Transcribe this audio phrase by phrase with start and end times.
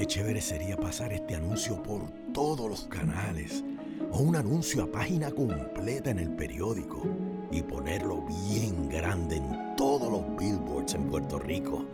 [0.00, 2.00] qué chévere sería pasar este anuncio por
[2.32, 3.62] todos los canales
[4.10, 7.02] o un anuncio a página completa en el periódico
[7.50, 11.84] y ponerlo bien grande en todos los billboards en Puerto Rico.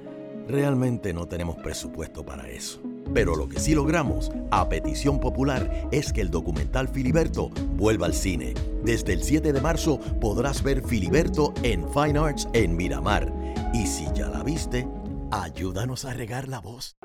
[0.46, 2.80] Realmente no tenemos presupuesto para eso.
[3.12, 8.14] Pero lo que sí logramos, a petición popular, es que el documental Filiberto vuelva al
[8.14, 8.54] cine.
[8.84, 13.32] Desde el 7 de marzo podrás ver Filiberto en Fine Arts en Miramar.
[13.74, 14.86] Y si ya la viste,
[15.32, 16.96] ayúdanos a regar la voz.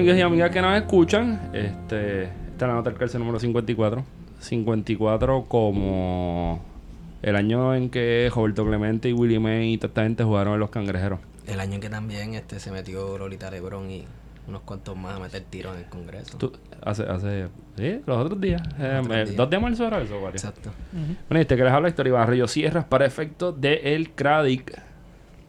[0.00, 4.02] Amigos y amigas que nos escuchan, este, esta es la nota del cárcel número 54.
[4.38, 6.62] 54 como
[7.20, 10.60] el año en que Roberto Clemente y Willie May y toda esta gente jugaron en
[10.60, 11.20] los cangrejeros.
[11.46, 14.06] El año en que también este se metió Lolita Lebron y
[14.48, 16.38] unos cuantos más a meter tiros en el Congreso.
[16.38, 16.52] Tú-
[16.82, 18.62] hace, hace, sí, los otros días.
[18.78, 19.36] Eh, otros eh, días.
[19.36, 20.28] 2 de marzo era eso.
[20.30, 20.70] Exacto.
[21.28, 24.80] Bueno, y este que les habla Historia Barrio Sierras para efectos de El CRADIC,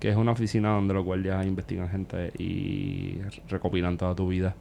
[0.01, 4.55] que es una oficina donde los guardias investigan gente y recopilan toda tu vida.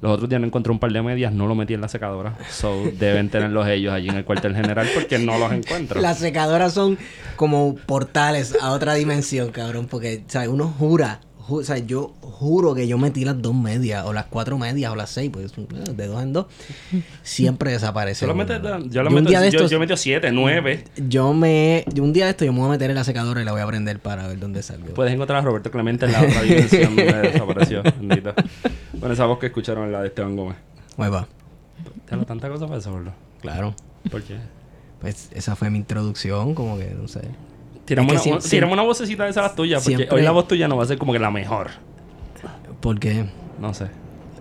[0.00, 2.38] Los otros días no encontré un par de medias, no lo metí en la secadora.
[2.48, 6.00] So, deben tenerlos ellos allí en el cuartel general porque no los encuentro.
[6.00, 6.96] Las secadoras son
[7.36, 10.48] como portales a otra dimensión, cabrón, porque, ¿sabes?
[10.48, 14.26] Uno jura, ju- o sea, yo juro que yo metí las dos medias, o las
[14.26, 16.46] cuatro medias, o las seis, pues eh, de dos en dos,
[17.22, 18.26] siempre desaparece.
[18.26, 20.84] Yo, un día de yo, estos- yo metí 7, 9.
[21.08, 23.42] Yo me, yo un día de esto yo me voy a meter en la secadora
[23.42, 24.94] y la voy a prender para ver dónde salgo.
[24.94, 27.82] Puedes encontrar a Roberto Clemente en la otra dimensión donde desapareció.
[28.00, 28.32] Bendito.
[28.94, 30.56] Bueno, esa voz que escucharon es la de Esteban Gómez.
[30.96, 31.26] Ahí va.
[32.06, 33.12] Te hablo tanta cosa para eso, bro.
[33.40, 33.74] Claro.
[34.10, 34.36] ¿Por qué?
[35.00, 37.20] Pues esa fue mi introducción, como que, no sé.
[37.90, 40.16] Tiramos, Es una, que una- siem- tiramos una vocecita de esas las tuyas, porque siempre-
[40.16, 41.70] hoy la voz tuya no va a ser como que la mejor.
[42.80, 43.24] Porque
[43.60, 43.86] No sé.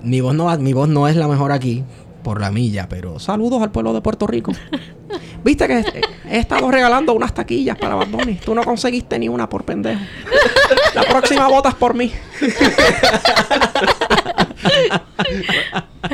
[0.04, 1.84] mi voz no mi voz no es la mejor aquí
[2.24, 4.52] por la milla, pero saludos al pueblo de Puerto Rico.
[5.44, 8.36] Viste que he, he estado regalando unas taquillas para Bad Bunny.
[8.36, 10.02] Tú no conseguiste ni una por pendejo.
[10.94, 12.12] La próxima votas por mí.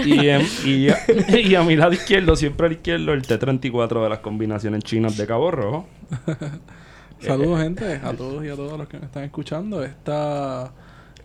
[0.04, 0.30] Y, y,
[0.90, 0.98] a,
[1.38, 5.26] y a mi lado izquierdo, siempre al izquierdo, el T34 de las combinaciones chinas de
[5.26, 5.88] Cabo Rojo.
[7.28, 9.84] Saludos, gente, a todos y a todas los que me están escuchando.
[9.84, 10.72] Esta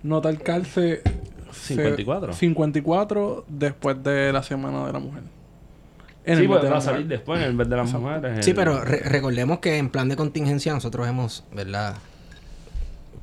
[0.02, 1.02] nota al calce
[1.52, 2.32] 54.
[2.32, 5.22] 54 después de la Semana de la Mujer.
[6.24, 7.92] En sí, el mes pues de va la a salir después en vez de las
[7.92, 8.44] mujeres.
[8.44, 11.96] Sí, el- pero re- recordemos que en plan de contingencia nosotros hemos, ¿verdad?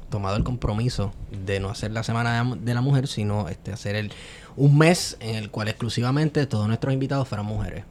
[0.09, 1.13] Tomado el compromiso
[1.45, 4.11] de no hacer la semana de, la mujer, sino este hacer el
[4.55, 7.83] un mes en el cual exclusivamente todos nuestros invitados fueran mujeres.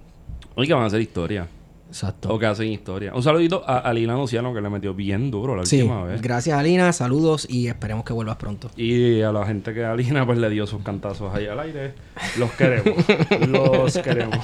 [0.55, 1.47] Hoy que van a hacer historia.
[1.89, 2.29] Exacto.
[2.35, 3.15] O que hacen historia.
[3.15, 6.21] Un saludito a, a Lina Luciano que le metió bien duro la Sí, última vez.
[6.21, 8.71] gracias Alina, saludos y esperemos que vuelvas pronto.
[8.77, 11.95] Y a la gente que a Lina pues le dio sus cantazos ahí al aire.
[12.39, 13.05] Los queremos.
[13.49, 14.39] los queremos.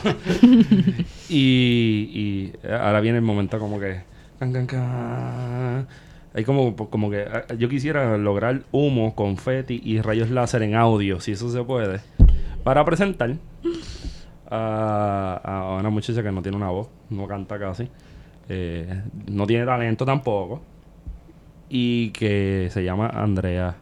[1.28, 4.00] y, y ahora viene el momento como que...
[4.38, 5.86] can, can, can.
[6.34, 7.24] Hay como, como que...
[7.30, 12.00] ah, Yo quisiera lograr humo, confeti y rayos láser en audio, si eso se puede.
[12.64, 13.34] Para presentar
[14.52, 17.88] a, a una muchacha que no tiene una voz, no canta casi.
[18.48, 20.62] eh, no tiene talento tampoco.
[21.68, 23.76] Y que se llama Andrea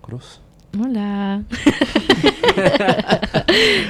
[0.00, 0.40] Cruz.
[0.78, 1.42] Hola.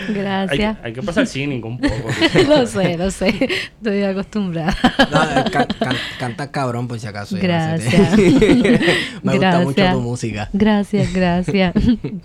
[0.08, 0.76] Gracias.
[0.82, 1.94] hay que pasar cínico un poco.
[2.48, 3.28] lo sé, lo sé.
[3.76, 4.74] Estoy acostumbrada.
[5.10, 7.36] No, can- can- canta cabrón por si acaso.
[7.40, 8.16] Gracias.
[9.22, 10.48] Me gusta mucho tu música.
[10.52, 11.74] Gracias, gracias.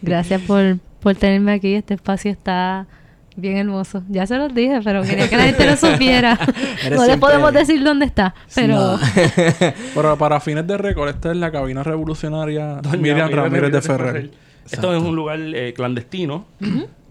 [0.01, 1.73] Gracias por por tenerme aquí.
[1.75, 2.87] Este espacio está
[3.37, 4.03] bien hermoso.
[4.09, 6.37] Ya se los dije, pero quería que la gente lo supiera.
[6.91, 8.99] No le podemos decir dónde está, pero No.
[9.95, 14.31] Pero para fines de récord, esta es la cabina revolucionaria Doña Miriam Ramírez de Ferrer.
[14.69, 16.45] Esto es un lugar eh, clandestino.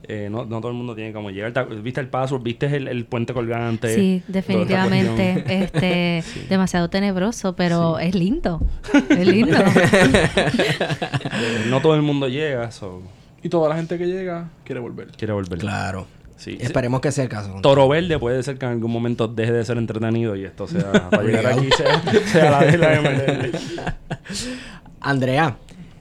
[0.09, 1.53] Eh, no, no todo el mundo tiene como llegar.
[1.83, 2.39] ¿Viste el paso?
[2.39, 3.93] ¿Viste el, el puente colgante?
[3.95, 8.61] sí, definitivamente, este, demasiado tenebroso, pero es lindo.
[9.09, 9.57] Es lindo.
[11.39, 13.03] Eh, no todo el mundo llega, so,
[13.47, 15.13] Y toda la gente que llega quiere volver.
[15.13, 15.61] quiere volver.
[15.61, 16.09] Claro.
[16.37, 16.59] Sí.
[16.61, 17.61] Esperemos que sea el caso.
[17.63, 20.91] Toro Verde puede ser que en algún momento deje de ser entretenido y esto sea
[21.11, 23.51] para llegar aquí sea, sea la de la.
[25.01, 25.59] Andrea,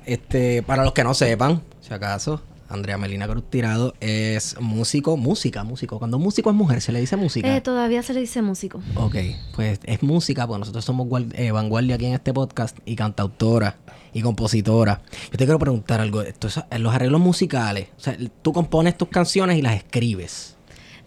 [0.07, 5.63] este, para los que no sepan, si acaso, Andrea Melina Cruz Tirado es músico, música,
[5.63, 5.99] músico.
[5.99, 7.55] Cuando un músico es mujer, se le dice música.
[7.55, 8.81] Eh, todavía se le dice músico.
[8.95, 9.17] Ok,
[9.55, 13.75] pues es música, pues nosotros somos eh, vanguardia aquí en este podcast y cantautora
[14.15, 15.01] y compositora.
[15.31, 19.09] Yo te quiero preguntar algo, esto es- los arreglos musicales, o sea, tú compones tus
[19.09, 20.53] canciones y las escribes.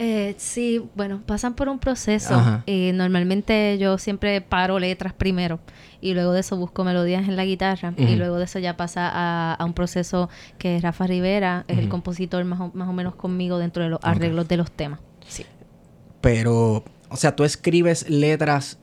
[0.00, 2.62] Eh, sí, bueno, pasan por un proceso.
[2.66, 5.58] Y normalmente yo siempre paro letras primero
[6.00, 9.08] y luego de eso busco melodías en la guitarra y luego de eso ya pasa
[9.12, 10.28] a, a un proceso
[10.58, 13.98] que Rafa Rivera es el compositor más o, más o menos conmigo dentro de los
[14.02, 15.00] arreglos de los temas.
[15.26, 15.44] Sí.
[16.20, 18.78] Pero, o sea, tú escribes letras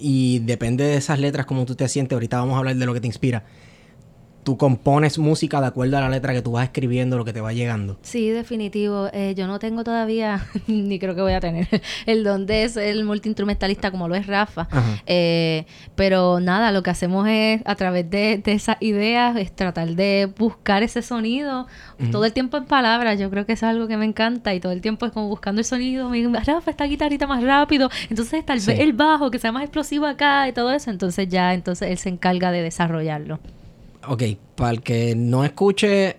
[0.00, 2.14] y depende de esas letras como tú te sientes.
[2.14, 3.44] Ahorita vamos a hablar de lo que te inspira.
[4.42, 7.40] Tú compones música de acuerdo a la letra que tú vas escribiendo, lo que te
[7.42, 7.98] va llegando.
[8.02, 9.08] Sí, definitivo.
[9.12, 11.68] Eh, yo no tengo todavía, ni creo que voy a tener,
[12.06, 14.66] el don de ser el multiinstrumentalista como lo es Rafa.
[15.06, 19.88] Eh, pero nada, lo que hacemos es, a través de, de esas ideas, es tratar
[19.90, 21.66] de buscar ese sonido
[22.10, 23.18] todo el tiempo en palabras.
[23.20, 25.28] Yo creo que eso es algo que me encanta y todo el tiempo es como
[25.28, 26.08] buscando el sonido.
[26.08, 27.90] Me digo, Rafa, esta guitarrita más rápido.
[28.08, 28.68] Entonces tal Sí.
[28.70, 30.90] vez el bajo, que sea más explosivo acá y todo eso.
[30.90, 33.38] Entonces ya, entonces él se encarga de desarrollarlo.
[34.08, 34.22] Ok,
[34.56, 36.16] para el que no escuche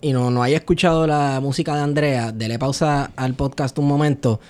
[0.00, 4.40] y no, no haya escuchado la música de Andrea, dele pausa al podcast un momento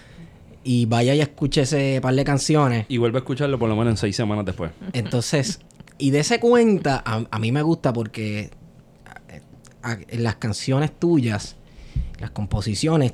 [0.63, 2.87] y vaya y escuche ese par de canciones.
[2.89, 4.71] Y vuelve a escucharlo por lo menos en seis semanas después.
[4.93, 5.61] Entonces,
[5.99, 8.51] y de ese cuenta, a, a mí me gusta porque
[9.83, 11.57] a- a- las canciones tuyas,
[12.21, 13.13] las composiciones,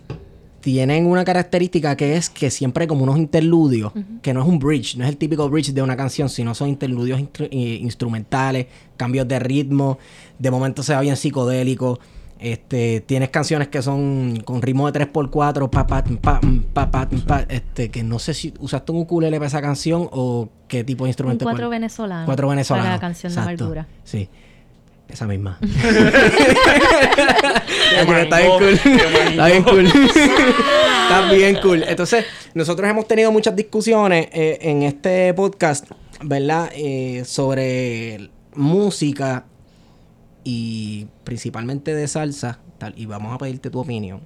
[0.65, 4.59] tienen una característica que es que siempre hay como unos interludios, que no es un
[4.59, 8.67] bridge, no es el típico bridge de una canción, sino son interludios instru- eh, instrumentales,
[8.97, 9.99] cambios de ritmo,
[10.39, 12.01] de momento se va bien psicodélico.
[12.41, 16.41] Este, tienes canciones que son con ritmo de 3x4, pa, pa, pa,
[16.73, 20.49] pa, pa, pa, este, que no sé si usaste un ukulele para esa canción o
[20.67, 21.45] qué tipo de Un instrumento.
[21.45, 21.71] cuatro cuál.
[21.73, 22.25] venezolano.
[22.25, 22.87] Cuatro venezolanos.
[22.87, 23.65] Para la canción de Exacto.
[23.65, 23.87] Amargura.
[24.03, 24.31] Sí.
[25.09, 25.59] Esa misma.
[28.23, 28.73] está bien cool.
[28.75, 29.87] está bien cool.
[29.87, 31.83] está bien cool.
[31.85, 32.25] Entonces,
[32.55, 35.91] nosotros hemos tenido muchas discusiones eh, en este podcast,
[36.23, 36.71] ¿verdad?
[36.75, 39.45] Eh, sobre música
[40.43, 42.59] y principalmente de salsa.
[42.79, 44.21] Tal, y vamos a pedirte tu opinión.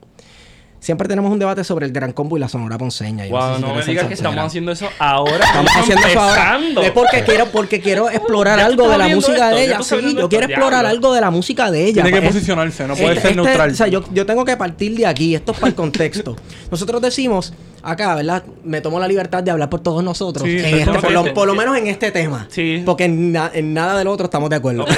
[0.81, 3.27] Siempre tenemos un debate sobre el gran combo y la sonora ponceña.
[3.27, 5.45] Yo Wow, sé si no me digas que estamos haciendo eso ahora.
[5.45, 6.61] Estamos haciendo eso ahora.
[6.83, 9.83] Es porque quiero, porque quiero explorar algo de la música esto, de ella.
[9.83, 10.89] Sí, yo quiero esto, explorar diablo.
[10.89, 12.03] algo de la música de ella.
[12.05, 13.71] Tiene que posicionarse, no puede este- ser neutral.
[13.71, 15.35] O sea, yo, yo tengo que partir de aquí.
[15.35, 16.37] Esto es para el contexto.
[16.71, 17.53] Nosotros decimos
[17.83, 18.45] acá, ¿verdad?
[18.65, 20.45] Me tomo la libertad de hablar por todos nosotros.
[20.49, 20.93] Sí, en exacto.
[20.95, 21.31] este- por, lo, Sí.
[21.35, 22.47] por lo menos en este tema.
[22.51, 22.83] Sí.
[22.85, 24.85] Porque en, na- en nada del otro estamos de acuerdo.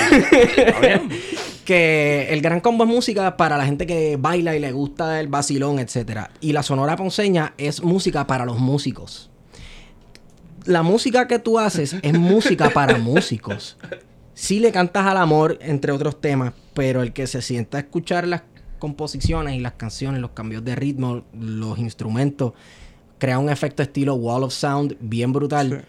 [1.65, 5.29] Que el gran combo es música para la gente que baila y le gusta el
[5.29, 6.31] vacilón, etcétera.
[6.41, 9.31] Y la sonora ponceña es música para los músicos.
[10.65, 13.77] La música que tú haces es música para músicos.
[14.35, 18.27] Sí le cantas al amor, entre otros temas, pero el que se sienta a escuchar
[18.27, 18.43] las
[18.81, 22.55] composiciones y las canciones, los cambios de ritmo, los instrumentos,
[23.19, 25.85] crea un efecto estilo wall of sound bien brutal.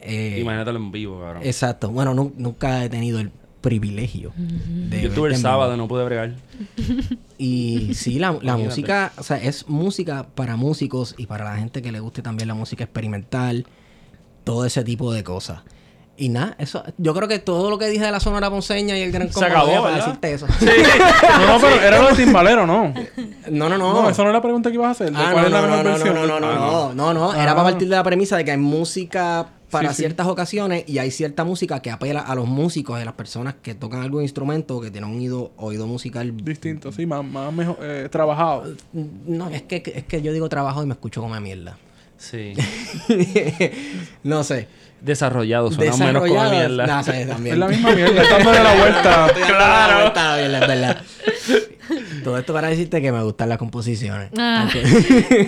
[0.00, 1.42] Eh, Imagínatelo en vivo, cabrón.
[1.44, 1.90] Exacto.
[1.90, 6.34] Bueno, nu- nunca he tenido el privilegio de Yo estuve el sábado, no pude bregar.
[7.38, 11.82] Y sí, la, la música, o sea, es música para músicos y para la gente
[11.82, 13.66] que le guste también la música experimental,
[14.44, 15.60] todo ese tipo de cosas.
[16.18, 19.02] Y nada, eso, yo creo que todo lo que dije de la Sonora Ponceña y
[19.02, 20.46] el Gran Se Combo acabó, era para decirte eso.
[21.40, 22.94] No, no, pero era lo de Timbalero, ¿no?
[23.50, 23.92] No, no, no.
[24.02, 25.12] No, esa no es la pregunta que ibas a hacer.
[25.12, 26.14] ¿De Ah, cuál no, es la no, no, mejor no, versión?
[26.14, 27.42] no, no, no, Ah, no, no, no, Ah.
[27.42, 30.02] Era para partir de la premisa de que hay música para Sí, sí.
[30.02, 33.74] ciertas ocasiones y hay cierta música que apela a los músicos, a las personas que
[33.74, 36.32] tocan algún instrumento o que tienen un oído, oído musical.
[36.36, 38.72] Distinto, sí, más, más mejor, eh, trabajado.
[38.92, 41.76] No, es que, es que yo digo trabajo y me escucho como a mierda.
[42.16, 42.54] Sí.
[44.22, 44.68] no sé.
[45.06, 46.86] Desarrollado, suena menos como mierda.
[46.86, 47.54] no sé, también.
[47.54, 49.26] Es la misma mierda, está dándole la vuelta.
[49.46, 50.06] Claro.
[50.08, 50.96] Está bien, es verdad.
[52.24, 54.30] Todo esto para decirte que me gustan las composiciones.
[54.36, 54.68] Ah,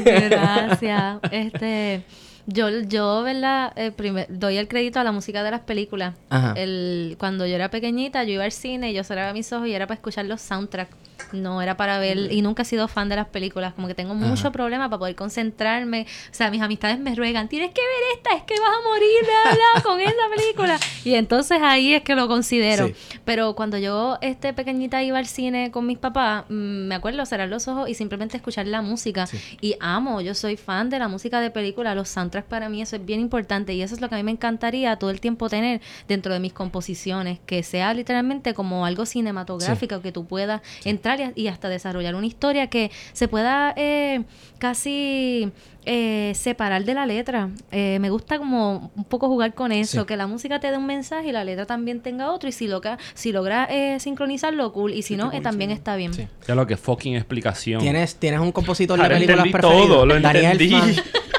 [0.04, 1.16] gracias.
[1.32, 2.02] Este,
[2.46, 3.72] yo, yo, ¿verdad?
[3.76, 6.14] Eh, primer- doy el crédito a la música de las películas.
[6.30, 6.54] Ajá.
[6.56, 9.74] El, cuando yo era pequeñita, yo iba al cine y yo cerraba mis ojos y
[9.74, 10.94] era para escuchar los soundtracks
[11.32, 14.14] no era para ver y nunca he sido fan de las películas, como que tengo
[14.14, 18.34] mucho problema para poder concentrarme, o sea, mis amistades me ruegan, tienes que ver esta,
[18.34, 20.78] es que vas a morir, bla, bla, con esa película.
[21.04, 22.88] Y entonces ahí es que lo considero.
[22.88, 22.94] Sí.
[23.24, 27.48] Pero cuando yo, este pequeñita, iba al cine con mis papás, mm, me acuerdo cerrar
[27.48, 29.28] los ojos y simplemente escuchar la música.
[29.60, 32.96] Y amo, yo soy fan de la música de película, los soundtracks para mí eso
[32.96, 35.48] es bien importante y eso es lo que a mí me encantaría todo el tiempo
[35.48, 41.07] tener dentro de mis composiciones, que sea literalmente como algo cinematográfico, que tú puedas entrar
[41.36, 44.22] y, y hasta desarrollar una historia que se pueda eh,
[44.58, 45.50] casi
[45.86, 47.48] eh, separar de la letra.
[47.72, 50.06] Eh, me gusta como un poco jugar con eso, Sí.
[50.06, 52.68] que la música te dé un mensaje y la letra también tenga otro y si
[52.68, 56.12] logra, si logra eh, sincronizarlo, cool, y si no, eh, también está bien.
[56.12, 56.26] Sí.
[56.46, 57.80] Ya lo que fucking explicación.
[57.80, 59.86] ¿Tienes, ¿Tienes un compositor de películas preferido?
[59.86, 60.70] todo, lo Daniel entendí.
[60.74, 60.94] Fan.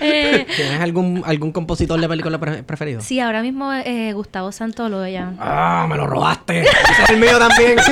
[0.00, 3.00] Eh, ¿Tienes algún, algún compositor de películas pre- preferido?
[3.00, 5.32] sí, ahora mismo eh, Gustavo Santolo ya.
[5.38, 6.60] ¡Ah, me lo robaste!
[6.62, 7.76] Ese es el mío también.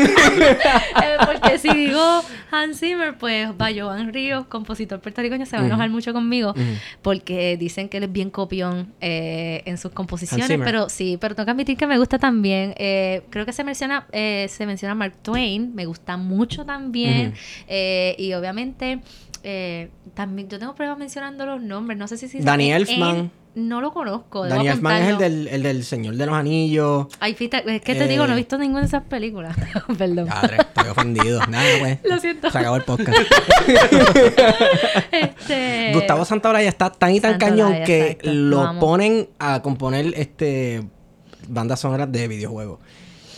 [1.05, 5.91] Eh, porque si digo Hans Zimmer, pues Joan Ríos, compositor puertorriqueño, se va a enojar
[5.91, 6.55] mucho conmigo
[7.03, 11.45] porque dicen que él es bien copión eh, en sus composiciones, pero sí, pero tengo
[11.47, 12.75] que admitir que me gusta también.
[12.77, 17.35] Eh, creo que se menciona eh, se menciona Mark Twain, me gusta mucho también
[17.69, 19.01] y obviamente
[19.47, 23.31] eh, también yo tengo pruebas mencionando los nombres, no sé si si Danny Elfman.
[23.55, 24.47] no lo conozco.
[24.47, 27.09] Daniel Elfman es el del, el del Señor de los Anillos.
[27.21, 29.55] Ay, fíjate, es que te Eh, digo, no he visto ninguna de esas películas.
[29.99, 30.29] Perdón.
[30.29, 31.47] Padre, estoy ofendido.
[31.49, 31.99] Nada, pues.
[32.05, 32.51] Lo siento.
[32.51, 33.19] Se acabó el podcast.
[35.13, 35.91] este...
[35.93, 38.33] Gustavo Santaolalla está tan y tan cañón que exacto.
[38.33, 40.89] lo ponen a componer este
[41.49, 42.81] bandas sonoras de videojuegos.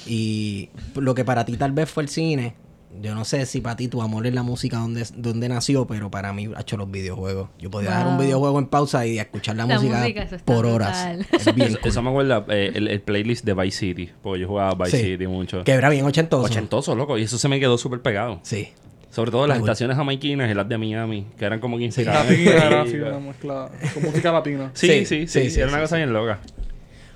[0.06, 2.54] Y lo que para ti tal vez fue el cine,
[3.02, 6.10] yo no sé si para ti tu amor es la música donde, donde nació, pero
[6.10, 7.48] para mí ha hecho los videojuegos.
[7.58, 8.24] Yo podía dejar un Wow.
[8.24, 11.06] videojuego en pausa y escuchar la, La música, por horas.
[11.32, 11.88] Es bien Eso, cool.
[11.90, 14.10] eso me acuerda eh, el, el playlist de Vice City.
[14.22, 15.04] Porque yo jugaba Vice Sí.
[15.04, 15.64] City mucho.
[15.64, 16.44] Que era bien ochentoso.
[16.44, 17.18] Ochentoso, loco.
[17.18, 18.40] Y eso se me quedó súper pegado.
[18.42, 18.68] Sí.
[19.10, 22.02] Sobre todo las estaciones jamaiquinas y las de Miami, que eran como que Sí.
[22.02, 22.30] inspiradas.
[22.30, 24.70] en Latina, era una mezcla con música latina.
[24.74, 25.26] Sí, Sí, sí, sí.
[25.44, 26.38] sí, sí, Era sí, una cosa bien loca.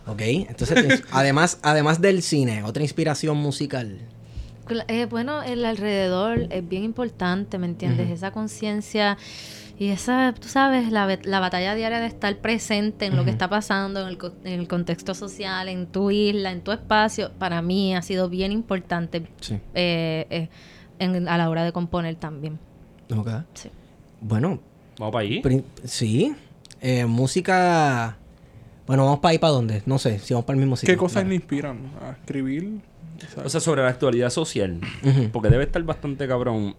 [0.07, 3.99] Ok, entonces además, además del cine, otra inspiración musical.
[4.89, 8.11] Eh, bueno, el alrededor es bien importante, ¿me entiendes?
[8.11, 9.17] Esa conciencia
[9.79, 11.07] y esa, tú sabes, la,
[11.41, 14.69] batalla diaria de estar presente en lo que está pasando, en el, co- en el
[14.69, 19.55] contexto social, en tu isla, en tu espacio, para mí ha sido bien importante Sí.
[19.75, 20.49] eh, eh,
[20.99, 22.59] en- a la hora de componer también.
[23.17, 23.29] Ok.
[23.55, 23.71] Sí.
[24.21, 24.61] Bueno,
[24.99, 25.43] Vamos para allí.
[25.85, 26.35] Sí.
[26.83, 28.19] Eh, música.
[28.87, 29.83] Bueno, vamos para ahí para dónde.
[29.87, 30.93] No sé, si vamos para el mismo sitio.
[30.95, 32.81] ¿Qué cosas le inspiran a escribir?
[33.27, 34.81] O sea, O sea, sobre la actualidad social.
[35.33, 36.75] Porque debe estar bastante cabrón.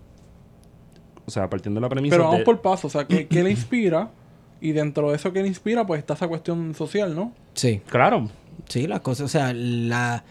[1.25, 2.87] O sea, partiendo de la premisa pero vamos de- por paso.
[2.87, 4.11] O sea, ¿qué, qué le inspira?
[4.59, 7.33] Y dentro de eso que le inspira, pues está esa cuestión social, ¿no?
[7.53, 8.29] Sí, Claro.
[8.69, 9.25] sí, las cosas.
[9.25, 10.23] O sea, la,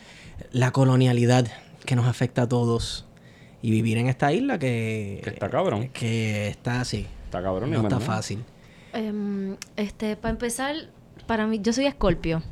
[0.53, 1.47] la colonialidad
[1.85, 3.07] que nos afecta a todos.
[3.63, 5.21] Y vivir en esta isla que.
[5.23, 5.89] Que está cabrón.
[5.89, 7.07] Que está así.
[7.27, 7.71] Está cabrón.
[7.71, 8.43] No está fácil.
[8.95, 10.75] Em, este, para empezar,
[11.27, 12.43] para mí, yo soy escorpio.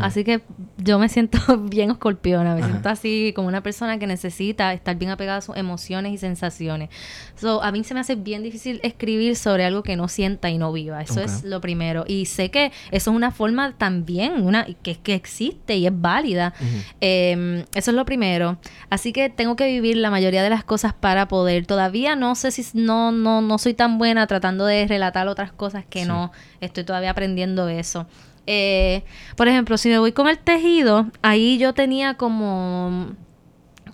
[0.00, 0.42] Así que
[0.78, 2.70] yo me siento bien escorpiona, me Ajá.
[2.70, 6.90] siento así como una persona que necesita estar bien apegada a sus emociones y sensaciones.
[7.36, 10.58] So, a mí se me hace bien difícil escribir sobre algo que no sienta y
[10.58, 11.02] no viva.
[11.02, 12.04] Eso es lo primero.
[12.06, 16.54] Y sé que eso es una forma también, una que, que existe y es válida.
[17.00, 18.58] Eh, eso es lo primero.
[18.90, 21.66] Así que tengo que vivir la mayoría de las cosas para poder.
[21.66, 25.84] Todavía no sé si no, no, no soy tan buena tratando de relatar otras cosas
[25.88, 26.32] que no.
[26.60, 28.06] Estoy todavía aprendiendo eso.
[28.46, 29.02] Eh,
[29.36, 33.10] por ejemplo, si me voy con el tejido, ahí yo tenía como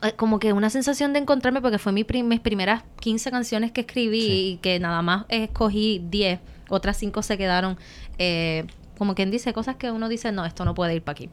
[0.02, 3.72] eh, como que una sensación de encontrarme porque fue mi prim- mis primeras 15 canciones
[3.72, 7.76] que escribí y que nada más escogí 10, otras 5 se quedaron
[8.18, 8.64] eh,
[8.98, 11.30] como quien dice cosas que uno dice, no, esto no puede ir para aquí.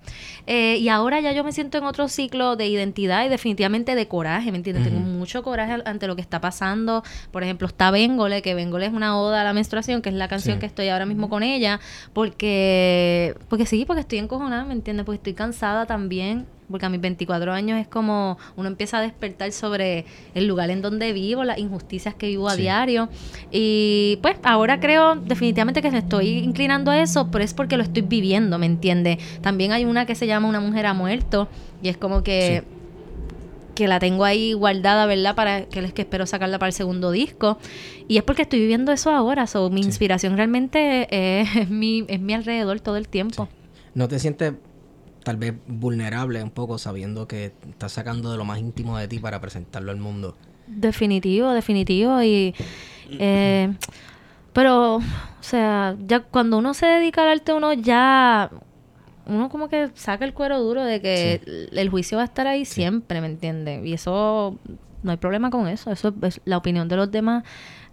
[0.48, 4.08] Eh, y ahora ya yo me siento en otro ciclo de identidad y definitivamente de
[4.08, 4.84] coraje, ¿me entiendes?
[4.86, 7.04] Tengo mucho coraje ante lo que está pasando.
[7.32, 10.28] Por ejemplo, está Bengole, que Bengole es una oda a la menstruación, que es la
[10.28, 10.60] canción Sí.
[10.60, 11.80] que estoy ahora mismo con ella,
[12.14, 15.06] porque, porque sí, porque estoy encojonada, ¿me entiendes?
[15.06, 19.52] Porque estoy cansada también, porque a mis 24 años es como uno empieza a despertar
[19.52, 22.62] sobre el lugar en donde vivo, las injusticias que vivo a Sí.
[22.64, 23.10] diario.
[23.52, 27.84] Y pues ahora creo definitivamente que me estoy inclinando a eso, pero es porque lo
[27.84, 29.18] estoy viviendo, ¿me entiendes?
[29.42, 31.48] También hay una que se llama Una mujer ha muerto,
[31.82, 32.64] y es como que
[33.76, 35.36] que la tengo ahí guardada, ¿verdad?
[35.36, 37.58] Para que les que espero sacarla para el segundo disco.
[38.08, 39.48] Y es porque estoy viviendo eso ahora.
[39.48, 39.88] So, mi Sí.
[39.88, 41.08] inspiración realmente
[41.42, 43.50] es, mi, es mi alrededor todo el tiempo.
[43.96, 44.54] ¿No te sientes
[45.24, 49.20] tal vez vulnerable un poco sabiendo que estás sacando de lo más íntimo de ti
[49.20, 50.36] para presentarlo al mundo?
[50.68, 52.22] Definitivo, definitivo.
[52.24, 52.54] Y.
[53.12, 53.74] eh,
[54.54, 55.02] pero, o
[55.42, 58.50] sea, ya cuando uno se dedica al arte, uno ya.
[59.26, 62.46] Uno como que saca el cuero duro de que el- el juicio va a estar
[62.46, 63.86] ahí siempre, ¿me entiendes?
[63.86, 64.58] Y eso
[65.02, 65.92] no hay problema con eso.
[65.92, 67.44] Eso es, es- la opinión de los demás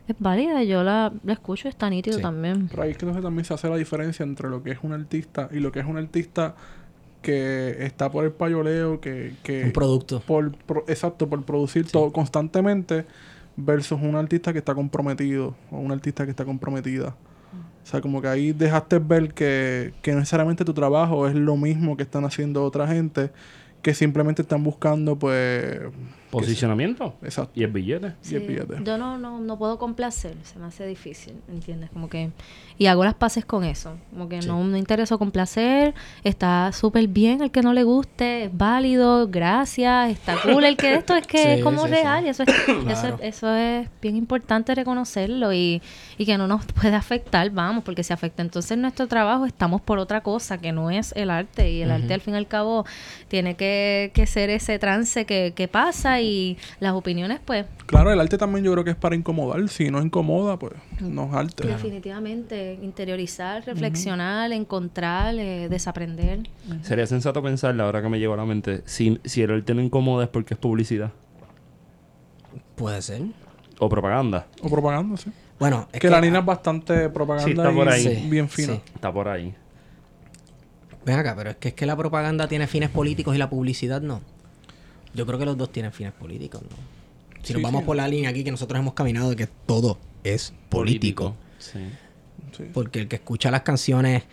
[0.09, 0.65] es válida.
[0.65, 2.23] Yo la, la escucho, está nítido Sí.
[2.23, 2.67] también.
[2.69, 4.93] Pero ahí es que entonces también se hace la diferencia entre lo que es un
[4.93, 6.57] artista y lo que es un artista
[7.23, 9.35] que está por el payoleo, que...
[9.43, 10.21] que Un producto.
[10.21, 10.53] por,
[10.89, 13.05] exacto, por producir todo constantemente
[13.57, 17.15] versus un artista que está comprometido o un artista que está comprometida.
[17.83, 21.57] O sea, como que ahí dejaste ver que, que no necesariamente tu trabajo es lo
[21.57, 23.31] mismo que están haciendo otra gente,
[23.83, 25.81] que simplemente están buscando, pues...
[26.31, 27.15] Posicionamiento.
[27.23, 27.53] Exacto.
[27.59, 28.13] Y el billete.
[28.31, 28.77] Y el billete.
[28.85, 31.91] Yo no, no, no puedo complacer, se me hace difícil, ¿entiendes?
[31.91, 32.31] Como que...
[32.79, 33.97] Y hago las paces con eso.
[34.11, 34.49] Como que Sí.
[34.49, 35.93] no me intereso complacer,
[36.25, 40.95] está súper bien el que no le guste, es válido, gracias, está cool el que
[40.95, 42.27] esto es que Sí, es como sí, real sí.
[42.27, 43.19] y eso es, eso, Claro.
[43.21, 45.83] es, eso es bien importante reconocerlo y,
[46.17, 49.99] y que no nos puede afectar, vamos, porque si afecta entonces nuestro trabajo estamos por
[49.99, 52.87] otra cosa que no es el arte y el arte al fin y al cabo
[53.29, 58.21] tiene que, que ser ese trance que, que pasa y las opiniones pues Claro, el
[58.21, 59.69] arte también yo creo que es para incomodar.
[59.69, 61.67] Si no incomoda, pues no es arte.
[61.67, 66.49] Definitivamente, interiorizar, reflexionar, encontrar, eh, desaprender.
[66.83, 69.75] Sería sensato pensar, la hora que me llegó a la mente, si, si el arte
[69.75, 71.13] no incomoda es porque es publicidad
[72.77, 73.23] Puede ser.
[73.79, 74.47] o propaganda.
[74.63, 75.31] O propaganda, sí.
[75.59, 78.03] Bueno, es que, la nina es bastante propaganda Sí, está por ahí.
[78.03, 78.75] Sí, bien fina.
[78.75, 78.81] sí.
[78.95, 79.55] Está por ahí.
[81.05, 84.01] Ven acá, pero es que es que la propaganda tiene fines políticos y la publicidad
[84.01, 84.21] no.
[85.15, 86.69] Yo creo que los dos tienen fines políticos, ¿no?
[87.43, 87.87] Si Sí, nos vamos sí.
[87.87, 91.35] por la línea aquí que nosotros hemos caminado de que todo es político.
[91.59, 91.79] Sí.
[92.57, 92.65] Sí.
[92.73, 94.25] Porque el que escucha las canciones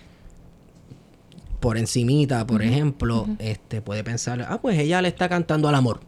[1.60, 6.02] por encimita, por ejemplo, este puede pensar, ah, pues ella le está cantando al amor.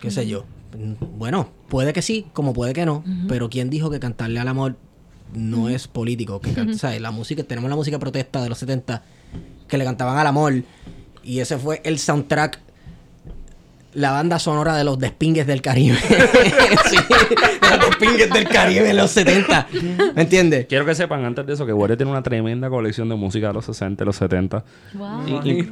[0.00, 0.44] Qué sé yo.
[1.18, 4.76] Bueno, puede que sí, como puede que no, pero ¿quién dijo que cantarle al amor
[5.34, 6.40] no es político?
[6.40, 6.52] Que.
[7.00, 9.02] La música, tenemos la música protesta de los 70
[9.68, 10.62] que le cantaban al amor
[11.22, 12.60] y ese fue el soundtrack
[13.94, 15.96] la banda sonora de los Despingues del Caribe.
[16.90, 19.68] sí, de los Despingues del Caribe en los 70.
[20.14, 20.66] ¿Me entiendes?
[20.66, 23.54] Quiero que sepan antes de eso que Warrior tiene una tremenda colección de música de
[23.54, 24.64] los 60 y los 70.
[24.94, 25.26] Wow.
[25.44, 25.68] Y- y- y- sí,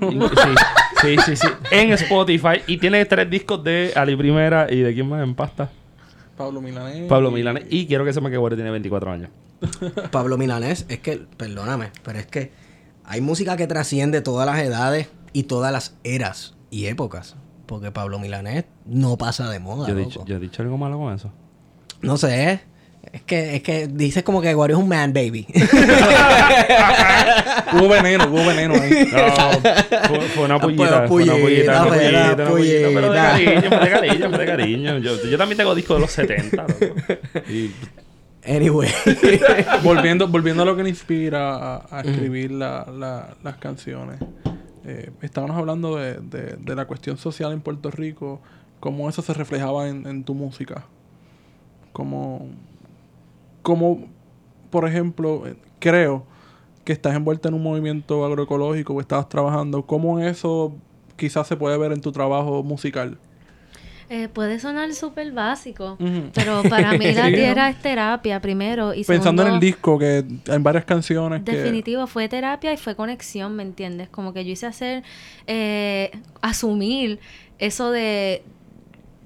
[1.03, 1.49] sí, sí, sí.
[1.71, 2.63] En Spotify.
[2.67, 5.71] Y tiene tres discos de Ali Primera y de quién más en pasta.
[6.37, 7.09] Pablo Milanés.
[7.09, 7.65] Pablo Milanes.
[7.71, 9.31] Y quiero que sepan que Warrior tiene 24 años.
[10.11, 12.51] Pablo Milanés, es que, perdóname, pero es que
[13.05, 17.37] hay música que trasciende todas las edades y todas las eras y épocas.
[17.73, 19.89] Porque Pablo Milanés no pasa de moda.
[19.89, 21.33] Yo he, dicho, yo he dicho algo malo con eso.
[22.03, 22.61] No sé.
[23.11, 25.47] Es que, es que dices como que Wario es un man baby.
[27.75, 29.09] Hubo veneno, hubo veneno ahí.
[29.13, 31.09] No, fue, fue una Pues, pullita.
[31.09, 32.89] Fue una pullita, una fue pullita, una pullita.
[32.93, 34.99] Pero de cariño, fue de cariño, fue de cariño.
[34.99, 36.63] Yo, yo también tengo discos de los 70.
[36.63, 36.75] loco.
[37.49, 37.71] Y
[38.47, 38.91] anyway.
[39.83, 44.19] volviendo, volviendo a lo que le inspira a, a escribir la- la- las canciones.
[44.85, 48.41] Eh, estábamos hablando de, de- la cuestión social en Puerto Rico,
[48.81, 50.85] cómo eso se reflejaba en, tu música.
[51.93, 52.49] Como,
[53.63, 54.07] como,
[54.71, 56.25] por ejemplo, eh, creo
[56.85, 60.75] que estás envuelta en un movimiento agroecológico o estabas trabajando, cómo eso
[61.17, 63.19] quizás se puede ver en tu trabajo musical.
[64.11, 65.97] Eh, puede sonar súper básico,
[66.35, 70.59] pero para mí la tierra es terapia primero y Pensando en el disco, que hay
[70.59, 71.53] varias canciones que...
[71.57, 74.09] Definitivo, fue terapia y fue conexión, ¿me entiendes?
[74.09, 75.03] Como que yo hice hacer,
[75.47, 76.11] eh,
[76.43, 77.21] asumir
[77.59, 78.43] eso de,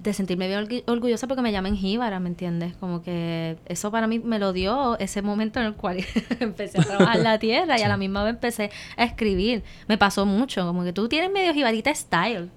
[0.03, 2.73] de sentirme bien orgu- orgullosa porque me llaman jíbara, ¿me entiendes?
[2.79, 5.97] Como que eso para mí me lo dio ese momento en el cual
[6.39, 9.63] empecé a trabajar la tierra y a la misma vez empecé a escribir.
[9.87, 12.49] Me pasó mucho, como que tú tienes medio jibarita style.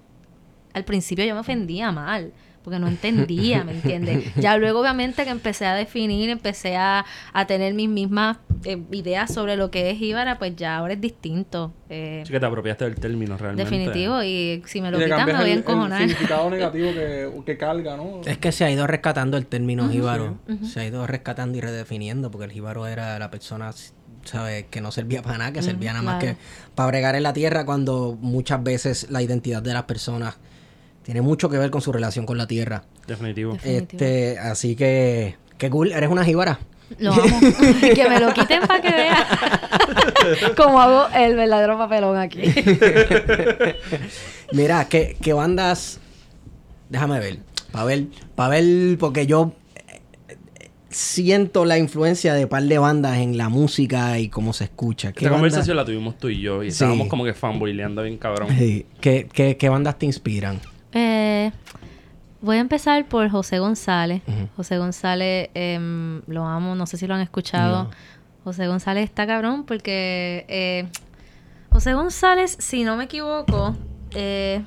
[0.73, 2.31] Al principio yo me ofendía mal.
[2.63, 4.35] Porque no entendía, ¿me entiendes?
[4.35, 7.03] Ya luego, obviamente, que empecé a definir, empecé a,
[7.33, 11.01] a tener mis mismas eh, ideas sobre lo que es Jíbara, pues ya ahora es
[11.01, 11.73] distinto.
[11.89, 13.63] Eh, sí que te apropiaste del término realmente.
[13.67, 15.63] definitivo, y si me lo quitan me voy a el-
[15.97, 18.21] significado negativo que, que carga, ¿no?
[18.27, 20.37] Es que se ha ido rescatando el término jíbaro.
[20.63, 23.71] Se ha ido rescatando y redefiniendo porque el jíbaro era la persona,
[24.23, 24.65] ¿sabes?
[24.69, 26.37] Que no servía para nada, que servía nada más claro.
[26.37, 26.41] que
[26.75, 30.37] para bregar en la tierra cuando muchas veces la identidad de las personas
[31.03, 32.83] tiene mucho que ver con su relación con la tierra.
[33.07, 33.53] Definitivo.
[33.53, 33.87] Definitivo.
[34.03, 36.59] Este, así que, qué cool, eres una jíbara.
[36.99, 37.39] Lo amo.
[37.95, 39.23] que me lo quiten para que vean
[40.57, 42.41] cómo hago el verdadero papelón aquí.
[44.51, 45.99] Mira, ¿qué, qué bandas?
[46.89, 47.37] Déjame ver.
[47.71, 49.53] Para ver, porque yo
[49.87, 50.01] eh,
[50.89, 55.13] siento la influencia de par de bandas en la música y cómo se escucha.
[55.13, 56.73] ¿Qué Esta banda- conversación la tuvimos tú y yo y Sí.
[56.83, 58.49] estábamos como que fanboyleando bien cabrón.
[58.57, 58.85] Sí.
[58.99, 60.59] ¿Qué, qué, qué bandas te inspiran?
[60.93, 61.51] Eh,
[62.41, 64.21] voy a empezar por José González.
[64.55, 67.83] José González, em, lo amo, no sé si lo han escuchado.
[67.85, 67.89] No.
[68.43, 70.87] José González está cabrón porque eh,
[71.69, 73.75] José González, si no me equivoco,
[74.15, 74.63] eh,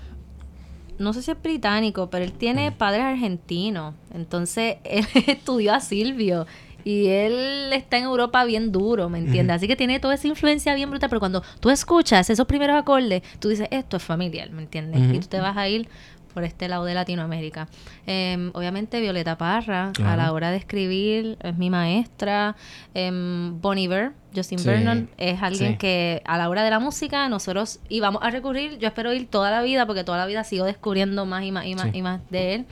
[0.98, 3.94] no sé si es británico, pero él tiene padres argentinos.
[4.12, 6.46] Entonces, él estudió a Silvio.
[6.86, 9.56] Y él está en Europa bien duro, ¿me entiendes?
[9.56, 11.08] Así que tiene toda esa influencia bien brutal.
[11.08, 15.14] Pero cuando tú escuchas esos primeros acordes, tú dices, esto es familiar, ¿me entiendes?
[15.14, 15.88] Y tú te vas a ir
[16.34, 17.68] por este lado de Latinoamérica.
[18.06, 22.56] Em, obviamente Violeta Parra, a la hora de escribir, es mi maestra.
[22.92, 24.66] Em, Bon Iver, Justin Sí.
[24.66, 25.78] Vernon, es alguien Sí.
[25.78, 29.50] que a la hora de la música nosotros íbamos a recurrir, yo espero ir toda
[29.52, 31.90] la vida, porque toda la vida sigo descubriendo más y más y más Sí.
[31.98, 32.66] y más de él.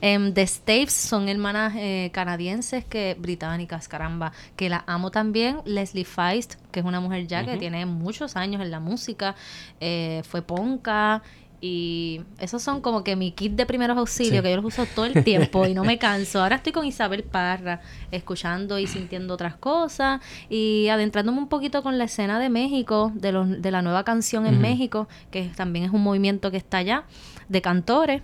[0.00, 5.58] Em, The Staves son hermanas eh, canadienses que británicas, caramba, que la amo también.
[5.64, 9.34] Leslie Feist, que es una mujer ya que tiene muchos años en la música,
[9.80, 11.22] eh, fue ponca.
[11.60, 14.42] Y esos son como que mi kit de primeros auxilios, Sí.
[14.42, 16.40] que yo los uso todo el tiempo y no me canso.
[16.40, 17.80] Ahora estoy con Isabel Parra,
[18.12, 23.32] escuchando y sintiendo otras cosas y adentrándome un poquito con la escena de México, de,
[23.32, 24.60] los, de la nueva canción en.
[24.60, 27.04] México, que también es un movimiento que está allá,
[27.48, 28.22] de cantores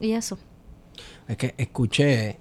[0.00, 0.38] y eso.
[1.28, 2.38] Es que escuché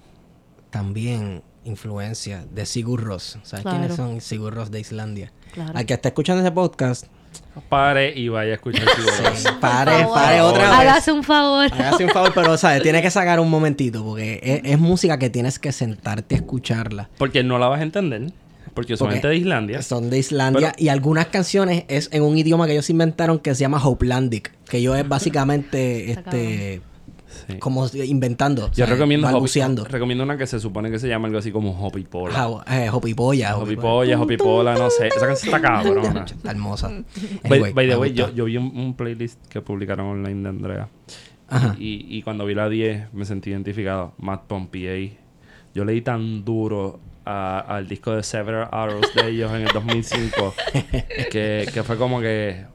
[0.69, 3.37] también influencia de Sigur Rós.
[3.43, 3.77] ¿Sabes Claro.
[3.79, 5.31] quiénes son Sigur Rós de Islandia?
[5.53, 5.71] Claro.
[5.77, 7.05] Al que está escuchando ese podcast,
[7.69, 9.59] Pare y vaya a escuchar Tiburón.
[9.59, 10.79] pare, pare otra vez.
[10.79, 11.71] Hágase un favor.
[11.71, 12.81] Hágase un favor, pero ¿sabes?
[12.83, 17.09] Tiene que sacar un momentito porque es, es música que tienes que sentarte a escucharla.
[17.17, 18.31] Porque no la vas a entender.
[18.73, 19.81] Porque son Porque gente de Islandia.
[19.81, 23.61] Son de Islandia y algunas canciones es en un idioma que ellos inventaron que se
[23.61, 26.81] llama Hopelandic, que yo es básicamente este
[27.47, 27.57] Sí.
[27.59, 31.71] como inventando, Yo recomiendo, Hopi- una que se supone que se llama algo así como
[31.85, 32.33] Hopipola.
[32.33, 35.07] Ja- eh, Hopipolla, Hopipolla, Hopipola, no sé.
[35.07, 36.25] Esa canción está cabrona.
[36.25, 36.89] Está hermosa.
[36.89, 37.03] By,
[37.51, 40.49] Anyway, by the me way, yo, yo vi un, un playlist que publicaron online de
[40.49, 40.87] Andrea.
[41.49, 41.75] Ajá.
[41.77, 44.13] Y, y cuando vi la 10 me sentí identificado.
[44.17, 45.11] Matt Pompier.
[45.75, 50.53] Yo leí tan duro al disco de Several Arrows de ellos en el 2005
[51.31, 52.65] que, que fue como que...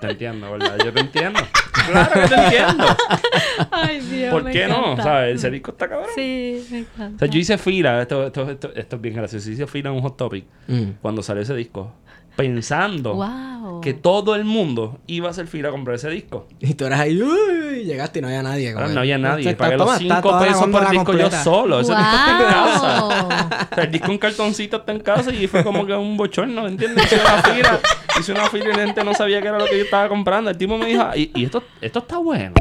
[0.00, 0.76] Te entiendo, ¿verdad?
[0.84, 1.38] Yo te entiendo.
[1.72, 2.84] Claro que te entiendo.
[3.70, 4.78] Ay, Dios, ¿Por me qué no?
[4.92, 5.02] encanta.
[5.02, 5.34] ¿Sabes?
[5.36, 6.08] Ese disco está cabrón.
[6.14, 7.18] Sí, me O encanta.
[7.24, 10.02] sea, yo hice fila, esto, esto, esto, esto es bien gracioso, hice fila en un
[10.02, 10.90] hot topic Mm.
[11.00, 11.92] cuando salió ese disco,
[12.36, 13.80] pensando Wow.
[13.80, 16.46] que todo el mundo iba a hacer fila a comprar ese disco.
[16.60, 18.72] Y tú eras ahí, uy, llegaste y no había nadie.
[18.72, 19.50] Ahora no había nadie.
[19.50, 21.80] está- Pagué toma, los está 5 toda la pesos por el disco yo solo.
[21.80, 23.04] Ese disco está en casa.
[23.04, 26.66] O sea, el disco en cartoncito está en casa y fue como que un bochorno,
[26.66, 27.04] ¿entiendes?
[27.04, 27.80] Hice una fila,
[28.18, 30.50] hice una fila y la gente no sabía qué era lo que yo estaba comprando.
[30.50, 32.54] El tipo me dijo, y, y esto, esto está bueno.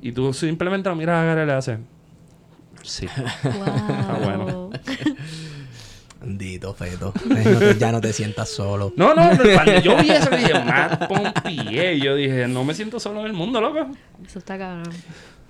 [0.00, 1.78] Y tú simplemente lo miras a cara y le haces,
[2.82, 3.08] sí.
[3.42, 4.22] Wow.
[4.24, 4.70] bueno.
[6.28, 7.14] Bendito, feto.
[7.26, 8.92] No te- ya no te sientas solo.
[8.96, 11.96] No, no, cuando yo vi eso dije, Matt Pompier.
[11.96, 13.88] Yo dije, no me siento solo en el mundo, loco.
[14.26, 14.92] Eso está cabrón.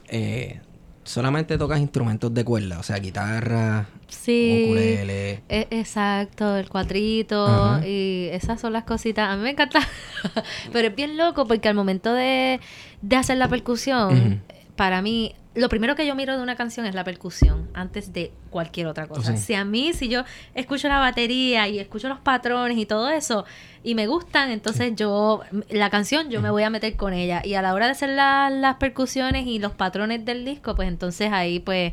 [0.08, 0.60] Eh,
[1.02, 4.66] solamente tocas instrumentos de cuerda, o sea, guitarra, Sí.
[4.66, 5.42] ukulele.
[5.48, 7.86] E- exacto, el cuatrito Ajá.
[7.86, 9.28] y esas son las cositas.
[9.30, 9.80] A mí me encanta,
[10.72, 12.60] pero es bien loco porque al momento de,
[13.02, 14.42] de hacer la percusión.
[14.78, 18.32] Para mí, lo primero que yo miro de una canción es la percusión antes de
[18.48, 19.36] cualquier otra cosa.
[19.36, 19.42] Sí.
[19.42, 20.22] Si a mí, si yo
[20.54, 23.44] escucho la batería y escucho los patrones y todo eso
[23.82, 27.42] y me gustan, entonces yo, la canción yo me voy a meter con ella.
[27.44, 30.88] Y a la hora de hacer la- las percusiones y los patrones del disco, pues
[30.88, 31.92] entonces ahí pues...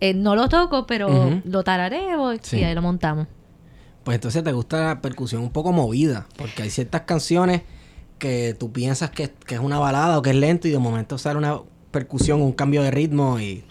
[0.00, 2.58] eh, no lo toco, pero lo tarareo Sí.
[2.60, 3.28] y ahí lo montamos.
[4.04, 7.62] Pues entonces te gusta la percusión un poco movida, porque hay ciertas canciones
[8.18, 11.18] que tú piensas que, que es una balada o que es lento y de momento
[11.18, 11.58] sale una
[11.92, 13.62] percusión, un cambio de ritmo y...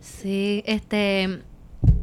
[0.00, 1.40] Sí, este,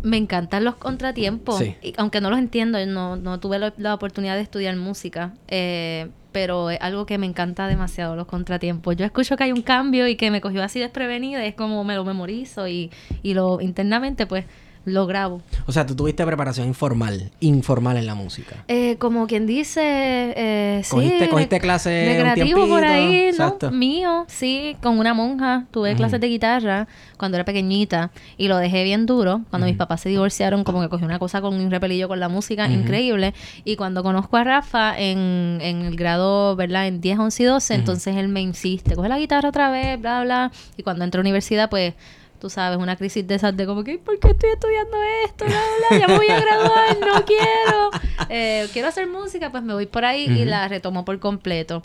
[0.01, 1.75] me encantan los contratiempos, Sí.
[1.81, 6.07] y aunque no los entiendo, no, no tuve la, la oportunidad de estudiar música, eh,
[6.31, 8.95] pero es algo que me encanta demasiado, los contratiempos.
[8.95, 11.95] Yo escucho que hay un cambio y que me cogió así desprevenida, es como me
[11.95, 12.89] lo memorizo y,
[13.23, 14.45] y lo internamente pues
[14.85, 15.41] lo grabo.
[15.67, 18.63] O sea, tú tuviste preparación informal, informal en la música.
[18.67, 23.69] Eh, como quien dice, eh, sí, Cogiste- re- cogiste clase un por ahí, exacto.
[23.71, 23.77] ¿no?
[23.77, 25.65] Mío, sí, con una monja.
[25.71, 25.97] Tuve Ujú.
[25.97, 26.87] clases de guitarra
[27.17, 29.41] cuando era pequeñita y lo dejé bien duro.
[29.49, 32.29] Cuando mis papás se divorciaron, como que cogí una cosa con un repelillo con la
[32.29, 33.33] música increíble.
[33.65, 36.87] Y cuando conozco a Rafa en, en el grado, ¿verdad?
[36.87, 37.79] En 10, 11 y 12, Ujú.
[37.79, 40.51] entonces él me insiste, coge la guitarra otra vez, bla, bla.
[40.77, 41.93] Y cuando entro a la universidad, pues
[42.39, 45.45] tú sabes, una crisis de esas de como que, ¿por qué estoy estudiando esto?
[45.45, 47.89] Bla, bla, ya me voy a graduar, no quiero.
[48.29, 51.83] Eh, quiero hacer música, pues me voy por ahí y la retomo por completo.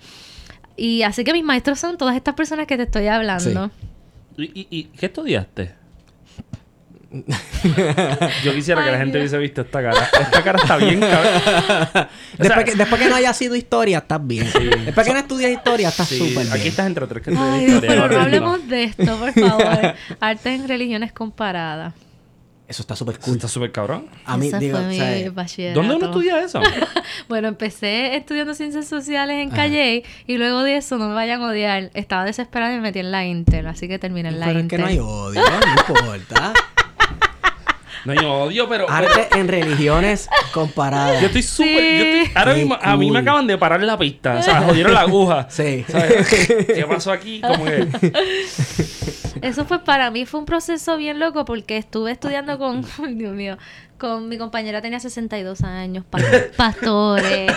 [0.76, 3.70] Y así que mis maestros son todas estas personas que te estoy hablando.
[4.36, 5.74] ¿Y, y, y qué estudiaste?
[8.42, 10.08] Yo quisiera que la gente hubiese visto esta cara.
[10.20, 12.08] Esta cara está bien cabrón.
[12.38, 14.48] Después, que, después que no haya sido historia, estás bien.
[14.84, 16.52] Después que no estudias historia, estás Sí, súper bien.
[16.52, 17.88] aquí estás entre tres que estudian Ay, historia.
[17.90, 19.94] pero no hablemos de esto, por favor.
[20.20, 21.94] Artes en religiones comparadas.
[22.66, 23.34] Eso está súper Eso cool.
[23.36, 24.06] Está súper cabrón.
[24.24, 25.80] A mí, Esa digo, fue o mi sea, bachillerato.
[25.80, 26.60] ¿Dónde uno estudia eso?
[27.28, 31.48] Bueno, empecé estudiando ciencias sociales en Calle y luego de eso, no me vayan a
[31.48, 34.58] odiar, estaba desesperada y me metí en la Inter, así que terminé en la pero
[34.58, 34.78] es Inter.
[34.78, 36.52] que no hay odio, no importa.
[38.04, 38.88] No, yo odio, pero...
[38.90, 41.20] Arte en religiones comparadas.
[41.20, 41.68] Yo estoy súper...
[41.68, 41.98] Sí.
[41.98, 42.32] Yo estoy...
[42.36, 44.36] Ahora Qué mismo, a mí me acaban de parar la pista.
[44.38, 45.46] O sea, jodieron la aguja.
[45.54, 45.84] Sí.
[45.88, 46.28] ¿Sabes?
[46.66, 47.40] ¿Qué pasó aquí?
[47.40, 47.86] Como que...
[49.42, 53.34] Eso fue para mí fue un proceso bien loco porque estuve estudiando con, ay, Dios
[53.34, 53.58] mío,
[53.98, 56.18] con mi compañera tenía 62 años, pa-
[56.56, 57.52] pastores,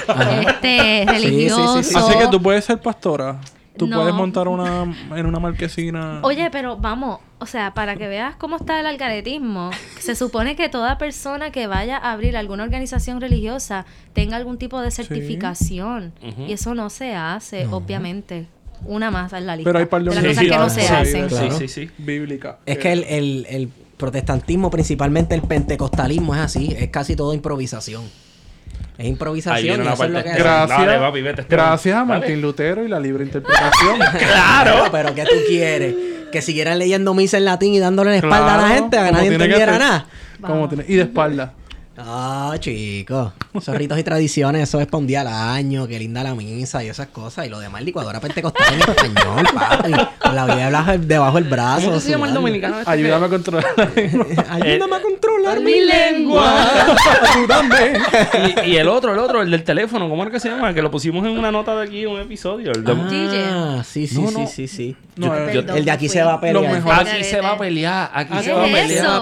[0.48, 1.26] este, Sí, sí, sí, sí.
[1.26, 1.96] religiosos.
[1.96, 3.40] Así que tú puedes ser pastora.
[3.78, 3.98] Tú No.
[3.98, 4.84] puedes montar una
[5.16, 6.20] en una marquesina.
[6.24, 10.70] Oye, pero vamos, o sea, para que veas cómo está el algaretismo, se supone que
[10.70, 16.14] toda persona que vaya a abrir alguna organización religiosa tenga algún tipo de certificación.
[16.28, 16.44] Ujú.
[16.48, 18.48] Y eso no se hace, obviamente.
[18.86, 19.70] Una más en la lista.
[19.70, 21.30] Pero hay par de de las cosas que no se universidades hacen.
[21.52, 21.92] sí, Sí, sí, sí.
[21.98, 22.60] bíblica.
[22.66, 26.76] Es que el, el, el protestantismo, principalmente el pentecostalismo, es así.
[26.78, 28.04] Es casi todo improvisación.
[28.98, 31.66] Es improvisación eso es lo que que- Gracias, Dale, papi, vete, Esteban.
[31.68, 32.20] gracias a Dale.
[32.20, 34.00] Martín Lutero y la libre interpretación.
[34.18, 35.96] Claro, pero ¿qué tú quieres?
[36.32, 39.12] Que siguieran leyendo misa en latín y dándole la espalda a la gente a que
[39.12, 40.06] nadie que entendiera nada.
[40.42, 41.54] Como tiene- y de espalda.
[42.00, 43.32] Ah, chicos.
[43.56, 46.84] Esos ritos y tradiciones, eso es para un día al año, qué linda la misa
[46.84, 47.48] y esas cosas.
[47.48, 49.92] Y lo demás, licuadora pentecostal en español, papi.
[50.22, 51.88] Con la Biblia debajo- debajo del brazo.
[51.88, 52.92] ¿Cómo se llama el dominicano este?
[52.92, 53.66] Ayúdame a controlar.
[54.50, 56.68] Ayúdame a controlar mi lengua.
[57.34, 57.94] Ayúdame.
[58.66, 60.74] Y, y el otro, el otro, el del teléfono, ¿cómo era que se llama?
[60.76, 62.72] Que lo pusimos en una nota de aquí, un episodio.
[62.74, 62.92] El de-
[63.50, 64.48] Ah, sí, sí, No, sí, no.
[64.48, 64.96] sí, sí.
[65.16, 66.64] No, Yo- eh, yo- El de aquí se va a pelear.
[66.64, 66.94] Lo mejor.
[66.94, 68.74] Aquí se va a pelear, aquí ¿Qué se va a es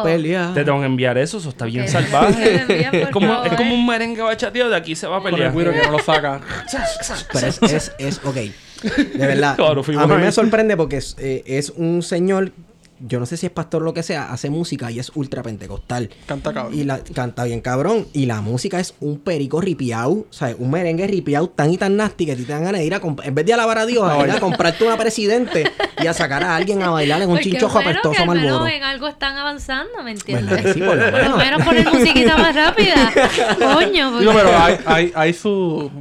[0.06, 0.54] pelear.
[0.54, 2.65] Te tengo que enviar eso, eso está bien salvaje.
[2.66, 3.48] Por es, como, favor.
[3.48, 5.74] es como un merengue bachateado, de aquí se va a con el pelear.
[5.74, 6.42] que no lo saca.
[7.34, 8.36] Pero es, es, es, ok.
[8.36, 9.56] De verdad.
[9.56, 10.22] Claro, a mí ahí.
[10.22, 12.52] me sorprende porque es, eh, es un señor,
[13.00, 15.44] yo no sé si es pastor o lo que sea, hace música y es ultra
[15.44, 16.10] pentecostal.
[16.26, 16.74] Canta cabrón.
[16.80, 18.08] Y la, canta bien cabrón.
[18.14, 21.96] Y la música es un perico ripiao, o sea, un merengue ripiao tan y tan
[21.98, 23.86] nasty que a ti te dan ganas de ir a en vez de alabar a
[23.86, 25.70] Dios, a ir a comprarte una presidente
[26.02, 28.68] y a sacar a alguien a bailar en un Porque chinchojo bueno, apestoso malboro.
[28.68, 30.74] en algo están avanzando, ¿me ¿Verdad entiendes?
[30.74, 31.38] sí, por lo menos?
[31.38, 33.12] menos poner musiquita más rápida.
[33.60, 35.92] Coño, porque- Digo, pero hay, hay, hay su,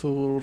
[0.00, 0.42] su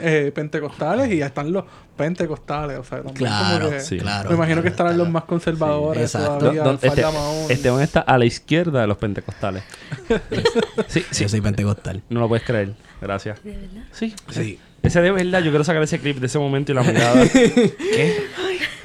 [0.00, 1.64] eh, pentecostales y ya están los
[1.96, 2.78] pentecostales.
[2.78, 3.98] O sea, también Claro, como que- sí.
[3.98, 4.30] claro.
[4.30, 6.38] Me imagino que claro, estarán los más conservadores Sí, exacto.
[6.38, 6.62] todavía.
[6.62, 7.10] Don- don- falta
[7.42, 7.52] este.
[7.54, 9.62] Esteban está a la izquierda de los pentecostales.
[10.88, 11.24] sí, sí.
[11.24, 12.02] Yo soy pentecostal.
[12.08, 12.74] No lo puedes creer.
[13.00, 13.42] Gracias.
[13.42, 13.84] ¿De verdad?
[13.92, 14.14] Sí.
[14.30, 14.58] Sí.
[14.82, 17.26] Ese de verdad, yo quiero sacar ese clip de ese momento y la mirada.
[17.32, 18.26] ¿Qué?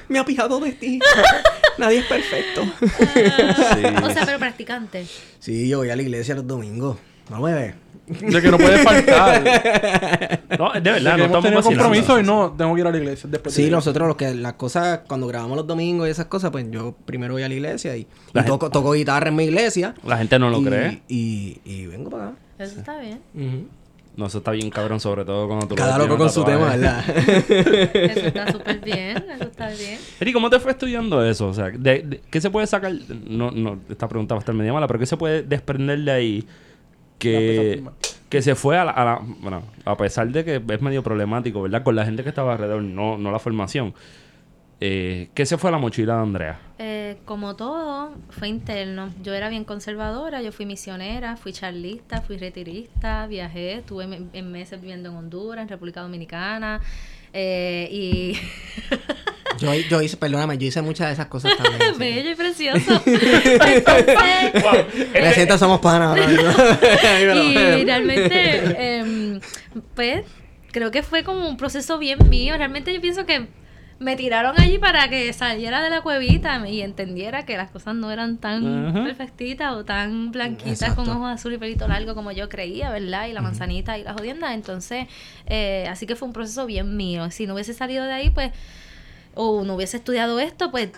[0.08, 1.00] Me ha pijado de ti.
[1.78, 2.64] Nadie es perfecto.
[2.82, 5.06] Ah, O sea, pero practicante.
[5.40, 6.98] Sí, yo voy a la iglesia los domingos.
[7.30, 7.76] Vamos a ver.
[8.10, 10.40] De que no puede faltar.
[10.58, 12.92] No, es de verdad, no hemos estamos tenido compromiso y no, tengo que ir a
[12.92, 13.30] la iglesia.
[13.32, 16.66] Después Sí, nosotros los que las cosas, cuando grabamos los domingos y esas cosas, pues
[16.72, 19.94] yo primero voy a la iglesia y, La y toco, toco guitarra en mi iglesia.
[20.06, 21.02] La gente no lo y, cree.
[21.08, 22.36] Y, y vengo para acá.
[22.58, 23.20] Eso está bien.
[24.18, 26.72] No, eso está bien cabrón, sobre todo cuando tú Cada lo loco con su tema.
[26.76, 27.04] ¿verdad?
[27.10, 29.24] Eso está súper bien.
[29.34, 29.98] Eso está bien.
[30.20, 31.48] Eri, ¿cómo te fue estudiando eso?
[31.48, 32.92] O sea, de- de- ¿qué se puede sacar?
[33.28, 36.12] No, no, esta pregunta va a estar medio mala, pero ¿qué se puede desprender de
[36.12, 36.48] ahí
[37.20, 37.94] que, empezaste mal.
[38.30, 41.62] que se fue a la, a la- Bueno, a pesar de que es medio problemático,
[41.62, 41.84] ¿verdad?
[41.84, 43.94] Con la gente que estaba alrededor, no, no la formación.
[44.82, 46.60] Eh, ¿Qué se fue a la mochila de Andrea?
[46.78, 49.10] Eh, como todo, fue interno.
[49.22, 54.52] Yo era bien conservadora, yo fui misionera, fui charlista, fui retirista, viajé, estuve en, en
[54.54, 56.80] meses viviendo en Honduras, en República Dominicana.
[57.34, 58.38] eh, y
[59.60, 61.98] Yo, yo hice, perdóname, yo hice muchas de esas cosas también.
[61.98, 63.02] bello y precioso.
[63.06, 63.84] Entonces,
[65.14, 69.40] Me siento, somos panas y realmente, em,
[69.96, 70.26] pues,
[70.72, 72.58] creo que fue como un proceso bien mío.
[72.58, 73.48] Realmente yo pienso que
[74.00, 78.10] me tiraron allí para que saliera de la cuevita y entendiera que las cosas no
[78.12, 81.04] eran tan perfectitas o tan blanquitas Exacto.
[81.04, 83.28] con ojos azules y pelito largo como yo creía, ¿verdad?
[83.28, 84.54] Y la manzanita y la jodienda.
[84.54, 85.08] Entonces,
[85.48, 87.30] eh, así que fue un proceso bien mío.
[87.30, 88.52] Si no hubiese salido de ahí, pues,
[89.42, 90.90] o no hubiese estudiado esto, pues,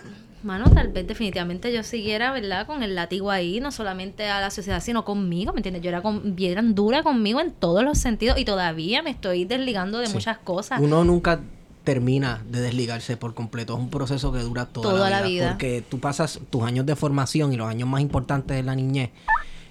[0.42, 2.66] mano, tal vez definitivamente yo siguiera, ¿verdad?
[2.66, 5.80] Con el látigo ahí, no solamente a la sociedad, sino conmigo, ¿me entiendes?
[5.82, 9.98] Yo era con, bien dura conmigo en todos los sentidos y todavía me estoy desligando
[9.98, 10.14] de Sí.
[10.14, 10.80] muchas cosas.
[10.80, 11.38] Uno nunca
[11.84, 13.74] termina de desligarse por completo.
[13.74, 15.50] Es un proceso que dura toda, Toda la, la vida, vida.
[15.52, 19.10] Porque tú pasas tus años de formación y los años más importantes de la niñez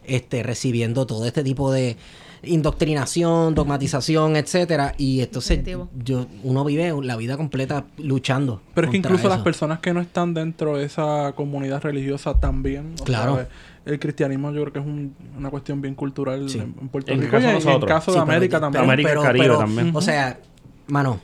[0.06, 1.98] este, recibiendo todo este tipo de
[2.44, 4.94] indoctrinación, dogmatización, etcétera.
[4.98, 5.90] Y entonces Definitivo.
[6.04, 8.62] yo, uno vive la vida completa luchando.
[8.74, 12.96] Pero es que incluso las personas que no están dentro de esa comunidad religiosa también.
[13.00, 13.36] o Claro.
[13.36, 13.48] sea,
[13.86, 16.60] el cristianismo yo creo que es un- una cuestión bien cultural Sí.
[16.60, 18.84] en, Puerto Rico y en, en el caso de América pero- también.
[18.84, 19.92] América, pero- Caribe pero, también.
[19.96, 20.40] O sea,
[20.88, 21.20] mano,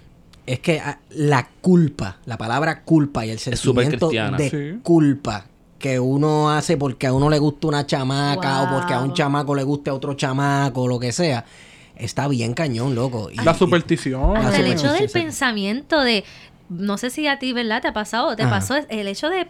[0.45, 4.79] es que ah, la culpa, la palabra culpa y el sentimiento de Sí.
[4.81, 5.45] culpa
[5.79, 9.53] que uno hace porque a uno le gusta una chamaca o porque a un chamaco
[9.55, 11.45] le guste a otro chamaco o lo que sea.
[11.95, 13.29] Está bien cañón, loco.
[13.31, 14.35] Y- La y- superstición.
[14.37, 15.13] Ah, Hasta el hecho del sí.
[15.13, 16.23] pensamiento de,
[16.69, 17.81] no sé si a ti, ¿verdad?
[17.81, 18.35] ¿Te ha pasado?
[18.35, 18.51] ¿Te Ajá.
[18.51, 19.47] pasó el hecho de,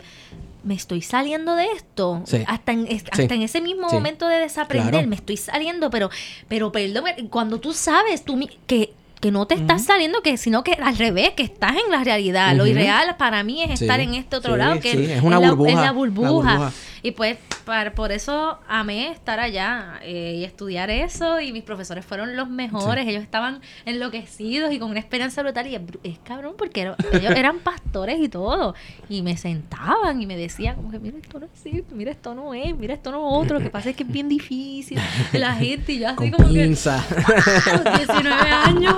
[0.64, 2.22] me estoy saliendo de esto?
[2.26, 2.44] Sí.
[2.48, 3.04] Hasta, en, Sí.
[3.12, 3.96] hasta en ese mismo Sí.
[3.96, 5.08] momento de desaprender, Claro.
[5.08, 6.10] me estoy saliendo, pero,
[6.48, 10.74] pero perdón, cuando tú sabes tú que que no te estás saliendo, que sino que
[10.74, 12.56] al revés, que estás en la realidad.
[12.56, 13.86] Lo irreal para mí es Sí.
[13.86, 15.82] estar en este otro Sí, lado, que sí, es, es una la, burbuja, es la
[15.82, 16.30] la burbuja.
[16.30, 16.72] burbuja.
[17.04, 21.40] Y pues para, por eso amé estar allá eh, y estudiar eso.
[21.40, 23.08] Y mis profesores fueron los mejores.
[23.08, 25.68] Ellos estaban enloquecidos y con una esperanza brutal.
[25.68, 28.76] Y es, br- es cabrón porque era- ellos eran pastores y todo.
[29.10, 32.54] Y me sentaban y me decían como que mira esto no existe, mira esto no
[32.54, 33.58] es, mira esto no es otro.
[33.60, 35.00] Lo que pasa es que es bien difícil.
[35.34, 36.64] La gente y yo así con como que...
[36.64, 36.96] pinza.
[36.98, 38.96] a los 19 años.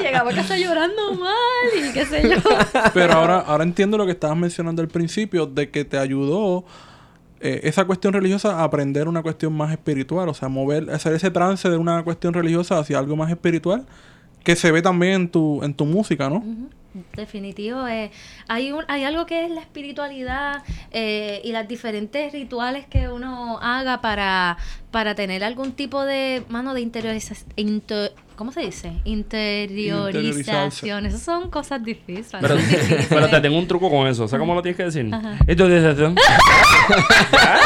[0.00, 1.34] Llegaba a casa llorando mal
[1.76, 2.36] y qué sé yo.
[2.94, 6.64] Pero ahora, ahora entiendo lo que estabas mencionando al principio, de que te ayudó
[7.40, 10.28] eh, esa cuestión religiosa a aprender una cuestión más espiritual.
[10.28, 13.86] O sea, mover, hacer ese trance de una cuestión religiosa hacia algo más espiritual,
[14.44, 16.42] que se ve también en tu, en tu música, ¿no?
[17.16, 17.86] Definitivo.
[17.88, 18.10] eh,
[18.48, 23.31] hay, un, hay algo que es la espiritualidad eh, y las diferentes rituales que uno
[23.60, 24.56] haga para,
[24.90, 27.82] para tener algún tipo de, mano, de interiorización.
[28.36, 28.92] ¿Cómo se dice?
[29.04, 31.06] Interiorización.
[31.06, 32.28] Esas son cosas difíciles.
[32.40, 33.06] Pero, son difíciles.
[33.08, 34.26] pero te tengo un truco con eso.
[34.26, 35.08] ¿Sabes cómo lo tienes que decir?
[35.12, 35.36] Ajá.
[35.46, 35.82] Esto es
[37.32, 37.60] ya,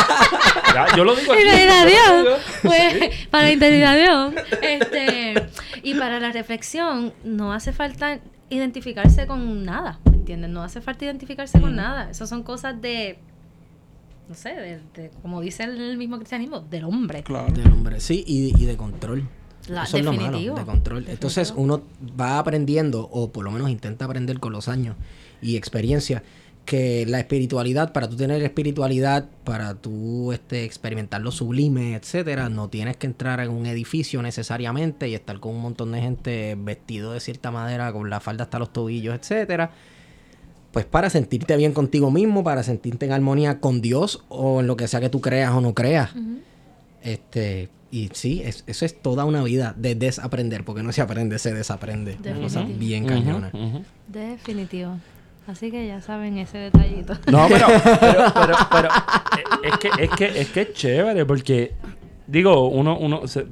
[0.74, 1.34] ya, yo lo digo.
[1.34, 2.26] Interiorización.
[2.62, 4.34] Pues, para la interiorización.
[4.62, 5.34] Este,
[5.82, 8.18] y para la reflexión, no hace falta
[8.50, 9.98] identificarse con nada.
[10.04, 10.50] ¿Me entiendes?
[10.50, 12.10] No hace falta identificarse con nada.
[12.10, 13.18] Esas son cosas de.
[14.28, 17.22] No sé, de, de- como dice el mismo cristianismo, del hombre.
[17.22, 17.52] Claro.
[17.52, 19.28] Del hombre, sí, y, y de control.
[19.68, 21.06] La- Eso es lo malo, de control.
[21.08, 21.82] Entonces uno
[22.20, 24.96] va aprendiendo, o por lo menos intenta aprender con los años
[25.42, 26.22] y experiencia,
[26.64, 32.68] que la espiritualidad, para tú tener espiritualidad, para tú este, experimentar lo sublime, etcétera, no
[32.68, 37.12] tienes que entrar en un edificio necesariamente y estar con un montón de gente vestido
[37.12, 39.70] de cierta manera, con la falda hasta los tobillos, etcétera.
[40.72, 44.76] Pues para sentirte bien contigo mismo, para sentirte en armonía con Dios o en lo
[44.76, 46.10] que sea que tú creas o no creas.
[47.02, 51.38] Este, y sí, es- eso es toda una vida de desaprender, porque no se aprende,
[51.38, 52.16] se desaprende.
[52.20, 52.78] Una cosa Definitivo.
[52.88, 53.50] bien cañona.
[54.08, 54.98] Definitivo.
[55.46, 57.14] Así que ya saben ese detallito.
[57.30, 57.66] No, pero,
[58.00, 61.72] pero, pero, pero, eh, es que, es que, es que es chévere porque,
[62.26, 63.46] digo, uno, uno, se-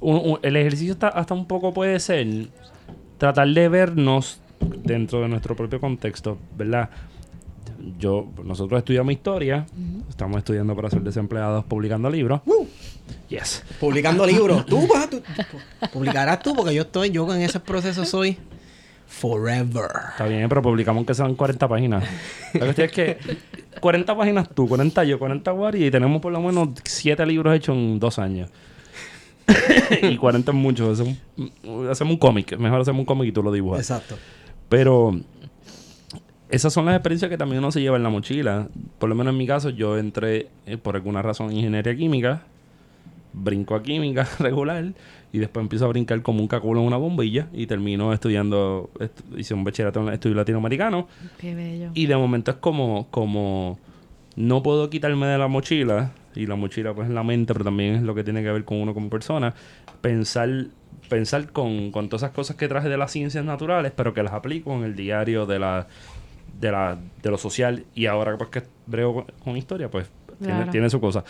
[0.00, 2.48] uno- un- el ejercicio está, hasta un poco puede ser
[3.18, 6.90] tratar de vernos dentro de nuestro propio contexto, ¿verdad?
[7.98, 9.66] Yo, nosotros estudiamos historia,
[10.08, 12.40] estamos estudiando para ser desempleados publicando libros.
[13.28, 13.62] Yes.
[13.80, 14.64] Publicando libros.
[14.66, 15.22] Tú vas, tú,
[15.92, 18.38] publicarás tú, porque yo estoy, yo en ese proceso soy
[19.06, 19.90] forever.
[20.10, 22.04] Está bien, pero publicamos aunque sean 40 páginas.
[22.54, 23.18] La cuestión es que
[23.80, 27.76] 40 páginas tú, 40 yo, 40 Wari y tenemos por lo menos 7 libros hechos
[27.76, 28.50] en dos años.
[30.02, 30.90] y 40 es mucho.
[30.90, 32.56] Hacemos un, hacemos un cómic.
[32.56, 33.80] Mejor hacemos un cómic y tú lo dibujas.
[33.80, 34.16] Exacto.
[34.74, 35.12] Pero
[36.50, 38.68] esas son las experiencias que también uno se lleva en la mochila.
[38.98, 42.42] Por lo menos en mi caso, yo entré eh, por alguna razón en ingeniería química,
[43.32, 44.92] brinco a química regular
[45.32, 49.38] y después empiezo a brincar como un caculo en una bombilla y termino estudiando, estu-
[49.38, 51.08] hice un bachillerato en estudio latinoamericano
[51.38, 51.90] Qué bello.
[51.94, 53.78] y de momento es como, como
[54.36, 57.94] no puedo quitarme de la mochila, y la mochila pues es la mente, pero también
[57.96, 59.54] es lo que tiene que ver con uno como persona,
[60.00, 60.48] pensar,
[61.08, 64.32] pensar con, con todas esas cosas que traje de las ciencias naturales, pero que las
[64.32, 65.86] aplico en el diario de la,
[66.60, 70.06] de la, de lo social, y ahora pues que brego con, historia, pues
[70.38, 70.70] tiene, Claro.
[70.72, 71.22] tiene su cosa.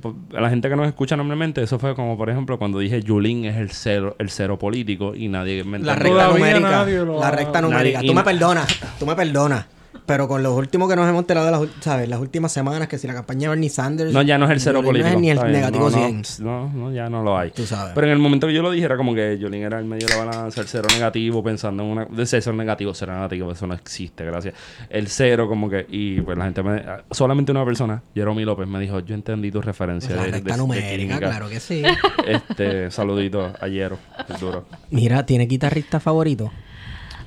[0.00, 3.02] Pues, A la gente que nos escucha normalmente, eso fue como por ejemplo cuando dije
[3.02, 6.70] Yulín es el cero, el cero político y nadie me La recta numérica.
[6.70, 7.98] nadie lo La recta numérica.
[8.00, 9.66] Nadie- Tú me perdonas, tú me perdonas.
[10.10, 12.08] Pero con los últimos que nos hemos enterado de las, ¿sabes?
[12.08, 14.12] las últimas semanas, que si la campaña de Bernie Sanders.
[14.12, 15.08] No, ya no es el cero no político.
[15.14, 16.44] es ni el bien, negativo no, no, 100.
[16.44, 17.52] No, no, ya no lo hay.
[17.52, 17.92] Tú sabes.
[17.94, 20.08] Pero en el momento que yo lo dije era como que Jolín era el medio
[20.08, 22.04] de la balanza, el cero negativo, pensando en una...
[22.06, 24.52] De cero negativo, cero negativo, eso no existe, gracias.
[24.88, 25.86] El cero como que...
[25.88, 26.82] Y pues la gente me...
[27.12, 30.50] Solamente una persona, Jeremy López, me dijo, yo entendí tu referencia la de, recta de-
[30.50, 31.18] de numérica, química".
[31.20, 31.84] claro que sí.
[32.26, 33.96] Este, saludito a Jero,
[34.28, 34.64] el duro.
[34.90, 36.50] Mira, ¿tiene guitarrista favorito?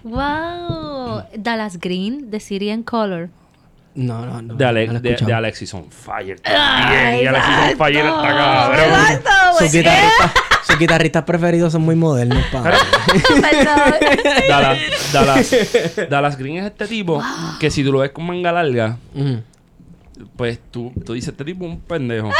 [0.03, 0.82] Wow.
[1.35, 3.29] Dallas Green de City and Color.
[3.95, 4.55] No, no, no.
[4.55, 7.23] De, Ale- no de, de Alexis on Fire también.
[7.23, 9.21] y Alexis on Fire está cabrón.
[9.59, 10.31] Sus guitarristas,
[10.65, 12.75] sus guitarristas preferidos son muy modernos, padre.
[14.49, 14.77] Dallas,
[15.13, 15.51] Dallas,
[16.09, 17.21] Dallas Green es este tipo
[17.59, 18.97] que si tú lo ves con manga larga,
[20.35, 22.31] pues tú, tú dices, este tipo es un pendejo.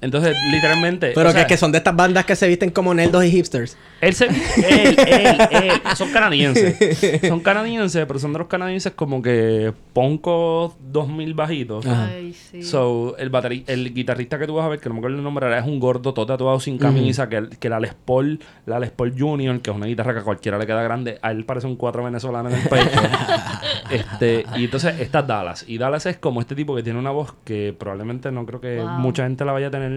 [0.00, 1.10] Entonces, literalmente.
[1.14, 3.30] Pero o que, sea, que son de estas bandas que se visten como nerdos y
[3.32, 3.76] hipsters.
[4.00, 4.26] Él se.
[4.26, 5.72] Él, él, él.
[5.96, 7.20] Son canadienses.
[7.28, 9.72] Son canadienses, pero son de los canadienses como que.
[9.92, 11.84] Poncos 2000 bajitos.
[11.84, 12.06] Ajá.
[12.14, 12.62] Ay, sí.
[12.62, 15.24] So, el, bateri- el guitarrista que tú vas a ver, que no me acuerdo el
[15.24, 18.92] nombre, es un gordo todo tatuado sin camisa, que, que la Les Paul, la Les
[18.92, 21.66] Paul Junior, que es una guitarra que a cualquiera le queda grande, a él parece
[21.66, 23.00] un cuatro venezolano en el pecho.
[23.90, 25.64] este, y entonces está Dallas.
[25.66, 28.78] Y Dallas es como este tipo que tiene una voz que probablemente no creo que
[28.78, 28.88] Wow.
[29.00, 29.87] mucha gente la vaya a tener.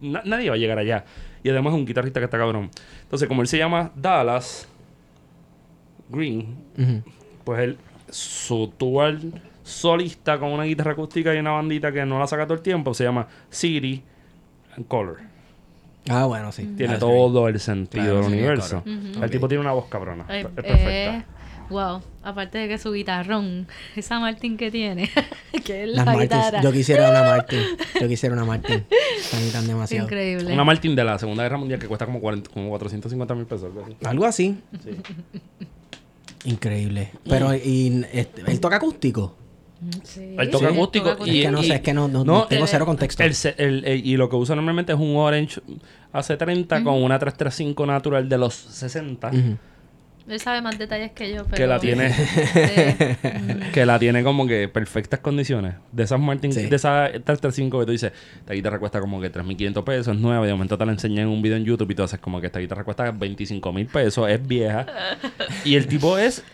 [0.00, 1.04] Na- nadie va a llegar allá.
[1.42, 2.70] Y además es un guitarrista que está cabrón.
[3.02, 4.68] Entonces, como él se llama Dallas
[6.10, 6.56] Green,
[7.44, 7.78] pues él,
[8.10, 9.16] su tour
[9.62, 12.94] solista con una guitarra acústica y una bandita que no la saca todo el tiempo,
[12.94, 14.02] se llama City
[14.76, 15.18] and Color.
[16.08, 16.64] Ah, bueno, sí.
[16.76, 18.82] Tiene Ah, todo el sentido Claro, del universo.
[18.86, 20.24] El tipo tiene una voz cabrona.
[20.26, 21.26] Ay, es eh, perfecta.
[21.70, 23.66] Wow, aparte de que su guitarrón,
[23.96, 25.10] esa Martin que tiene,
[25.64, 26.22] que es Las la Martins.
[26.30, 26.62] guitarra.
[26.62, 27.60] Yo quisiera una Martin.
[28.00, 28.84] Yo quisiera una Martin.
[29.18, 30.04] Están tan demasiado.
[30.06, 30.52] Increíble.
[30.52, 33.64] Una Martin de la Segunda Guerra Mundial que cuesta como, 40 como 450 mil pesos.
[33.64, 33.96] algo así.
[34.04, 34.56] Algo así.
[34.82, 34.90] Sí.
[36.44, 37.10] Increíble.
[37.28, 39.36] Pero, y, este, ¿él toca acústico?
[40.04, 40.34] Sí.
[40.38, 40.74] Él toca Sí.
[40.74, 41.16] acústico.
[41.16, 42.86] Toca y, es que no y- sé, es que no, no- no tengo el- cero
[42.86, 43.22] contexto.
[43.22, 45.60] el el- el- y lo que usa normalmente es un Orange
[46.12, 49.28] AC30 con una 335 natural de los 60.
[49.28, 49.56] Ujú.
[50.28, 51.56] Él sabe más detalles que yo, pero...
[51.56, 52.12] Que la tiene.
[52.12, 53.70] Sí.
[53.72, 55.74] Que la tiene como que perfectas condiciones.
[55.92, 56.66] De esas Martin, Sí.
[56.66, 60.44] de esas 335 que tú dices, esta guitarra cuesta como que 3.500 pesos, es nueva,
[60.44, 62.40] y de momento te la enseñan en un video en YouTube y tú haces como
[62.40, 64.86] que esta guitarra cuesta 25.000 pesos, es vieja.
[65.64, 66.44] y el tipo es,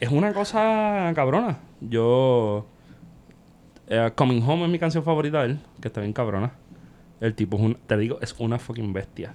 [0.00, 1.58] es una cosa cabrona.
[1.80, 2.66] Yo,
[3.88, 6.52] eh, Coming Home es mi canción favorita de él, que está bien cabrona.
[7.20, 9.34] El tipo es un, te digo, es una fucking bestia.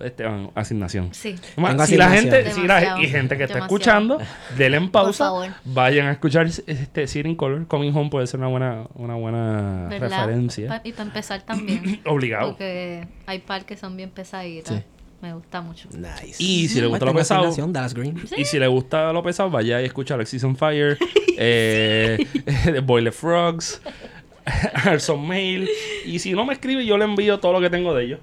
[0.00, 1.12] Este, ah, asignación.
[1.12, 1.36] Sí.
[1.56, 3.02] Tengo si la gente, si la, Demasiado.
[3.02, 3.64] y gente que está Demasiado.
[3.66, 4.18] escuchando,
[4.56, 5.48] denle en pausa, favor.
[5.64, 7.66] vayan a escuchar este Sitting Color.
[7.66, 10.24] Coming Home puede ser una buena, una buena ¿Verdad?
[10.26, 10.68] referencia.
[10.68, 12.00] Pa- y para empezar también.
[12.06, 12.50] Obligado.
[12.50, 14.76] Porque hay par que son bien pesaditas.
[14.76, 14.82] Sí.
[15.20, 15.88] Me gusta mucho.
[15.92, 16.36] Nice.
[16.40, 18.22] Y si le gusta lo pesado, asignación, Dallas Green.
[18.36, 20.96] y si le gusta lo pesado, vaya y escucha Alexis on Fire,
[21.36, 22.24] eh,
[22.64, 23.82] The Boiler Frogs,
[24.74, 25.68] Arson Mail.
[26.06, 28.20] Y si no me escribe, yo le envío todo lo que tengo de ellos.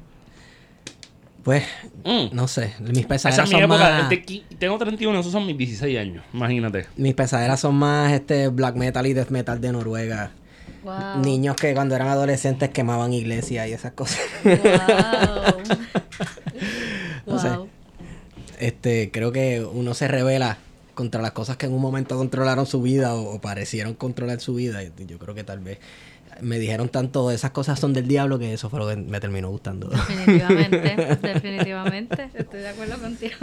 [1.46, 1.64] Pues,
[2.04, 2.36] Mm.
[2.36, 2.74] no sé.
[2.80, 3.90] Mis Esa pesaderas es mi son época.
[4.02, 4.12] más...
[4.12, 6.24] qui- tengo 31, esos son mis 16 años.
[6.34, 6.88] Imagínate.
[6.98, 10.32] Mis pesaderas son más este black metal y death metal de Noruega.
[10.84, 11.22] Wow.
[11.24, 14.20] Niños que cuando eran adolescentes quemaban iglesias y esas cosas.
[14.44, 14.56] Wow.
[17.28, 17.50] No sé.
[18.60, 20.58] Este, creo que uno se revela
[20.96, 24.56] contra las cosas que en un momento controlaron su vida o, o parecieron controlar su
[24.56, 24.82] vida.
[24.84, 25.78] Y yo creo que tal vez
[26.42, 29.50] me dijeron tanto esas cosas son del diablo que eso fue lo que me terminó
[29.50, 29.88] gustando.
[29.90, 32.30] Definitivamente, definitivamente.
[32.34, 33.36] Estoy de acuerdo contigo.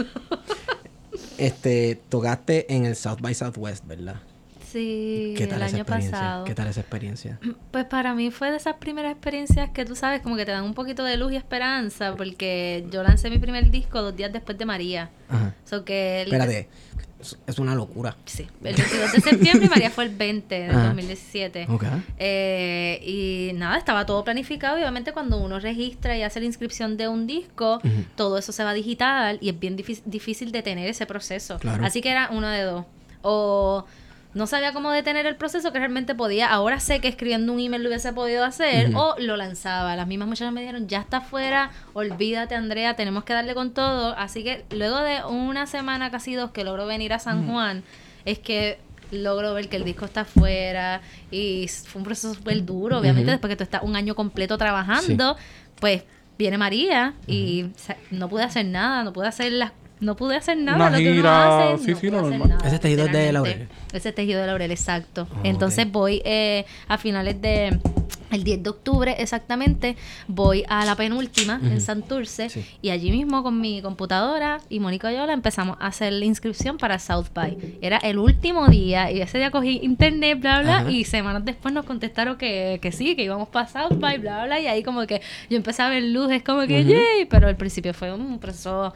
[1.39, 4.17] Este, tocaste en el South by Southwest, ¿verdad?
[4.71, 6.45] Sí, ¿Qué tal el esa año pasado.
[6.45, 7.39] ¿Qué tal esa experiencia?
[7.71, 10.65] Pues para mí fue de esas primeras experiencias que tú sabes, como que te dan
[10.65, 14.57] un poquito de luz y esperanza, porque yo lancé mi primer disco dos días después
[14.57, 15.11] de María.
[15.29, 15.55] Ajá.
[15.67, 16.69] So que el- Espérate,
[17.23, 18.17] es- es una locura.
[18.27, 20.85] Sí, el 22 de septiembre y María fue el 20 de Ajá.
[20.89, 21.67] 2017.
[21.71, 21.85] Ok.
[22.19, 26.97] Eh, y nada, estaba todo planificado y obviamente cuando uno registra y hace la inscripción
[26.97, 27.81] de un disco,
[28.17, 31.59] todo eso se va digital y es bien difí- difícil detener ese proceso.
[31.59, 31.85] Claro.
[31.85, 32.85] Así que era uno de dos.
[33.23, 33.85] O
[34.35, 36.51] no sabía cómo detener el proceso que realmente podía.
[36.51, 39.95] Ahora sé que escribiendo un email lo hubiese podido hacer o lo lanzaba.
[39.95, 44.15] Las mismas muchachas me dijeron, ya está fuera, olvídate Andrea, tenemos que darle con todo.
[44.17, 47.83] Así que luego de una semana, casi dos, que logro venir a San Juan,
[48.25, 48.79] es que
[49.11, 53.51] logro ver que el disco está afuera y fue un proceso súper duro, obviamente después
[53.51, 55.37] que tú estás un año completo trabajando,
[55.79, 56.05] pues
[56.39, 59.73] viene María y o sea, no pude hacer nada, no pude hacer las
[60.03, 62.49] no pude hacer nada Una lo que uno gira, hace, sí, no sí, normal.
[62.51, 63.69] nada, Ese tejido es de laurel.
[63.93, 65.27] Ese tejido de laurel, exacto.
[65.45, 67.79] Entonces voy eh, a finales de
[68.31, 69.95] el 10 de octubre exactamente,
[70.27, 71.79] voy a la penúltima en.
[71.83, 72.65] Santurce Sí.
[72.81, 76.25] y allí mismo con mi computadora y Mónica y yo la empezamos a hacer la
[76.25, 77.59] inscripción para South by.
[77.83, 80.91] Era el último día y ese día cogí internet, bla, bla, Ajá.
[80.91, 84.59] y semanas después nos contestaron que, que sí, que íbamos para South by, bla, bla,
[84.61, 86.89] y ahí como que yo empecé a ver luces como que, Ujú.
[86.91, 88.95] yay, pero al principio fue un proceso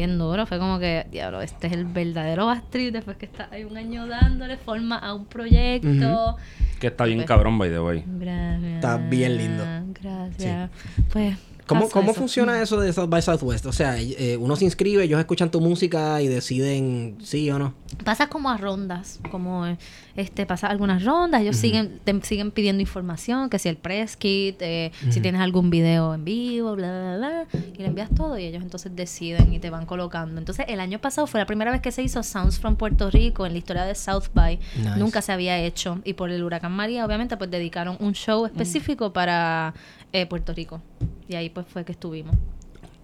[0.00, 3.64] bien duro, fue como que, diablo, este es el verdadero Bastrid después que está hay
[3.64, 6.36] un año dándole forma a un proyecto.
[6.80, 8.02] Que está bien Pues- cabrón, by the way.
[8.06, 8.74] Gracias.
[8.76, 9.64] Está bien lindo.
[10.00, 10.70] Gracias.
[11.12, 11.36] Pues
[11.70, 12.20] ¿Cómo, ¿Cómo eso.
[12.20, 13.66] funciona eso de South by Southwest?
[13.66, 17.74] O sea, eh, uno se inscribe, ellos escuchan tu música y deciden sí o no.
[18.04, 19.78] Pasa como a rondas, como eh,
[20.16, 24.60] este pasa algunas rondas, ellos siguen te siguen pidiendo información, que si el press kit,
[24.60, 28.44] eh, si tienes algún video en vivo, bla bla bla, y le envías todo y
[28.44, 30.38] ellos entonces deciden y te van colocando.
[30.38, 33.46] Entonces, el año pasado fue la primera vez que se hizo Sounds from Puerto Rico
[33.46, 34.58] en la historia de South by.
[34.76, 34.98] Nice.
[34.98, 39.12] Nunca se había hecho y por el huracán María, obviamente, pues dedicaron un show específico
[39.12, 39.74] para
[40.12, 40.82] eh, Puerto Rico.
[41.30, 42.34] Y ahí pues fue que estuvimos.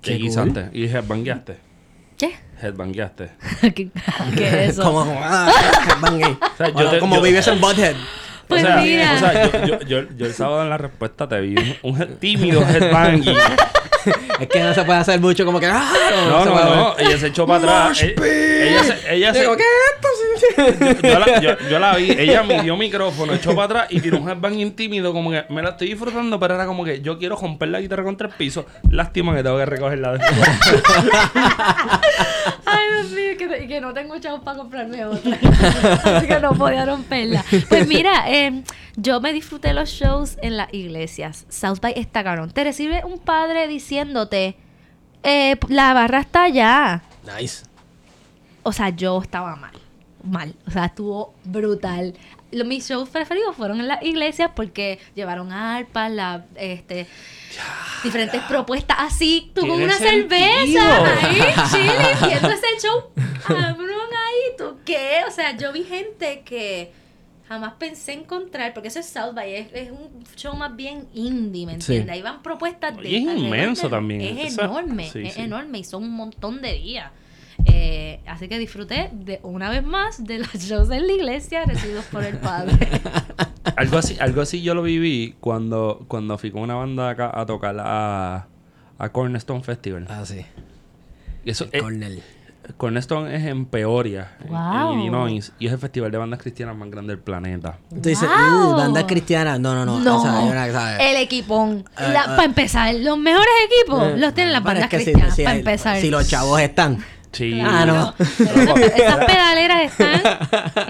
[0.02, 0.68] Qué ¿Qué guisaste?
[0.72, 1.58] ¿Y headbangueaste?
[2.18, 2.34] ¿Qué?
[2.60, 3.30] Headbangueaste.
[3.72, 3.88] ¿Qué,
[4.36, 4.82] qué es eso?
[4.82, 5.48] Como, ah,
[6.18, 6.36] eh.
[6.58, 7.94] sea, yo Bueno, te- como yo- vives en Butthead.
[8.48, 9.12] Pues o sea, mira.
[9.14, 11.54] o sea, yo, yo, yo, yo el sábado en la respuesta te vi
[11.84, 13.36] un, tímido headbanging.
[14.40, 15.66] Es que no se puede hacer mucho como que...
[15.66, 15.92] ah,
[16.28, 16.98] No, no, no.
[16.98, 18.02] Ella se echó para atrás.
[18.02, 19.14] Ella se...
[19.14, 20.08] Ella se Digo, ¿qué es esto?
[20.56, 24.00] Yo, yo la, yo- yo la vi, ella me dio micrófono, echó para atrás y
[24.00, 27.18] tiró un headbang tímido, como que me la estoy disfrutando, pero era como que yo
[27.18, 28.66] quiero romper la guitarra contra el piso.
[28.90, 30.48] Lástima que tengo que recogerla después.
[32.64, 35.38] Ay, Dios mío, que, que no tengo chavos para comprarme otra.
[36.16, 37.44] Así que no podía romperla.
[37.68, 38.62] Pues mira, eh,
[38.96, 41.46] yo me disfruté los shows en las iglesias.
[41.48, 42.50] South by está cabrón.
[42.50, 44.56] Te recibe un padre diciéndote,
[45.22, 47.02] eh, la barra está allá.
[47.38, 47.64] Nice.
[48.62, 49.72] O sea, yo estaba mal.
[50.26, 50.54] Mal.
[50.66, 52.14] O sea, estuvo brutal.
[52.52, 57.06] Lo- mis shows preferidos fueron en las iglesias porque llevaron arpas, la, este,
[58.02, 59.50] diferentes propuestas así.
[59.54, 60.28] Tú con una sentido.
[60.38, 61.38] cerveza ahí,
[61.70, 63.10] chile, viendo ese show.
[63.46, 65.20] Cabrón, ahí, ¿tú qué?
[65.26, 66.92] O sea, yo vi gente que
[67.48, 71.64] jamás pensé encontrar, porque eso es South by, es, es un show más bien indie,
[71.66, 71.92] ¿me Sí.
[71.92, 72.14] entiendes?
[72.14, 73.08] Ahí van propuestas de...
[73.08, 74.20] Y es inmenso de- también.
[74.38, 75.40] Es Esa- enorme, sí, es sí.
[75.42, 77.10] enorme y son un montón de días.
[77.66, 82.04] Eh, así que disfruté de una vez más de los shows en la iglesia recibidos
[82.06, 82.76] por el Padre.
[83.76, 87.44] algo así, algo así yo lo viví cuando, cuando fui con una banda acá a
[87.46, 88.46] tocar a,
[88.98, 90.06] a Cornerstone Festival.
[90.08, 90.44] Ah, sí.
[91.44, 92.22] Y eso, El eh, Cornell.
[92.76, 94.92] Cornerstone es en Peoria, en- Wow.
[94.94, 97.78] en Illinois, y es el festival de bandas cristianas más grande del planeta.
[97.90, 98.70] Tú dices, Wow.
[98.72, 99.56] "Uh, banda cristiana.
[99.56, 100.00] No, no, no.
[100.00, 100.98] No, O sea, una- ¿sabes?
[101.00, 101.84] el equipón.
[101.96, 102.26] La- eh.
[102.26, 105.36] Para empezar, los mejores equipos Eh, los tienen las bandas es que si- cristianas.
[105.36, 106.00] si para hay- empezar.
[106.00, 106.98] Si los chavos están.
[107.36, 107.60] Sí.
[107.62, 108.14] Ah, no.
[108.38, 110.22] Pero esas, pedaleras están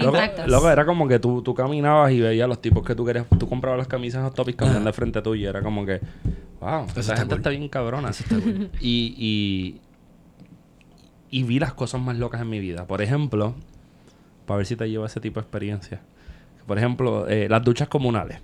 [0.01, 0.47] Loco, intactas.
[0.47, 3.25] loco, era como que tú, tú caminabas y veías los tipos que tú querías.
[3.37, 5.43] Tú comprabas las camisas Hot Topic caminando de frente tuyo.
[5.43, 5.99] y Era como que,
[6.61, 7.37] wow, esa está gente cool.
[7.39, 8.11] está bien cabrona.
[8.79, 9.81] Y, y,
[11.29, 12.85] y vi las cosas más locas en mi vida.
[12.85, 13.53] Por ejemplo,
[14.45, 16.01] para ver si te lleva ese tipo de experiencia.
[16.65, 18.39] Por ejemplo, eh, las duchas comunales.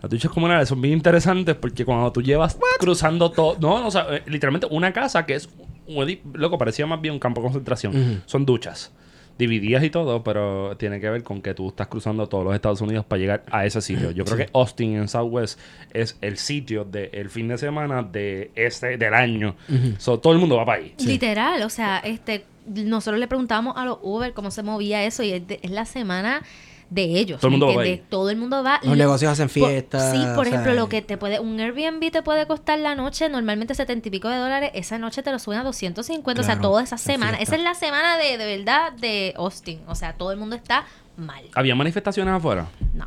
[0.00, 3.56] Las duchas comunales son bien interesantes porque cuando tú llevas cruzando todo.
[3.60, 5.48] No, no, o sea, eh, literalmente una casa que es.
[5.88, 8.22] Un Loco, parecía más bien un campo de concentración.
[8.26, 8.92] Son duchas.
[9.38, 12.80] Divididas y todo, pero tiene que ver con que tú estás cruzando todos los Estados
[12.80, 14.10] Unidos para llegar a ese sitio.
[14.10, 15.60] Yo creo que Austin en Southwest
[15.94, 19.54] es el sitio del fin de semana de este del año.
[19.98, 20.92] So, todo el mundo va para ahí.
[21.06, 25.30] Literal, o sea, este, nosotros le preguntábamos a los Uber cómo se movía eso y
[25.30, 26.42] es, de- es la semana
[26.90, 27.40] de ellos.
[27.40, 28.02] Todo el ¿me mundo va ahí.
[28.08, 28.80] Todo el mundo va.
[28.82, 32.22] Los negocios hacen fiestas, sí, por ejemplo, sea, lo que te puede, un Airbnb te
[32.22, 35.58] puede costar la noche, normalmente setenta y pico de dólares, esa noche te lo suben
[35.58, 37.36] a 250, o sea, Claro, toda esa semana.
[37.36, 37.42] fiesta.
[37.42, 40.86] Esa es la semana de, de verdad de Austin, o sea, todo el mundo está
[41.16, 41.44] mal.
[41.54, 42.68] ¿Había manifestaciones afuera?
[42.94, 43.06] No.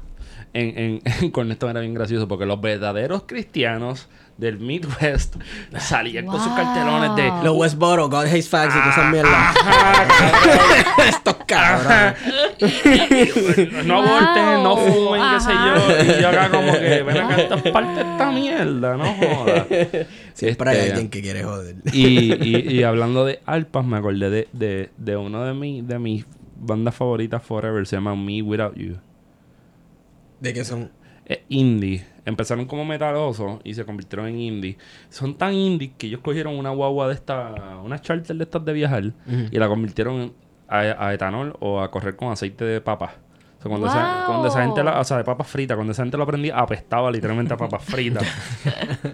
[0.53, 4.09] En, en, en Cornerstone era bien gracioso porque los verdaderos cristianos
[4.41, 5.35] del Midwest
[5.79, 9.55] salían con sus cartelones de Los Westboro, God Hates Facts y todas esas mierdas.
[11.07, 12.15] Estos cabrones.
[13.85, 16.13] no aborten, no fumen, qué sé yo.
[16.17, 19.67] Y yo acá como que, ven acá, esta es parte de esta mierda, no jodas.
[20.33, 21.75] Siempre hay Este, alguien que quiere joder.
[21.93, 25.99] y, y, y hablando de Alpas, me acordé de, de, de uno de, mi, de
[25.99, 26.25] mis
[26.55, 28.97] bandas favoritas forever, se llama Me Without You.
[30.39, 30.91] ¿De qué son?
[31.25, 32.05] Es indie.
[32.25, 34.77] Empezaron como metalosos y se convirtieron en indie.
[35.09, 38.73] Son tan indie que ellos cogieron una guagua de esta, una charter de estas de
[38.73, 39.03] viajar
[39.51, 40.33] y la convirtieron
[40.67, 43.13] a, a etanol o a correr con aceite de papa.
[43.59, 44.25] O sea, cuando, esa, Wow.
[44.27, 47.11] cuando esa gente, la- o sea, de papas fritas, cuando esa gente lo aprendía, apestaba
[47.11, 48.23] literalmente a papas fritas.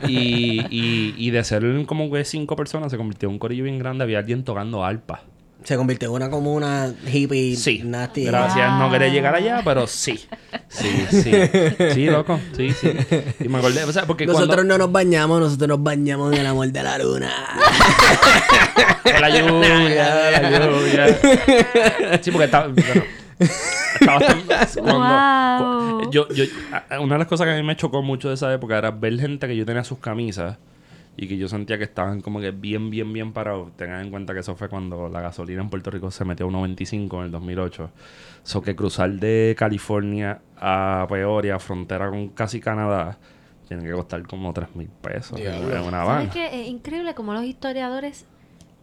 [0.08, 3.80] y, y, y de ser como que cinco personas, se convirtió en un corillo bien
[3.80, 4.04] grande.
[4.04, 5.22] Había alguien tocando alpa.
[5.64, 7.82] Se convirtió en una comuna hippie Sí.
[7.84, 8.24] nasty.
[8.26, 10.18] Gracias, no quería llegar allá, pero sí.
[10.70, 11.32] Sí, sí.
[11.94, 12.40] Sí, loco.
[12.56, 12.92] Sí, sí.
[13.42, 14.64] Y me acordé, o sea, porque Nosotros cuando...
[14.74, 17.32] no nos bañamos, nosotros nos bañamos en el amor de la luna.
[19.22, 21.08] La lluvia, la lluvia.
[22.22, 22.68] Sí, porque estaba...
[22.68, 23.04] Bueno,
[24.00, 24.20] estaba
[24.82, 26.12] cuando- Wow.
[26.12, 26.44] yo, yo,
[27.00, 29.18] una de las cosas que a mí me chocó mucho de esa época era ver
[29.20, 30.58] gente que yo tenía sus camisas
[31.20, 33.76] y que yo sentía que estaban como que bien, bien, bien parados.
[33.76, 36.50] Tengan en cuenta que eso fue cuando la gasolina en Puerto Rico se metió a
[36.50, 37.90] 1.25 en el 2008.
[38.44, 43.18] So que cruzar de California a Peoria, frontera con casi Canadá,
[43.68, 45.40] tiene que costar como 3 mil pesos.
[45.40, 48.26] Es increíble como los historiadores,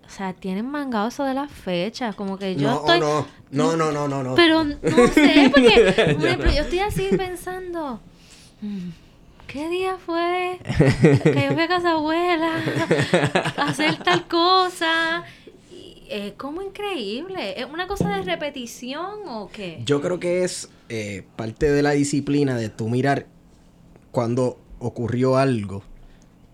[0.04, 2.16] o sea, tienen mangado eso de las fechas.
[2.16, 2.98] Como que yo no, estoy...
[2.98, 4.34] no, no, no, no, no, no.
[4.34, 8.00] Pero no sé, porque, por ejemplo, yo estoy así pensando,
[8.60, 9.03] mm,
[9.46, 10.58] ¿qué día fue
[11.22, 12.62] que yo fui a casa abuela
[13.56, 15.24] a hacer tal cosa?
[15.70, 17.60] Y, Es como increíble.
[17.60, 19.80] ¿Es una cosa de repetición o qué?
[19.84, 23.26] Yo creo que es eh, parte de la disciplina de tú mirar
[24.10, 25.82] cuando ocurrió algo,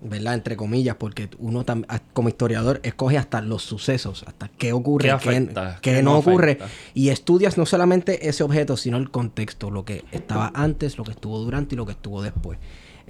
[0.01, 0.35] ¿verdad?
[0.35, 1.65] Entre comillas, porque uno
[2.13, 5.79] como historiador escoge hasta los sucesos, hasta qué ocurre, ¿Qué qué, afecta?
[5.83, 6.59] qué ¿Qué no no ocurre.
[6.95, 11.11] Y estudias no solamente ese objeto, sino el contexto, lo que estaba antes, lo que
[11.11, 12.59] estuvo durante y lo que estuvo después.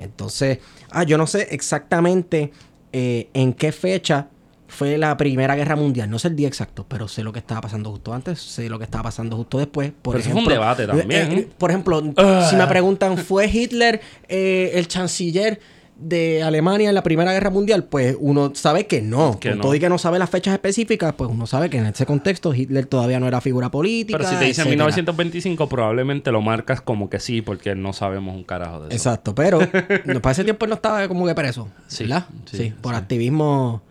[0.01, 0.59] Entonces,
[0.91, 2.53] ah, yo no sé exactamente
[2.93, 4.29] eh, en qué fecha
[4.69, 6.09] fue la Primera Guerra Mundial.
[6.09, 8.79] No sé el día exacto, pero sé lo que estaba pasando justo antes, sé lo
[8.79, 9.91] que estaba pasando justo después.
[10.03, 11.11] Por Pero eso fue un ejemplo, debate también.
[11.33, 12.47] eh, eh, por ejemplo, Ah.
[12.49, 15.61] si me preguntan, ¿fue Hitler eh, el canciller
[16.01, 17.85] de Alemania en la Primera Guerra Mundial?
[17.85, 19.39] Pues uno sabe que no.
[19.39, 19.63] Que Con no.
[19.65, 22.55] todo y que no sabe las fechas específicas, pues uno sabe que en ese contexto
[22.55, 24.19] Hitler todavía no era figura política.
[24.19, 24.85] Pero si te dicen etcétera.
[24.87, 28.97] 1925, probablemente lo marcas como que sí, porque no sabemos un carajo de eso.
[28.97, 29.59] Exacto, pero
[30.07, 32.27] no, para ese tiempo él no estaba como que preso, Sí, ¿verdad?
[32.51, 32.99] sí, Sí, por sí.
[32.99, 33.83] activismo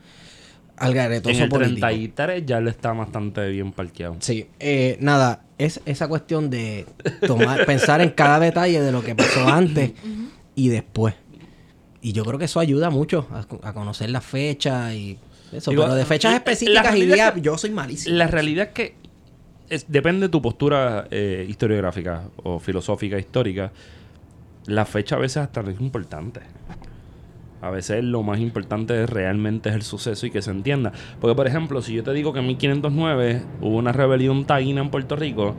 [0.78, 1.88] algaretoso En el político.
[1.88, 4.16] 33 ya le está bastante bien parqueado.
[4.20, 6.86] Sí, eh, nada, es esa cuestión de
[7.28, 9.92] tomar, pensar en cada detalle de lo que pasó antes
[10.56, 11.16] y después.
[12.02, 15.18] Y yo creo que eso ayuda mucho a, a conocer la fecha y
[15.52, 15.72] eso.
[15.72, 18.16] Digo, pero de fechas específicas y que- yo soy malísimo.
[18.16, 18.96] La realidad es que
[19.70, 23.72] es- depende de tu postura eh, historiográfica o filosófica histórica.
[24.66, 26.42] La fecha a veces hasta es importante.
[27.62, 30.94] A veces lo más importante es realmente es el suceso y que se entienda.
[31.20, 34.90] Porque, por ejemplo, si yo te digo que en 1509 hubo una rebelión taína en
[34.90, 35.56] Puerto Rico,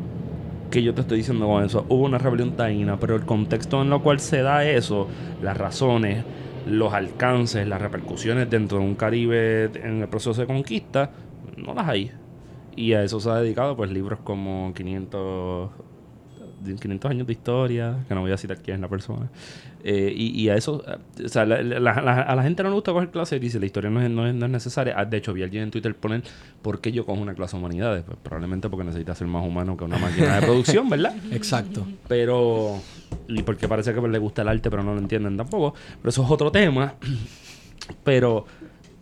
[0.70, 3.92] que yo te estoy diciendo con eso, hubo una rebelión taína, pero el contexto en
[3.92, 5.08] el cual se da eso,
[5.42, 6.24] las razones,
[6.66, 11.10] los alcances, las repercusiones dentro de un Caribe en el proceso de conquista,
[11.56, 12.12] no las hay.
[12.76, 15.70] Y a eso se ha dedicado pues libros como 500,
[16.64, 19.28] de 500 años de historia, que no voy a citar quién es la persona.
[19.82, 22.68] Eh, y, y a eso, eh, o sea, la- la- la- a la gente no
[22.68, 24.94] le gusta coger clases y dice la historia no es, no es, no es necesaria.
[24.96, 26.22] Ah, De hecho, vi a alguien en Twitter poner
[26.60, 28.04] por qué yo cojo una clase de humanidades.
[28.04, 31.14] Pues probablemente porque necesita ser más humano que una máquina de producción, ¿verdad?
[31.32, 31.86] Exacto.
[32.08, 32.78] Pero.
[33.28, 35.74] Y porque parece que le gusta el arte, pero no lo entienden tampoco.
[36.00, 36.94] Pero eso es otro tema.
[38.04, 38.46] Pero.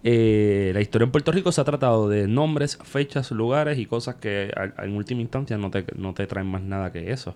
[0.05, 4.15] eh, la historia en Puerto Rico se ha tratado de nombres, fechas, lugares y cosas
[4.15, 7.35] que a- en última instancia no te, no te traen más nada que eso.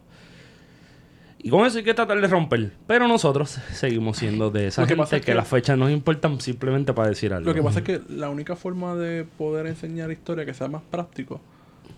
[1.45, 2.73] Y con eso hay que tratar de romper.
[2.87, 5.77] Pero nosotros seguimos siendo de esa Lo que gente pasa que, es que- las fechas
[5.77, 7.49] nos importan simplemente para decir algo.
[7.49, 10.83] Lo que pasa es que la única forma de poder enseñar historia que sea más
[10.89, 11.41] práctico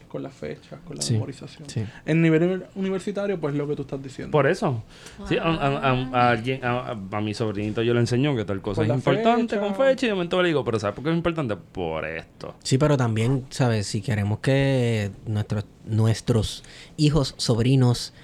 [0.08, 1.68] con las fechas, con la Sí, memorización.
[1.68, 1.84] sí.
[2.06, 4.30] En nivel uni- universitario, pues lo que tú estás diciendo.
[4.30, 4.82] Por eso.
[5.28, 8.44] Sí, a, a- a- a alguien- a- a- a mi sobrinito yo le enseño que
[8.44, 9.60] tal cosa Con es importante fecha.
[9.60, 11.56] con fecha y de momento le digo, pero ¿sabes por qué es importante?
[11.56, 12.54] Por esto.
[12.62, 13.88] Sí, pero también, ¿sabes?
[13.88, 16.62] Si queremos que nuestros, nuestros
[16.96, 18.14] hijos, sobrinos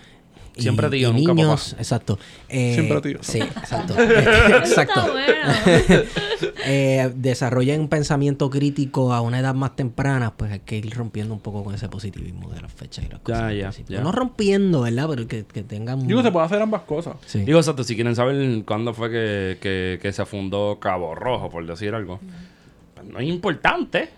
[0.61, 1.81] y, Siempre tío, y nunca niños, papá.
[1.83, 2.19] exacto.
[2.49, 3.19] eh, Siempre tío.
[3.23, 3.95] Sí, exacto.
[4.01, 5.01] Exacto.
[6.67, 11.35] eh, desarrollen un pensamiento crítico a una edad más temprana, pues hay que ir rompiendo
[11.35, 13.55] un poco con ese positivismo de las fechas y las cosas.
[13.55, 13.97] ya, principio.
[13.99, 14.03] ya.
[14.03, 15.07] No rompiendo, ¿verdad?
[15.11, 16.07] Pero que, que tengan...
[16.07, 17.17] Digo, se puede hacer ambas cosas.
[17.27, 17.41] Sí.
[17.45, 21.67] Digo, exacto, si quieren saber cuándo fue que, que- que se fundó Cabo Rojo, por
[21.67, 22.21] decir algo.
[22.95, 24.11] Pues no es importante,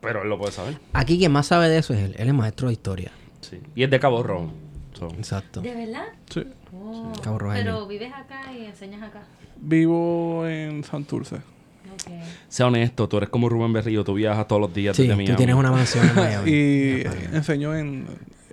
[0.00, 0.78] pero él lo puede saber.
[0.92, 2.14] Aquí quien más sabe de eso es él.
[2.18, 3.12] Él es maestro de historia.
[3.40, 3.58] Sí.
[3.74, 4.50] Y es de Cabo Rojo.
[4.98, 5.60] So, Exacto.
[5.60, 6.04] ¿De verdad?
[6.30, 6.44] Sí.
[6.72, 7.64] Oh, Cabo Rogelio.
[7.64, 9.22] Pero vives acá y enseñas acá.
[9.56, 11.36] Vivo en Santurce.
[11.36, 12.12] Ok.
[12.48, 15.18] Sea honesto, tú eres como Rubén Berrío, tú viajas todos los días Sí, desde tú
[15.18, 15.36] Miami.
[15.36, 16.50] tienes una mansión en Miami.
[16.50, 18.06] Y enseño en,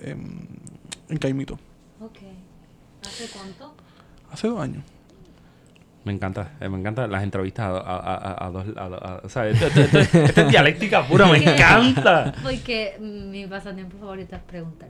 [0.04, 0.48] en,
[1.10, 1.56] en Caimito.
[2.02, 2.18] Ok.
[3.06, 3.74] ¿Hace cuánto?
[4.32, 4.84] Hace dos años.
[6.06, 8.66] Me encanta, eh, me encantan las entrevistas a, a, a, dos...
[8.76, 12.34] a- a- o sea, esto, esto- esto- esto es dialéctica pura, me encanta.
[12.44, 14.90] Porque mi pasatiempo favorito es preguntar.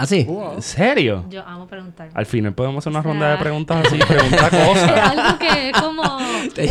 [0.00, 0.24] ¿Ah, sí?
[0.54, 1.24] ¿En serio?
[1.28, 2.08] Yo amo preguntar.
[2.14, 4.90] Al final podemos hacer una O sea- ronda de preguntas así, preguntar Es cosas.
[5.18, 6.02] algo que es como...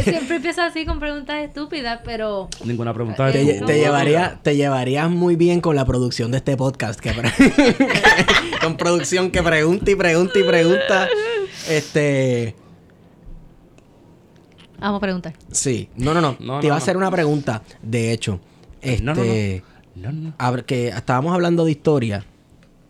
[0.04, 2.48] siempre empieza así con preguntas estúpidas, pero...
[2.64, 6.32] Ninguna pregunta Te, Eh, tu- lle- te llevaría, te llevarías muy bien con la producción
[6.32, 7.00] de este podcast.
[7.02, 7.32] Que pre-
[8.62, 11.08] con producción que pregunta y pregunta y pregunta.
[11.70, 12.56] Este.
[14.80, 15.34] Amo preguntar.
[15.52, 15.90] Sí.
[15.96, 16.38] No, no, no.
[16.40, 17.00] No, te iba no, a hacer no.
[17.00, 17.62] una pregunta.
[17.82, 18.40] De hecho.
[18.82, 19.04] Este.
[19.04, 20.12] No, no, no.
[20.12, 20.34] No, no.
[20.38, 22.24] hab- que estábamos hablando de historia.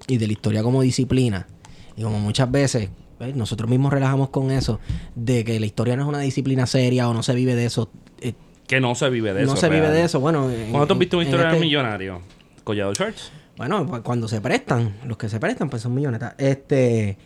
[0.08, 1.48] Y de la historia como disciplina.
[1.96, 2.90] Y como muchas veces.
[3.20, 3.36] ¿ves?
[3.36, 4.80] Nosotros mismos relajamos con eso.
[5.16, 7.90] De que la historia no es una disciplina seria o no se vive de eso.
[8.22, 8.34] eh,
[8.68, 9.52] Que no se vive de eso.
[9.54, 10.20] no se vive de eso.
[10.20, 10.50] Bueno.
[10.50, 12.22] en- ¿Cuándo tú has visto una historia del este- millonario?
[12.64, 13.18] Collado Church.
[13.58, 16.36] Bueno, cu- cuando se prestan, los que se prestan, pues son millonetas.
[16.38, 17.18] Este.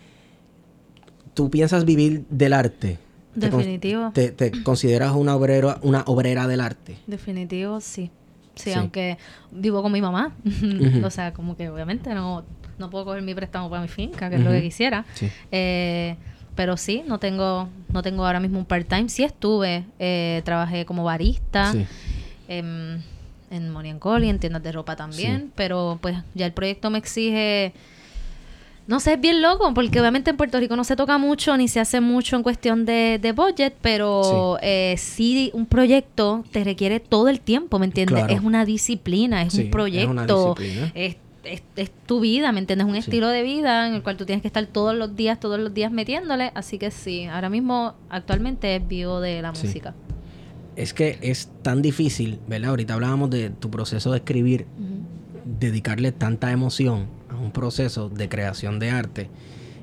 [1.33, 2.99] ¿Tú piensas vivir del arte?
[3.39, 4.11] ¿Te con- Definitivo.
[4.13, 6.97] ¿Te, te consideras una obrera, una obrera del arte?
[7.07, 8.11] Definitivo, sí.
[8.55, 8.71] sí.
[8.71, 8.73] Sí.
[8.73, 9.17] aunque
[9.51, 10.35] vivo con mi mamá.
[11.05, 12.43] o sea, como que obviamente no,
[12.77, 15.05] no puedo coger mi préstamo para mi finca, que es lo que quisiera.
[15.13, 15.29] Sí.
[15.51, 16.15] Eh,
[16.55, 19.07] pero sí, no tengo, no tengo ahora mismo un part-time.
[19.09, 21.85] Sí estuve, eh, trabajé como barista Sí.
[22.47, 23.01] em,
[23.49, 25.51] en Monian Coli, en tiendas de ropa también, Sí.
[25.55, 27.73] pero pues ya el proyecto me exige...
[28.87, 31.67] No sé, es bien loco, porque obviamente en Puerto Rico no se toca mucho ni
[31.67, 34.65] se hace mucho en cuestión de, de budget, pero Sí.
[34.67, 38.17] eh, sí un proyecto te requiere todo el tiempo, ¿me entiendes?
[38.25, 38.33] Claro.
[38.33, 40.91] Es una disciplina, es Sí, un es proyecto, una disciplina.
[40.95, 42.87] es, es- es tu vida, ¿me entiendes?
[42.87, 42.99] Un Sí.
[42.99, 45.73] estilo de vida en el cual tú tienes que estar todos los días, todos los
[45.73, 49.67] días metiéndole, así que sí, ahora mismo actualmente vivo de la Sí.
[49.67, 49.93] música.
[50.75, 52.69] Es que es tan difícil, ¿verdad?
[52.71, 54.65] Ahorita hablábamos de tu proceso de escribir,
[55.59, 59.29] dedicarle tanta emoción a un proceso de creación de arte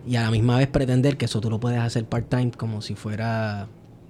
[0.06, 2.94] y a la misma vez pretender que eso tú lo puedes hacer part-time como si
[2.94, 3.66] fuera,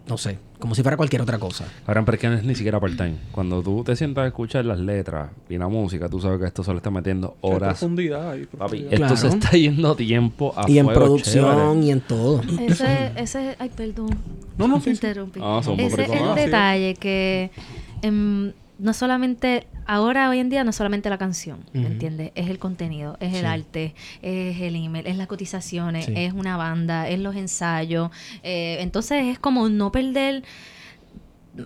[0.07, 1.65] no sé, como si fuera cualquier otra cosa.
[1.87, 3.15] Ahora, pero es que no es ni siquiera part-time.
[3.33, 6.65] Cuando tú te sientas a escuchar las letras y la música, tú sabes que esto
[6.65, 7.79] solo está metiendo Hay horas.
[7.79, 8.93] profundidad y Papi, profundidad.
[8.93, 9.17] esto Claro.
[9.17, 11.87] se está yendo tiempo a y en fuego producción chévere.
[11.87, 12.43] y en todo.
[12.61, 14.11] Ese, ese, ay, perdón.
[14.57, 14.91] No, no, sí, sí.
[14.91, 15.41] interrumpí.
[15.43, 16.35] Ah, son Ese es el ah.
[16.35, 17.51] detalle que
[18.03, 22.31] em, no solamente, ahora hoy en día no es solamente la canción, ¿me entiendes?
[22.37, 23.47] Es el contenido, es el Sí.
[23.47, 26.13] arte, es el email, es las cotizaciones, Sí.
[26.17, 28.11] es una banda, es los ensayos.
[28.43, 30.45] Eh, entonces es como no perder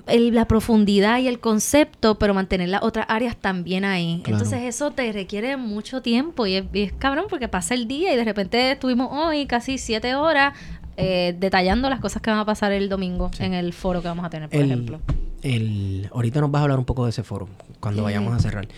[0.07, 4.21] el- la profundidad y el concepto, pero mantener las otras áreas también ahí.
[4.25, 4.39] Claro.
[4.39, 8.13] Entonces eso te requiere mucho tiempo y es, y es cabrón porque pasa el día
[8.15, 10.55] y de repente estuvimos hoy casi siete horas
[10.97, 13.45] eh, detallando las cosas que van a pasar el domingo Sí.
[13.45, 15.01] en el foro que vamos a tener, por el, ejemplo.
[15.43, 17.49] el- ahorita nos vas a hablar un poco de ese foro
[17.81, 18.69] cuando vayamos a cerrar.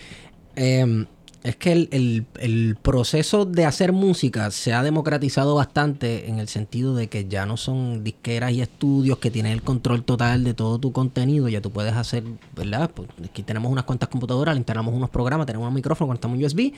[0.55, 1.05] Eh,
[1.43, 6.47] es que el, el- el proceso de hacer música se ha democratizado bastante en el
[6.47, 10.55] sentido de que ya no son disqueras y estudios que tienen el control total de
[10.55, 11.47] todo tu contenido.
[11.47, 12.23] Ya tú puedes hacer,
[12.55, 12.89] ¿verdad?
[12.91, 16.43] Pues aquí tenemos unas cuantas computadoras, le instalamos unos programas, tenemos un micrófono, conectamos un
[16.45, 16.73] USB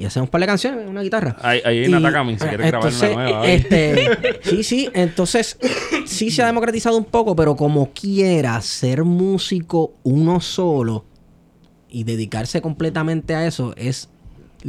[0.00, 1.36] y hacemos un par de canciones, una guitarra.
[1.42, 3.38] Ahí, ahí Y, Takami, si eh, quieres grabar una nueva.
[3.40, 3.54] ¿vale?
[3.54, 5.58] Este, sí, sí, entonces
[6.06, 11.04] sí se ha democratizado un poco, pero como quiera ser músico uno solo
[11.90, 14.08] y dedicarse completamente a eso es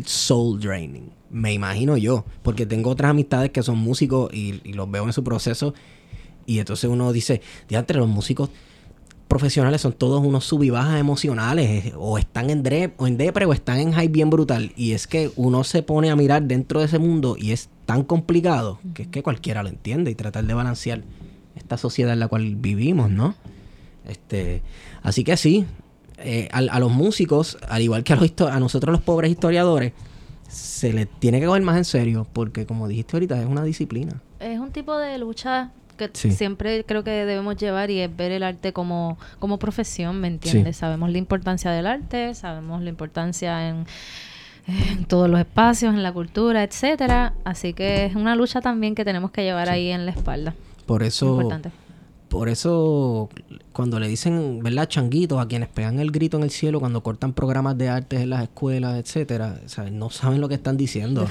[0.03, 1.09] soul draining.
[1.29, 5.13] Me imagino yo, porque tengo otras amistades que son músicos y, y los veo en
[5.13, 5.73] su proceso
[6.45, 8.49] y entonces uno dice, entre los músicos
[9.31, 13.15] profesionales son todos unos sub y bajas emocionales, eh, o están en, dre- o en
[13.15, 14.73] depre o están en high bien brutal.
[14.75, 18.03] Y es que uno se pone a mirar dentro de ese mundo y es tan
[18.03, 21.03] complicado que es que cualquiera lo entiende y tratar de balancear
[21.55, 23.35] esta sociedad en la cual vivimos, ¿no?
[24.05, 24.63] Este,
[25.01, 25.65] así que sí,
[26.17, 29.93] eh, a, los músicos, al igual que a, los a nosotros los pobres historiadores,
[30.49, 34.21] se les tiene que coger más en serio, porque como dijiste ahorita, es una disciplina.
[34.41, 36.31] Es un tipo de lucha que Sí.
[36.31, 40.75] siempre creo que debemos llevar y es ver el arte como, como profesión, ¿me entiendes?
[40.75, 40.79] Sí.
[40.81, 43.85] Sabemos la importancia del arte, sabemos la importancia en,
[44.67, 47.33] en todos los espacios, en la cultura, etcétera.
[47.43, 50.53] Así que es una lucha también que tenemos que llevar ahí en la espalda.
[50.85, 51.49] Por eso...
[52.31, 53.27] Por eso,
[53.73, 54.87] cuando le dicen, ¿verdad?
[54.87, 58.29] Changuitos a quienes pegan el grito en el cielo cuando cortan programas de artes en
[58.29, 59.91] las escuelas, etcétera, ¿sabes?
[59.91, 61.27] no saben lo que están diciendo.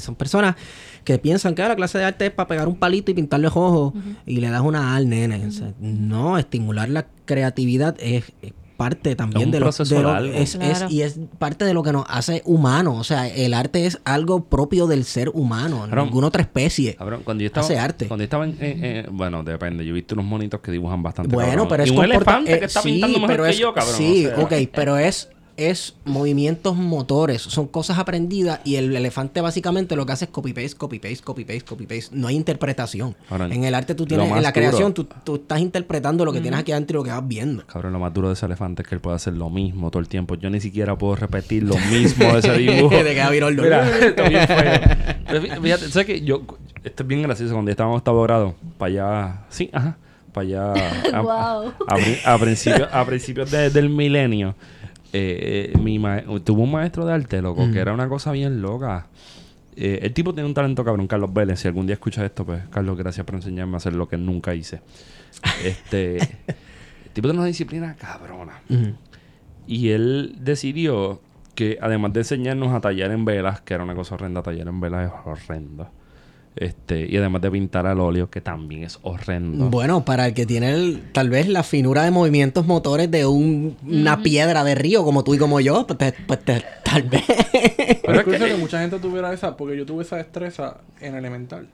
[0.00, 0.56] Son personas
[1.04, 3.46] que piensan que ah, la clase de arte es para pegar un palito y pintarle
[3.46, 3.94] ojos
[4.26, 5.46] y le das una al nene.
[5.46, 10.02] O sea, no, estimular la creatividad es, es parte también Es un de lo, de
[10.02, 10.58] lo- es,
[10.90, 12.96] y es parte de lo que nos hace humanos.
[12.98, 16.06] O sea, el arte es algo propio del ser humano, Cabrón.
[16.06, 16.94] ninguna otra especie.
[16.94, 18.06] Cabrón, cuando yo estaba, hace arte.
[18.06, 19.84] Cuando yo estaba en, en- en- bueno, depende.
[19.84, 21.34] Yo he visto unos monitos que dibujan bastante.
[21.34, 21.68] Bueno, cabrón.
[21.68, 23.74] pero es y un elefante eh, que está sí, pintando mejor pero que es- yo,
[23.74, 23.94] cabrón.
[23.96, 24.44] Sí, o sea.
[24.44, 30.12] ok, pero es, es movimientos motores, son cosas aprendidas y el elefante básicamente lo que
[30.12, 32.14] hace es copy-paste, copy-paste, copy-paste, copy-paste.
[32.16, 33.16] No hay interpretación.
[33.30, 36.32] Ahora, en el arte tú tienes, en la duro- creación tú, tú estás interpretando lo
[36.32, 37.66] que tienes aquí adentro y lo que vas viendo.
[37.66, 40.00] Cabrón, lo más duro de ese elefante es que él puede hacer lo mismo todo
[40.00, 40.34] el tiempo.
[40.34, 42.94] Yo ni siquiera puedo repetir lo mismo de ese dibujo.
[42.94, 44.80] De que va a virar el Mira, está bien feo.
[45.26, 46.20] Pero fí- fíjate, ¿sabes qué?
[46.20, 46.42] Yo,
[46.84, 47.54] esto es bien gracioso.
[47.54, 49.96] Cuando en octavo grado, para allá, sí, ajá,
[50.32, 50.72] para allá,
[51.14, 51.72] a, Wow.
[52.26, 54.54] a, a principios, a principios de- del milenio,
[55.18, 56.00] eh, mi
[56.44, 59.06] tuvo un maestro de arte, loco, que era una cosa bien loca.
[59.76, 61.60] Eh, el tipo tiene un talento cabrón, Carlos Vélez.
[61.60, 64.54] Si algún día escuchas esto, pues, Carlos, gracias por enseñarme a hacer lo que nunca
[64.54, 64.80] hice.
[65.64, 68.60] Este, el tipo tiene una disciplina cabrona.
[69.66, 71.20] Y él decidió
[71.54, 74.80] que además de enseñarnos a tallar en velas, que era una cosa horrenda, tallar en
[74.80, 75.90] velas es horrendo.
[76.56, 79.68] Este, y además de pintar al óleo, que también es horrendo.
[79.68, 83.76] Bueno, para el que tiene el- tal vez la finura de movimientos motores de un-
[83.86, 87.24] una piedra de río como tú y como yo, pues, te- pues te- tal vez.
[87.26, 91.14] Pero es que- curioso que mucha gente tuviera esa, porque yo tuve esa destreza en
[91.14, 91.68] elemental.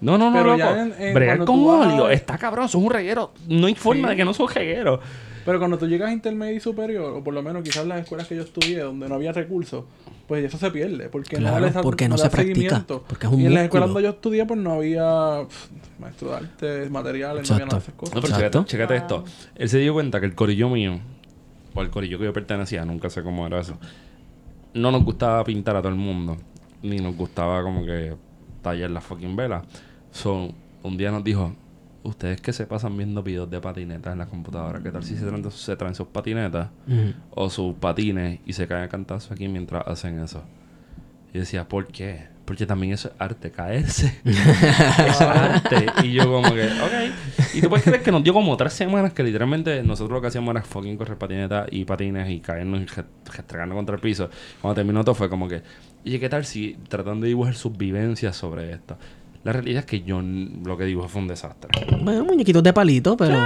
[0.00, 0.58] No, no, no, Pero loco.
[0.58, 3.32] ya en- en Bregar con vas óleo está cabrón, son un reguero.
[3.48, 4.10] No hay forma Sí.
[4.12, 5.00] de que no son regueros.
[5.46, 8.26] Pero cuando tú llegas a intermedio y superior, o por lo menos quizás las escuelas
[8.26, 9.84] que yo estudié, donde no había recursos,
[10.26, 11.08] pues eso se pierde.
[11.08, 13.04] Porque Claro, no porque no se practica, seguimiento.
[13.08, 15.68] porque es un Y en las escuelas donde yo estudié, pues no había pf,
[16.00, 18.14] maestro de arte, materiales, no había nada de esas No, cosas.
[18.20, 18.64] pero Exacto.
[18.64, 19.24] chécate, chécate esto.
[19.54, 20.98] Él se dio cuenta que el corillo mío,
[21.74, 23.78] o el corillo que yo pertenecía, nunca sé cómo era eso,
[24.74, 26.36] no nos gustaba pintar a todo el mundo.
[26.82, 28.14] Ni nos gustaba como que
[28.62, 29.64] tallar las fucking velas.
[30.10, 31.52] So, un día nos dijo,
[32.06, 35.26] ustedes que se pasan viendo videos de patinetas en la computadora, ¿qué tal si se
[35.26, 36.68] traen, se traen sus patinetas
[37.30, 40.42] o sus patines y se caen a cantazo aquí mientras hacen eso?
[41.34, 42.28] Y decía, ¿por qué?
[42.46, 44.20] Porque también eso es arte, caerse.
[44.24, 44.40] eso
[45.08, 45.86] es arte.
[46.04, 47.54] Y yo como que, ok.
[47.54, 50.28] Y tú puedes creer que nos dio como tres semanas que literalmente nosotros lo que
[50.28, 53.04] hacíamos era fucking correr patinetas y patines y caernos y re-
[53.36, 54.30] restregarnos contra el piso.
[54.62, 55.62] Cuando terminó todo fue como que,
[56.04, 58.96] oye, ¿qué tal si tratando de dibujar sus vivencias sobre esto?
[59.46, 61.70] La realidad es que yo lo que dibujé fue un desastre.
[62.02, 63.38] Bueno, muñequitos de palito, pero.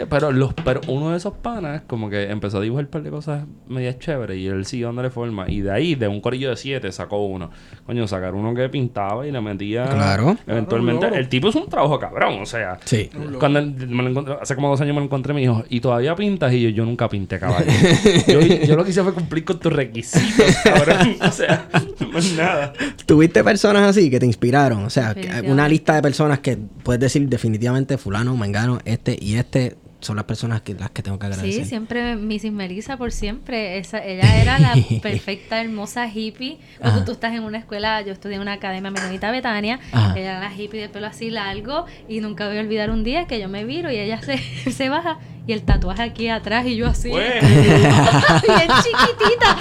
[0.00, 3.02] Eh, Pero, los, pero uno de esos panas como que empezó a dibujar un par
[3.02, 5.48] de cosas medias chéveres y él siguió dándole forma.
[5.50, 7.50] Y de ahí, de un corillo de siete, sacó uno.
[7.86, 9.86] Coño, sacar uno que pintaba y le metía...
[9.86, 10.36] Claro.
[10.46, 12.78] Eventualmente, Claro, el tipo es un trabajo cabrón, o sea...
[12.84, 13.10] Sí.
[13.38, 16.14] Cuando me lo encontré- hace como dos años me lo encontré, me dijo, ¿y todavía
[16.14, 16.52] pintas?
[16.52, 17.66] Y yo, yo nunca pinté caballo.
[18.26, 21.16] yo, yo lo que hice fue cumplir con tus requisitos, cabrón.
[21.20, 21.68] O sea,
[22.12, 22.72] no es nada.
[23.06, 24.84] ¿Tuviste personas así que te inspiraron?
[24.84, 25.52] O sea, Definitivamente.
[25.52, 30.26] una lista de personas que puedes decir definitivamente fulano, mangano, este y este son las
[30.26, 31.64] personas que las que tengo que agradecer.
[31.64, 32.52] Sí, siempre Mrs.
[32.52, 33.78] Melissa por siempre.
[33.78, 36.58] Esa, ella era la perfecta, hermosa hippie.
[36.78, 37.04] Cuando Ajá.
[37.06, 39.80] tú estás en una escuela, yo estudié en una academia menonita Betania.
[39.92, 40.12] Ajá.
[40.18, 41.86] Ella era la hippie de pelo así largo.
[42.08, 44.38] Y nunca voy a olvidar un día que yo me viro y ella se,
[44.70, 45.18] se baja.
[45.46, 47.10] Y el tatuaje aquí atrás y yo así.
[47.10, 47.42] Pues.
[47.42, 49.58] bien chiquitita.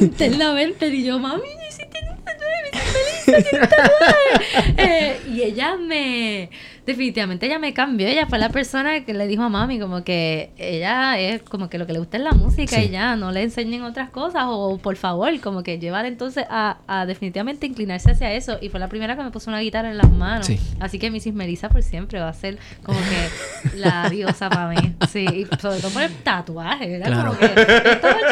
[0.00, 0.86] Internamente.
[0.86, 2.94] Y yo, mami, yo hiciste un tatuaje, Mrs.
[2.94, 4.70] Melissa, tiene un tatuaje.
[4.76, 6.50] Eh, y ella me...
[6.90, 8.06] Definitivamente ella me cambió.
[8.08, 11.78] Ella fue la persona que le dijo a mami como que ella es como que
[11.78, 12.82] lo que le gusta es la música Sí.
[12.86, 16.78] y ya no le enseñen otras cosas o por favor como que llevar entonces a,
[16.86, 19.98] a definitivamente inclinarse hacia eso y fue la primera que me puso una guitarra en
[19.98, 20.46] las manos.
[20.46, 20.58] Sí.
[20.80, 21.32] Así que Mrs.
[21.32, 24.94] Melissa por siempre va a ser como que la diosa para mí.
[25.08, 27.06] Sí, y sobre todo por el tatuaje, ¿verdad?
[27.06, 27.36] Claro.
[27.36, 28.30] Como que estaba yo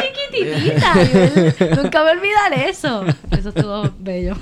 [1.83, 3.05] nunca voy a olvidar eso.
[3.31, 4.35] Eso estuvo bello.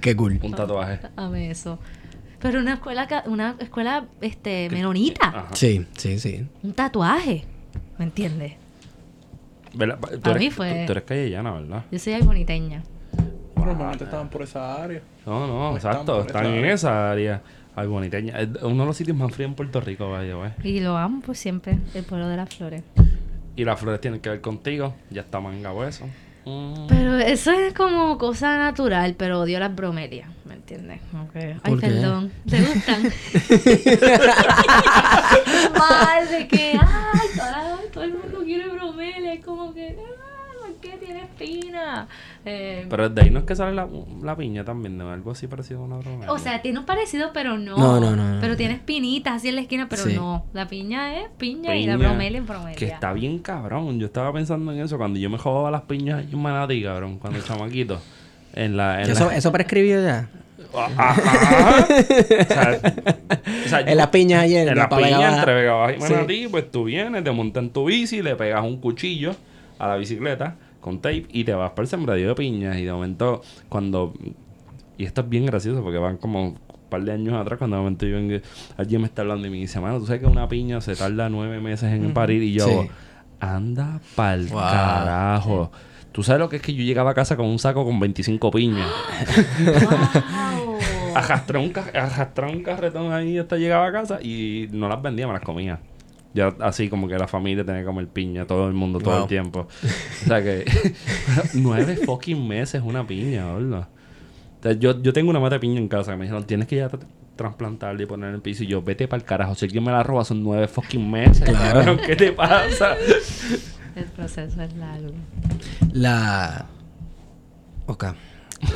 [0.00, 0.38] Qué cool.
[0.42, 1.00] Un tatuaje.
[1.16, 1.78] Amé eso.
[2.40, 5.26] Pero una escuela, ca- una escuela este, menonita.
[5.28, 5.48] Ajá.
[5.54, 6.46] Sí, sí, sí.
[6.62, 7.44] Un tatuaje.
[7.98, 8.52] ¿Me entiendes?
[9.74, 9.98] ¿Verdad?
[10.00, 11.84] Tú Para eres, mí fue- tú- tú eres callellana, ¿verdad?
[11.90, 12.82] Yo soy boniteña.
[13.56, 15.02] Normalmente estaban por esa área.
[15.26, 16.20] No, no, exacto.
[16.20, 16.74] Están esa en área.
[16.74, 17.42] esa área.
[17.76, 18.38] Ay, boniteña.
[18.40, 20.50] Es uno de los sitios más fríos en Puerto Rico, vaya, güey.
[20.64, 22.82] Y lo amo por siempre, el pueblo de las flores.
[23.56, 24.94] Y las flores tienen que ver contigo.
[25.10, 26.06] Ya está manga hueso.
[26.48, 26.86] Mm.
[26.88, 31.00] Pero eso es como cosa natural, pero odio las bromelias, ¿me entiendes?
[31.12, 31.86] Ay, ¿Por qué?
[31.88, 33.02] perdón, ¿te gustan?
[35.78, 40.16] Mal de que, ay, toda- todo el mundo quiere bromelia, es como que, ah, ¿por
[40.16, 40.17] qué
[41.08, 42.06] tiene espina?
[42.44, 43.88] Eh, Pero de ahí no es que sale la,
[44.22, 45.10] la piña también, ¿no?
[45.10, 46.30] Algo así parecido a una broma.
[46.30, 47.76] o sea, tiene un parecido, pero no.
[47.76, 48.40] No, no, no, no.
[48.40, 50.14] Pero tiene espinitas así en la esquina, pero Sí.
[50.14, 50.44] no.
[50.52, 52.76] La piña es piña, y la bromelia es bromelia.
[52.76, 53.98] Que está bien cabrón.
[53.98, 57.40] Yo estaba pensando en eso cuando yo me jodaba las piñas en Manatí, cabrón, cuando
[57.40, 58.00] chamaquito.
[58.54, 59.02] En la.
[59.02, 59.36] En Eso, la...
[59.36, 60.28] eso prescribió ya.
[60.74, 61.14] Ajá.
[61.88, 62.80] o sea,
[63.64, 64.68] o sea, En las piñas ayer.
[64.68, 65.38] En de la pa' Vega piña Baja.
[65.38, 66.12] entre Vega Baja y Sí.
[66.12, 69.34] Manatí, pues tú vienes, te montas en tu bici, le pegas un cuchillo
[69.78, 72.76] a la bicicleta con tape y te vas para el sembradío de piñas.
[72.78, 74.14] Y de momento, cuando.
[74.96, 76.58] Y esto es bien gracioso porque van como un
[76.90, 78.40] par de años atrás, cuando de momento yo vengo-
[78.76, 81.28] alguien me está hablando y me dice, mano, tú sabes que una piña se tarda
[81.28, 82.42] nueve meses en parir.
[82.42, 82.88] Y yo, Sí.
[83.40, 84.58] anda pa'l Wow.
[84.60, 85.70] carajo.
[86.10, 88.50] Tú sabes lo que es que yo llegaba a casa con un saco con 25
[88.50, 88.88] piñas.
[89.64, 90.78] Wow.
[91.14, 95.26] Arrastré un, ca- arrastré un carretón ahí hasta llegaba a casa y no las vendía,
[95.26, 95.80] me las comía.
[96.38, 99.22] Ya así como que la familia tenía que comer piña, todo el mundo, todo Wow.
[99.24, 99.68] el tiempo.
[100.24, 100.64] O sea que
[101.54, 103.88] nueve fucking meses una piña, ¿verdad?
[104.60, 106.66] O sea, yo, yo tengo una mata de piña en casa que me dijeron, tienes
[106.68, 108.64] que ya tra- trasplantarla y ponerla en el piso.
[108.64, 111.48] Y yo, vete para el carajo, si alguien me la roba son nueve fucking meses.
[111.48, 111.96] Claro.
[112.04, 112.96] ¿Qué te pasa?
[113.96, 115.10] El proceso es largo.
[115.92, 116.66] La.
[117.86, 118.06] Ok.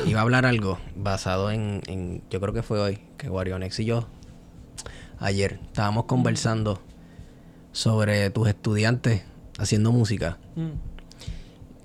[0.07, 3.85] Iba a hablar algo basado en, en- Yo creo que fue hoy que Guarionex y
[3.85, 4.07] yo.
[5.19, 6.81] Ayer estábamos conversando
[7.73, 9.23] sobre tus estudiantes
[9.57, 10.37] haciendo música.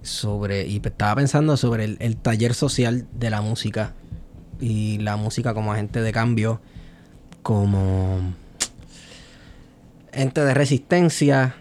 [0.02, 0.66] Sobre.
[0.66, 3.94] Y estaba pensando sobre el, el taller social de la música.
[4.60, 6.60] Y la música como agente de cambio.
[7.42, 8.20] Como.
[10.12, 11.56] Ente de resistencia.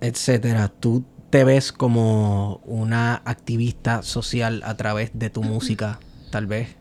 [0.00, 0.68] Etcétera.
[0.68, 5.98] Tú te ves como una activista social a través de tu música,
[6.30, 6.76] tal vez.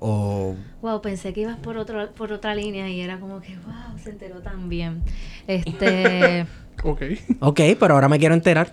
[0.00, 3.98] O Wow, pensé que ibas por otro, por otra línea y era como que, wow,
[4.02, 5.02] se enteró tan bien.
[5.46, 6.46] Este,
[6.82, 7.02] Ok.
[7.40, 8.72] Ok, pero ahora me quiero enterar.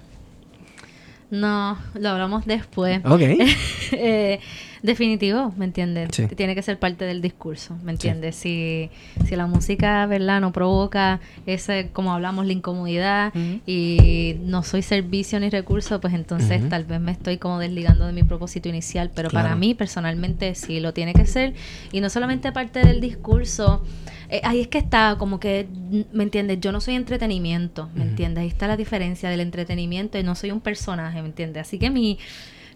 [1.30, 3.02] no, lo hablamos después.
[3.06, 3.22] Ok.
[3.96, 4.40] Eh,
[4.84, 6.10] definitivo, ¿me entiendes?
[6.12, 6.28] Sí.
[6.28, 8.36] Tiene que ser parte del discurso, ¿me entiendes?
[8.36, 8.90] Si,
[9.26, 10.42] si la música, ¿verdad?
[10.42, 13.34] No provoca ese, como hablamos, la incomodidad
[13.66, 18.12] y no soy servicio ni recurso, pues entonces tal vez me estoy como desligando de
[18.12, 21.54] mi propósito inicial, pero para mí personalmente sí lo tiene que ser
[21.92, 23.84] y no solamente parte del discurso.
[24.30, 25.68] eh, ahí es que está como que,
[26.12, 26.60] ¿me entiendes?
[26.60, 28.42] Yo no soy entretenimiento, ¿me entiendes?
[28.42, 31.62] Ahí está la diferencia del entretenimiento y no soy un personaje, ¿me entiendes?
[31.68, 32.18] Así que mi,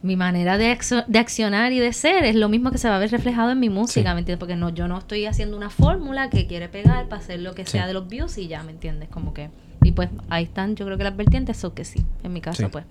[0.07, 0.77] mi manera de,
[1.07, 3.59] de accionar y de ser es lo mismo que se va a ver reflejado en
[3.59, 4.13] mi música, Sí.
[4.15, 4.39] ¿me entiendes?
[4.39, 7.65] Porque no, yo no estoy haciendo una fórmula que quiere pegar para hacer lo que
[7.65, 7.73] Sí.
[7.73, 9.09] sea de los views y ya, ¿me entiendes?
[9.09, 9.49] Como que...
[9.83, 12.63] Y pues ahí están, yo creo que las vertientes son que sí, en mi caso
[12.63, 12.69] Sí.
[12.71, 12.85] pues.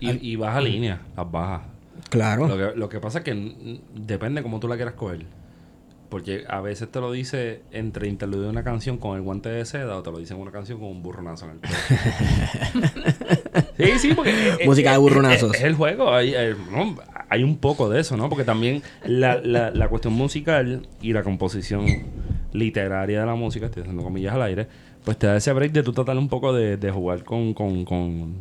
[0.00, 1.62] Y, y baja línea, las bajas.
[2.10, 2.46] Claro.
[2.48, 5.26] Lo que, lo que pasa es que depende cómo tú la quieras coger.
[6.08, 9.64] Porque a veces te lo dice entre interludio de una canción con el guante de
[9.66, 11.58] seda o te lo dice en una canción con un burronazo en el
[13.76, 14.30] sí, sí, porque...
[14.30, 15.54] eh, Música de eh, burronazos.
[15.54, 16.14] Es, es el juego.
[16.14, 16.34] Hay,
[16.70, 16.96] no,
[17.28, 18.28] hay un poco de eso, ¿no?
[18.28, 21.86] Porque también la, la, la cuestión musical y la composición
[22.52, 24.66] literaria de la música, estoy haciendo comillas al aire,
[25.04, 27.84] pues te da ese break de tú tratar un poco de, de jugar con, con,
[27.84, 28.34] con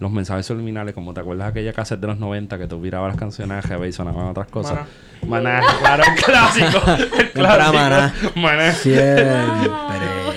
[0.00, 3.08] los mensajes subliminales, como te acuerdas de aquella cassette de los 90 que tú virabas
[3.08, 4.80] las canciones y sonaban otras cosas.
[5.26, 6.82] Maná, claro, el clásico.
[7.18, 7.72] El clásico.
[7.72, 8.14] Maná.
[8.36, 8.72] Maná.
[8.72, 9.26] Siempre.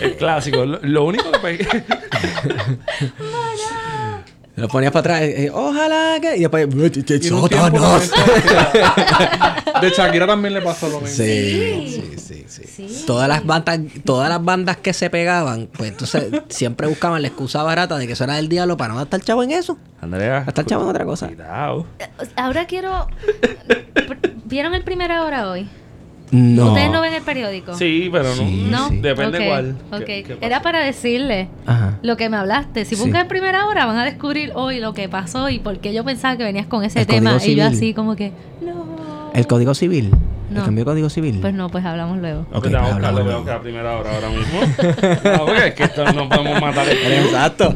[0.01, 0.65] El clásico.
[0.65, 1.67] Lo, lo único que pegué.
[4.61, 5.21] Lo ponías para atrás.
[5.23, 6.37] eh, eh, ojalá que.
[6.37, 6.67] Y después.
[9.81, 11.15] De Shakira también le pasó lo mismo.
[11.15, 12.63] Sí, sí, sí, sí.
[12.87, 13.03] Sí.
[13.07, 17.63] Todas las bandas, todas las bandas que se pegaban, pues entonces siempre buscaban la excusa
[17.63, 19.79] barata de que eso era del diablo para no gastar chavo en eso.
[19.99, 20.43] Andrea.
[20.43, 21.27] Gastar chavo en otra cosa.
[21.27, 21.87] Cuidado.
[22.35, 23.07] Ahora quiero...
[24.45, 25.67] ¿Vieron el primera hora hoy?
[26.31, 26.69] No.
[26.69, 27.73] ¿Ustedes no ven el periódico?
[27.75, 28.35] Sí, pero no.
[28.35, 28.89] Sí, No.
[28.89, 28.97] sí.
[28.99, 29.75] Depende Ok, cuál.
[29.91, 30.05] ok.
[30.05, 31.99] ¿Qué- qué Era para decirle Ajá.
[32.01, 32.85] lo que me hablaste.
[32.85, 33.01] Si Sí.
[33.01, 36.03] buscan en primera hora, van a descubrir hoy lo que pasó y por qué yo
[36.05, 37.37] pensaba que venías con ese El tema.
[37.43, 39.31] Y yo así como que, no.
[39.33, 40.11] El código civil.
[40.53, 41.37] El cambio de código civil.
[41.39, 42.41] Pues no, pues hablamos luego.
[42.51, 44.59] Ok, Pues te vamos a pues que a primera hora ahora mismo.
[45.37, 46.97] no, porque es que esto no podemos matar el.
[47.25, 47.73] Exacto.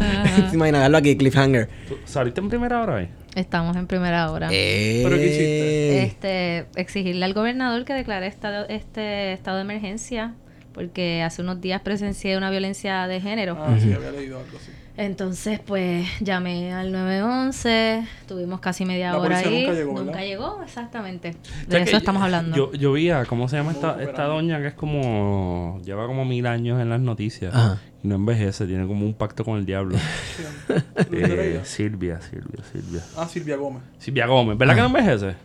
[0.54, 1.70] Darlo aquí, cliffhanger.
[1.88, 3.08] ¿Tú ¿Saliste en primera hora hoy?
[3.36, 4.48] Estamos en primera hora.
[4.50, 6.04] ¿Pero qué hiciste?
[6.04, 10.34] Este, exigirle al gobernador que declare estado, este estado de emergencia,
[10.74, 13.58] porque hace unos días presencié una violencia de género.
[13.60, 14.72] Ah, sí, había leído algo así.
[14.98, 19.62] Entonces, pues llamé al 911, tuvimos casi media La hora ahí.
[19.66, 21.32] nunca llegó, Nunca llegó, exactamente.
[21.32, 21.38] De
[21.68, 22.56] O sea eso estamos hablando.
[22.56, 26.24] Yo, yo vi a, ¿cómo se llama esta, esta doña que es como, lleva como
[26.24, 27.82] mil años en las noticias Ajá.
[28.04, 29.98] y no envejece, tiene como un pacto con el diablo.
[31.10, 31.62] ¿Lo de Eh?
[31.66, 33.02] Silvia, Silvia, Silvia.
[33.18, 33.84] Ah, Silvia Gómez.
[33.98, 35.36] Silvia Gómez, ¿verdad que no envejece?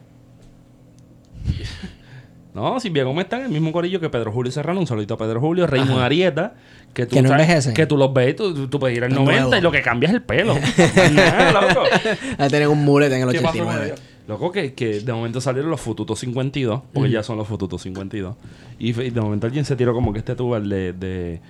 [2.52, 4.80] No, Silvia Gómez está en el mismo corillo que Pedro Julio Serrano.
[4.80, 5.66] Un saludito a Pedro Julio.
[5.68, 6.00] Raymond.
[6.00, 6.54] Arieta.
[6.92, 7.72] Que, tú Que no sabes-.
[7.72, 10.08] Que tú los ves, tú, tú- puedes ir al Están 90 y lo que cambia
[10.08, 10.54] es el pelo.
[12.38, 13.86] A tener un mullet en el ¿Qué pasó con 89.
[13.86, 13.94] ella?
[14.28, 18.36] Loco, que, que de momento salieron los Fututos 52, porque ya son los Fututos 52.
[18.78, 21.40] Y, y de momento alguien se tiró como que este tubo el de, de,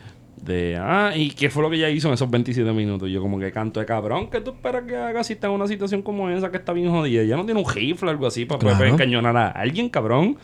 [0.43, 3.09] de, Ah, ¿y qué fue lo que ella hizo en esos 27 minutos?
[3.09, 5.55] Y yo como que canto de cabrón, ¿qué tú esperas que haga si está en
[5.55, 7.21] una situación como esa que está bien jodida?
[7.23, 8.77] Ella no tiene un rifle o algo así para Claro.
[8.79, 10.39] poder encañonar a alguien, cabrón.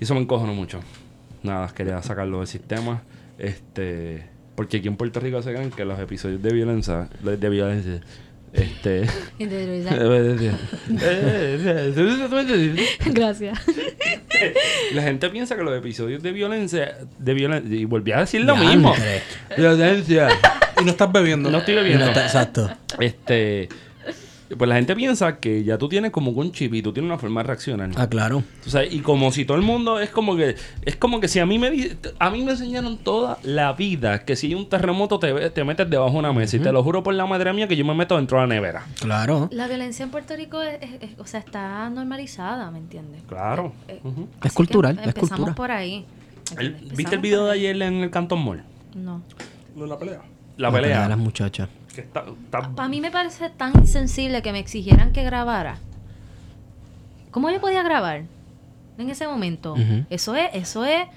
[0.00, 0.80] Y eso me encojonó mucho.
[1.42, 3.02] Nada, quería sacarlo del sistema.
[3.38, 4.26] Este...
[4.54, 7.08] Porque aquí en Puerto Rico se creen que los episodios de violencia...
[7.22, 8.00] De violencia...
[8.52, 9.06] Este...
[13.06, 13.58] Gracias.
[14.94, 18.54] La gente piensa que los episodios de violencia, de violencia, y volví a decir lo
[18.54, 18.76] Diantre.
[18.76, 18.94] mismo.
[19.56, 20.28] Violencia.
[20.80, 21.50] Y no estás bebiendo.
[21.50, 22.04] No estoy bebiendo.
[22.04, 22.70] no está- exacto.
[23.00, 23.68] Este,
[24.56, 27.18] pues la gente piensa que ya tú tienes como un chip y tú tienes una
[27.18, 27.90] forma de reaccionar.
[27.96, 28.42] Ah, claro.
[28.64, 31.38] Tú sabes, y como si todo el mundo es como que es como que si
[31.38, 31.68] a mí me
[32.18, 35.88] a mí me enseñaron toda la vida que si hay un terremoto te, te metes
[35.90, 37.94] debajo de una mesa y te lo juro por la madre mía que yo me
[37.94, 38.86] meto dentro de la nevera.
[39.00, 39.48] Claro.
[39.52, 43.22] La violencia en Puerto Rico es, es- es- o sea, está normalizada, ¿me entiendes?
[43.28, 43.72] Claro.
[43.88, 44.28] Eh, Ujú.
[44.42, 45.54] Es cultural, es cultura.
[45.54, 46.06] por ahí.
[46.96, 48.62] ¿Viste el video de ayer en el Canton Mall?
[48.94, 49.22] No.
[49.76, 50.20] Lo de la pelea.
[50.56, 51.02] La pelea pelea.
[51.02, 51.68] de las muchachas.
[51.98, 55.78] Que está, está- Para mí me parece tan insensible que me exigieran que grabara.
[57.32, 58.22] ¿Cómo yo podía grabar
[58.98, 59.74] en ese momento?
[60.08, 61.08] Eso es, eso es,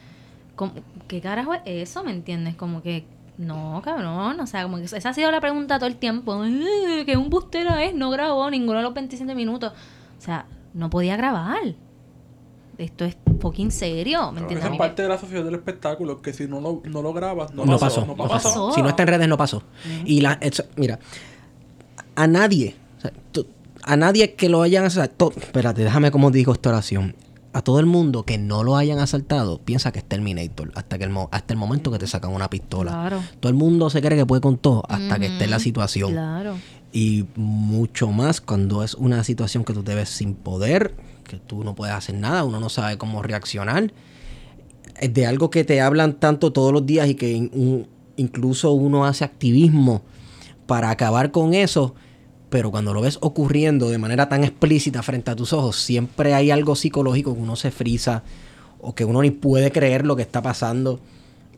[0.55, 0.73] como-
[1.07, 2.03] ¿qué carajo es eso?
[2.03, 2.55] ¿Me entiendes?
[2.55, 3.05] Como que,
[3.37, 6.43] no, cabrón, o sea, como que esa ha sido la pregunta todo el tiempo.
[6.45, 9.73] "Eh, Que un bustero es, no grabó ninguno de los 27 minutos.
[10.17, 11.59] O sea, no podía grabar.
[12.79, 14.65] Esto es fucking serio, ¿me entiendes?
[14.65, 17.53] Esa es parte de la sociedad del espectáculo, que si no lo, no lo grabas,
[17.53, 18.01] no, No, pasó, pasó.
[18.05, 18.49] No no pasó.
[18.49, 18.71] pasó.
[18.73, 19.63] Si no está en redes, no pasó.
[20.05, 20.99] Y la, eso- mira,
[22.15, 23.47] a nadie, o sea, tú-
[23.83, 25.33] a nadie que lo hayan asaltado.
[25.35, 27.15] Espérate, déjame como digo esta oración.
[27.53, 30.71] A todo el mundo que no lo hayan asaltado, piensa que es Terminator.
[30.73, 32.91] Hasta, que el, mo- hasta el momento que te sacan una pistola.
[32.91, 33.21] Claro.
[33.41, 36.11] Todo el mundo se cree que puede con todo hasta que esté en la situación.
[36.13, 36.55] Claro.
[36.93, 40.95] Y mucho más cuando es una situación que tú te ves sin poder,
[41.31, 43.91] que tú no puedes hacer nada, uno no sabe cómo reaccionar.
[44.99, 48.71] Es de algo que te hablan tanto todos los días y que in- un- incluso
[48.71, 50.01] uno hace activismo
[50.67, 51.95] para acabar con eso,
[52.49, 56.51] pero cuando lo ves ocurriendo de manera tan explícita frente a tus ojos, siempre hay
[56.51, 58.23] algo psicológico que uno se frisa
[58.79, 60.99] o que uno ni puede creer lo que está pasando.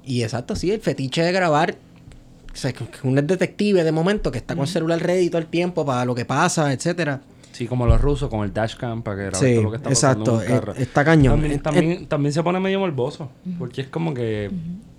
[0.06, 1.76] Y exacto, sí, el fetiche de grabar
[2.54, 5.40] o sea, que uno es detective de momento que está con el celular ready todo
[5.40, 7.22] el tiempo para lo que pasa, etcétera.
[7.54, 9.90] Sí, como los rusos con el dashcam para que graben Sí, todo lo que está
[9.90, 10.44] pasando exacto.
[10.46, 10.74] en un carro.
[10.74, 11.34] Eh, está cañón.
[11.40, 13.30] También, Eh, también, también se pone medio morboso.
[13.58, 14.52] Porque es como que...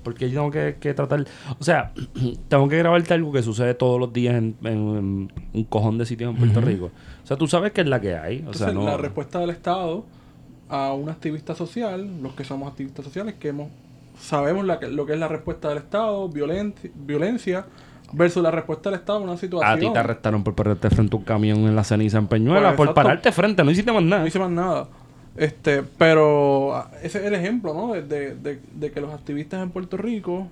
[0.03, 1.27] Porque yo tengo que, que tratar...
[1.59, 1.93] O sea,
[2.49, 6.07] tengo que grabarte algo que sucede todos los días en, en- en un cojón de
[6.07, 6.91] sitios en Puerto Rico.
[7.23, 8.37] O sea, tú sabes que es la que hay.
[8.37, 8.85] O Entonces, sea, no...
[8.85, 10.05] la respuesta del Estado
[10.69, 13.69] a un activista social, los que somos activistas sociales, que hemos
[14.21, 17.67] sabemos la que- lo que es la respuesta del Estado, violencia, violencia
[18.15, 19.71] versus la respuesta del Estado a una situación.
[19.73, 22.69] A ti te arrestaron por pararte frente a un camión en la ceniza en Peñuela.
[22.69, 23.03] Pues, por exacto.
[23.03, 23.65] pararte frente.
[23.65, 24.23] No hiciste más nada.
[24.23, 24.89] No hice más nada.
[25.37, 27.93] Este, pero ah, ese es el ejemplo, ¿no?
[27.93, 30.47] De, de- de- de que los activistas en Puerto Rico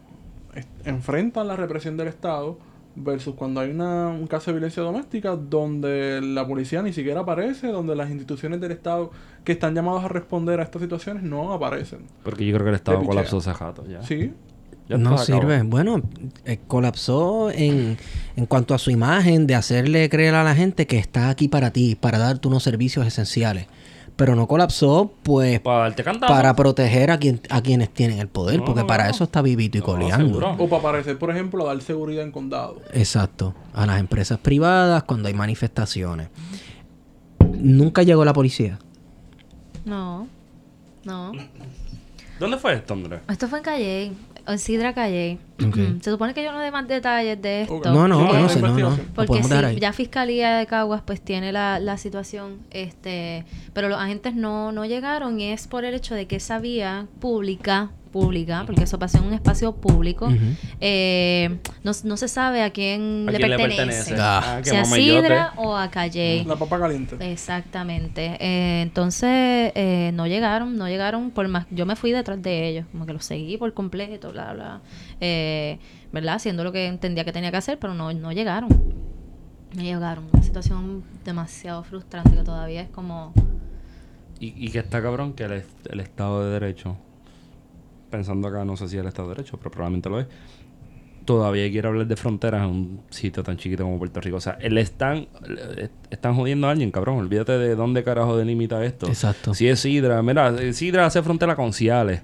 [0.84, 2.58] enfrentan la represión del Estado
[2.94, 7.68] versus cuando hay una, un caso de violencia doméstica donde la policía ni siquiera aparece,
[7.68, 9.10] donde las instituciones del Estado
[9.44, 12.00] que están llamadas a responder a estas situaciones no aparecen.
[12.22, 14.02] Porque yo creo que el Estado colapsó hace rato ya.
[14.02, 14.32] Sí,
[14.92, 15.24] Ya no acabó.
[15.24, 15.62] sirve.
[15.62, 16.02] Bueno,
[16.44, 17.98] eh, colapsó en,
[18.36, 21.70] en cuanto a su imagen de hacerle creer a la gente que está aquí para
[21.72, 23.66] ti, para darte unos servicios esenciales.
[24.14, 25.90] Pero no colapsó, pues, Para
[26.28, 29.10] para proteger a, quien, a quienes tienen el poder, No, porque no, para no.
[29.10, 30.26] eso está vivito y No, coleando.
[30.26, 30.50] seguro.
[30.58, 32.82] o para aparecer, por ejemplo, a dar seguridad en condado.
[32.92, 33.54] Exacto.
[33.72, 36.28] A las empresas privadas cuando hay manifestaciones.
[37.58, 38.78] Nunca llegó la policía.
[39.84, 40.28] No.
[41.04, 41.32] No.
[42.38, 43.20] ¿Dónde fue esto, Andrés?
[43.28, 44.12] Esto fue en Calle,
[44.56, 45.38] Sidra Calle.
[46.00, 47.80] Se supone que yo no dé más detalles de esto.
[47.92, 48.98] No, no, Sí, no sé, no, no.
[49.14, 54.34] Porque sí, ya Fiscalía de Caguas pues tiene la, la situación, este, pero los agentes
[54.34, 58.84] no, no llegaron y es por el hecho de que esa vía pública, pública, porque
[58.84, 60.28] eso pasó en un espacio público,
[60.80, 64.10] eh, no, no se sabe a quién, ¿A le, quién le pertenece.
[64.10, 64.16] pertenece?
[64.20, 64.60] Ah.
[64.62, 65.20] qué Si a mamayote.
[65.22, 66.44] Sidra o a Calle.
[66.46, 67.16] La papa caliente.
[67.32, 68.36] Exactamente.
[68.38, 71.66] Eh, entonces, eh, no llegaron, no llegaron por más.
[71.70, 74.80] Yo me fui detrás de ellos, como que los seguí por completo, bla, bla.
[75.20, 75.78] Eh,
[76.12, 76.34] ¿Verdad?
[76.34, 78.68] Haciendo lo que entendía que tenía que hacer, pero no, no llegaron.
[79.74, 80.26] No llegaron.
[80.32, 83.32] Una situación demasiado frustrante que todavía es como.
[84.38, 86.96] Y, y que está cabrón que el, el Estado de Derecho,
[88.12, 90.26] pensando acá, no sé si el Estado de Derecho, pero probablemente lo es,
[91.24, 94.36] todavía quiere hablar de fronteras en un sitio tan chiquito como Puerto Rico.
[94.36, 97.18] O sea, le están, le- están jodiendo a alguien, cabrón.
[97.18, 99.06] Olvídate de dónde carajo delimita esto.
[99.06, 99.54] Exacto.
[99.54, 102.22] Si es Sidra, mira, Sidra hace frontera con Ciales.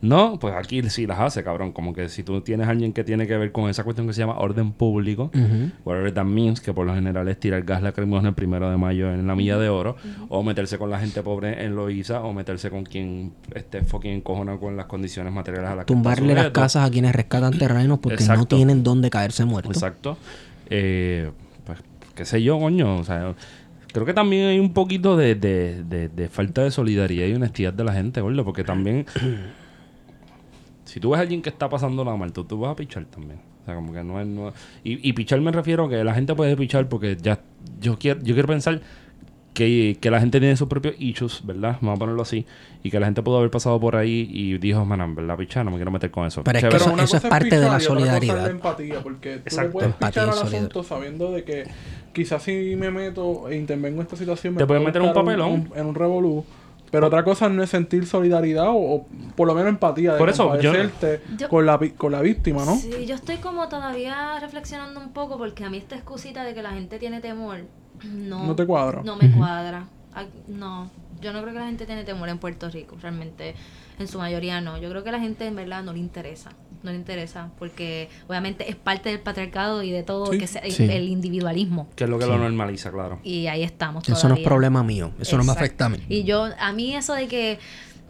[0.00, 1.72] No, pues aquí sí las hace, cabrón.
[1.72, 4.12] Como que si tú tienes a alguien que tiene que ver con esa cuestión que
[4.12, 5.70] se llama orden público, Ujú.
[5.84, 9.12] whatever that means, que por lo general es tirar gas lacrimógeno el primero de mayo
[9.12, 9.96] en la milla de oro,
[10.28, 14.60] o meterse con la gente pobre en Loíza, o meterse con quien esté fucking encojonado
[14.60, 16.60] con las condiciones materiales a las que Tumbarle las sujeto.
[16.60, 19.74] casas a quienes rescatan terrenos porque no tienen dónde caerse muertos.
[19.76, 20.16] Exacto.
[20.70, 21.30] Eh,
[21.66, 21.78] pues,
[22.14, 22.98] qué sé yo, coño.
[22.98, 23.34] O sea,
[23.92, 27.72] creo que también hay un poquito de, de- de- de falta de solidaridad y honestidad
[27.72, 29.04] de la gente, gordo, porque también.
[30.88, 33.04] Si tú ves a alguien que está pasando la mal, tú, tú vas a pichar
[33.06, 33.38] también.
[33.62, 34.26] O sea, como que no es.
[34.26, 37.40] no- y, y pichar me refiero a que la gente puede pichar porque ya.
[37.80, 38.80] Yo quiero, yo quiero pensar
[39.54, 41.76] que, que la gente tiene sus propios issues, ¿verdad?
[41.80, 42.46] Vamos a ponerlo así.
[42.84, 45.72] Y que la gente pudo haber pasado por ahí y dijo, man, verdad, pichar, no
[45.72, 46.44] me quiero meter con eso.
[46.44, 48.42] Pero es que eso- eso es parte de la cosa es solidaridad.
[48.44, 49.62] la empatía, porque tú Exacto.
[49.68, 50.60] le puedes Empatía pichar al solidaridad.
[50.70, 51.64] asunto sabiendo de que
[52.14, 55.50] quizás si me meto e intervengo en esta situación me Te puedes meter un papelón.
[55.50, 56.44] un- en un revolú.
[56.90, 60.28] Pero otra cosa no es sentir solidaridad o, o por lo menos empatía de Por
[60.30, 60.72] eso, yo-
[61.48, 62.76] con, la, con la víctima, ¿no?
[62.76, 66.62] Sí, yo estoy como todavía reflexionando un poco porque a mí esta excusita de que
[66.62, 67.60] la gente tiene temor
[68.04, 69.02] no, No te cuadra.
[69.02, 69.84] No me cuadra.
[70.48, 73.54] No, yo no creo que la gente tiene temor en Puerto Rico, realmente.
[73.98, 74.78] En su mayoría no.
[74.78, 76.50] Yo creo que la gente en verdad no le interesa.
[76.82, 80.38] No le interesa porque obviamente es parte del patriarcado y de todo Sí.
[80.38, 80.84] que se- Sí.
[80.84, 81.88] el individualismo.
[81.96, 83.18] Que es lo que lo normaliza, claro.
[83.24, 84.04] Y ahí estamos.
[84.04, 84.44] Eso no es todavía.
[84.44, 85.10] problema mío.
[85.20, 85.98] Eso no me afecta a mí.
[86.08, 87.58] Y yo, a mí eso de que,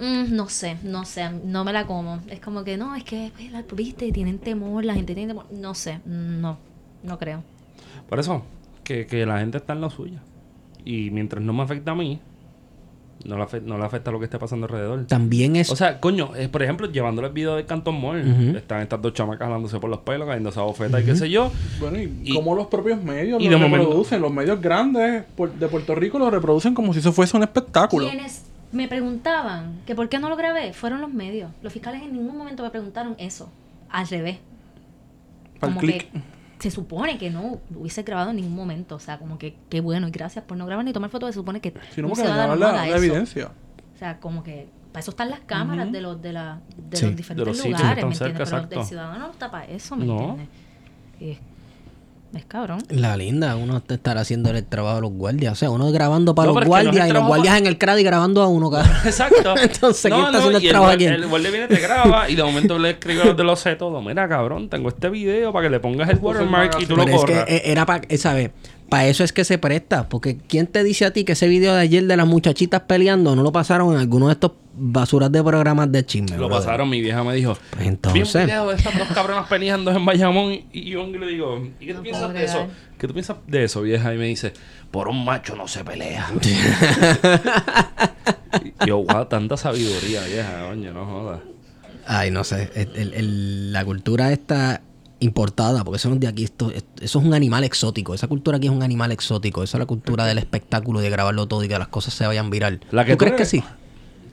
[0.00, 2.20] mm, no sé, no sé, no me la como.
[2.28, 5.46] Es como que, no, es que, pues, la- viste, tienen temor, la gente tiene temor.
[5.50, 6.58] No sé, no,
[7.02, 7.42] no creo.
[8.08, 8.44] Por eso,
[8.84, 10.22] que, que la gente está en lo suya.
[10.84, 12.20] Y mientras no me afecta a mí,
[13.24, 15.04] No le, afecta, no le afecta lo que esté pasando alrededor.
[15.06, 15.70] También es...
[15.72, 19.12] O sea, coño, es, por ejemplo, llevándole el video de Canton Mall, están estas dos
[19.12, 21.50] chamacas jalándose por los pelos, cayéndose a bofeta y qué sé yo.
[21.80, 25.24] Bueno, y, Y- como los propios medios y lo de momento- reproducen, los medios grandes
[25.36, 28.08] por- de Puerto Rico lo reproducen como si eso fuese un espectáculo.
[28.08, 31.50] Quienes me preguntaban que por qué no lo grabé fueron los medios.
[31.62, 33.50] Los fiscales en ningún momento me preguntaron eso.
[33.90, 34.38] Al revés.
[35.58, 36.10] Para el Como click.
[36.12, 36.18] que
[36.58, 38.96] se supone que no lo hubiese grabado en ningún momento.
[38.96, 41.28] O sea, como que qué bueno y gracias por no grabar ni tomar fotos.
[41.30, 43.50] Se supone que Si no, no porque se va a dar la, la evidencia.
[43.94, 46.60] O sea, como que para eso están las cámaras de los de, la,
[46.90, 47.06] de Sí.
[47.06, 48.48] los diferentes De los sitios lugares, ¿me entiendes?
[48.48, 50.18] cerca, Pero el ciudadano no está para eso, ¿me No.
[50.20, 50.48] entiendes?
[51.20, 51.38] Y es,
[52.34, 52.80] es cabrón.
[52.90, 55.52] La linda, uno te estará haciendo el trabajo a los guardias.
[55.52, 57.66] O sea, uno grabando para No, los que no guardias el y los guardias en
[57.66, 58.92] el CRAD y grabando a uno, cabrón.
[59.04, 59.54] Exacto.
[59.62, 61.06] Entonces, ¿quién está haciendo el y trabajo aquí?
[61.06, 63.76] El guardia viene, te graba y de momento le escribe a los de los C
[63.76, 64.02] todo.
[64.02, 67.10] Mira, cabrón, tengo este video para que le pongas el watermark y tú lo es
[67.10, 67.44] que corras.
[67.48, 68.50] eh, era para, ¿sabes?
[68.88, 70.08] Para eso es que se presta.
[70.08, 73.36] Porque ¿quién te dice a ti que ese video de ayer de las muchachitas peleando
[73.36, 76.36] no lo pasaron en alguno de estos basuras de programas de chisme?
[76.38, 76.64] Lo brother?
[76.64, 77.54] pasaron, mi vieja me dijo.
[77.70, 78.44] Pues Vi un entonces.
[78.46, 81.92] video de estas dos cabronas peleando en Bayamón y, y yo le digo, ¿y qué
[81.92, 82.66] tú No piensas de eso?
[82.98, 84.14] ¿Qué tú piensas de eso, vieja?
[84.14, 84.52] Y me dice,
[84.90, 86.26] por un macho no se pelea.
[88.64, 91.40] y yo, wow, tanta sabiduría, vieja, coño, no jodas.
[92.06, 92.70] Ay, no sé.
[92.74, 94.80] el- el- el- la cultura está
[95.20, 96.44] importada, porque eso no es de aquí.
[96.44, 96.84] Esto, eso
[97.18, 98.14] es un animal exótico.
[98.14, 99.62] Esa cultura aquí es un animal exótico.
[99.62, 102.50] Esa es la cultura del espectáculo, de grabarlo todo y que las cosas se vayan
[102.50, 102.80] viral.
[102.90, 103.64] La que ¿Tú tú crees que sí?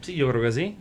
[0.01, 0.75] Sí, yo creo que sí.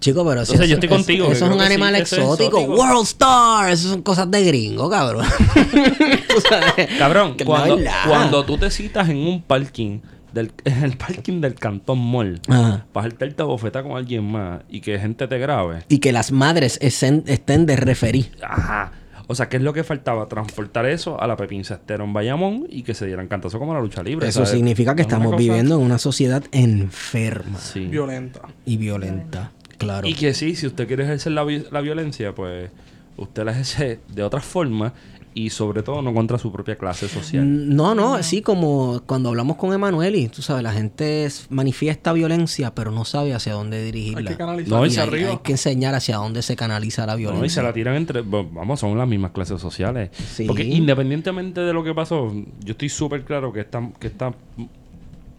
[0.00, 2.58] Chico, pero Entonces, yo estoy eso- contigo, Eso es un sí, animal eso es exótico.
[2.58, 2.80] exótico.
[2.82, 3.70] World Star.
[3.70, 5.26] Eso son cosas de gringo, cabrón.
[6.98, 10.00] Cabrón, cuando, no cuando tú te citas en un parking,
[10.32, 12.86] del, en el parking del Cantón Mall, Ajá.
[12.92, 15.84] para saltarte a bofeta con alguien más y que gente te grabe.
[15.88, 18.30] Y que las madres estén, estén de referí.
[18.42, 18.92] Ajá.
[19.26, 20.26] O sea, ¿qué es lo que faltaba?
[20.26, 23.80] Transportar eso a la Pepín Cestero en Bayamón y que se dieran cantazos como la
[23.80, 24.28] lucha libre.
[24.28, 24.50] Eso ¿sabes?
[24.50, 27.86] significa que Es estamos cosa- viviendo en una sociedad enferma Sí.
[27.86, 28.40] Violenta.
[28.66, 29.52] y violenta.
[29.78, 30.06] Claro.
[30.06, 32.70] Y que sí, si usted quiere ejercer la, vi- la violencia, pues
[33.16, 34.92] usted la ejerce de otra forma
[35.36, 37.44] y sobre todo no contra su propia clase social.
[37.44, 41.46] Mm, No, no, así como cuando hablamos con Emanuel y tú sabes, la gente es-
[41.50, 44.20] manifiesta violencia, pero no sabe hacia dónde dirigirla.
[44.20, 45.30] Hay que canalizar No, y Y hacia hay, arriba.
[45.30, 47.18] hay que enseñar hacia dónde se canaliza la ¿no?
[47.18, 47.62] Y se violencia.
[47.64, 48.22] la tiran entre...
[48.22, 50.10] Vamos, son las mismas clases sociales.
[50.14, 50.44] Sí.
[50.46, 54.34] Porque independientemente de lo que pasó, yo estoy súper claro que estas que estas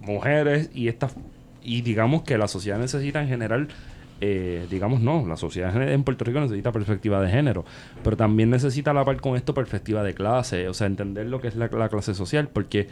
[0.02, 1.14] mujeres y estas...
[1.64, 3.68] Y digamos que la sociedad necesita en general...
[4.22, 7.66] eh, digamos no, la sociedad en Puerto Rico necesita perspectiva de género,
[8.04, 11.42] pero también necesita a la par con esto perspectiva de clase, o sea, entender lo
[11.42, 12.88] que es la, la clase social, porque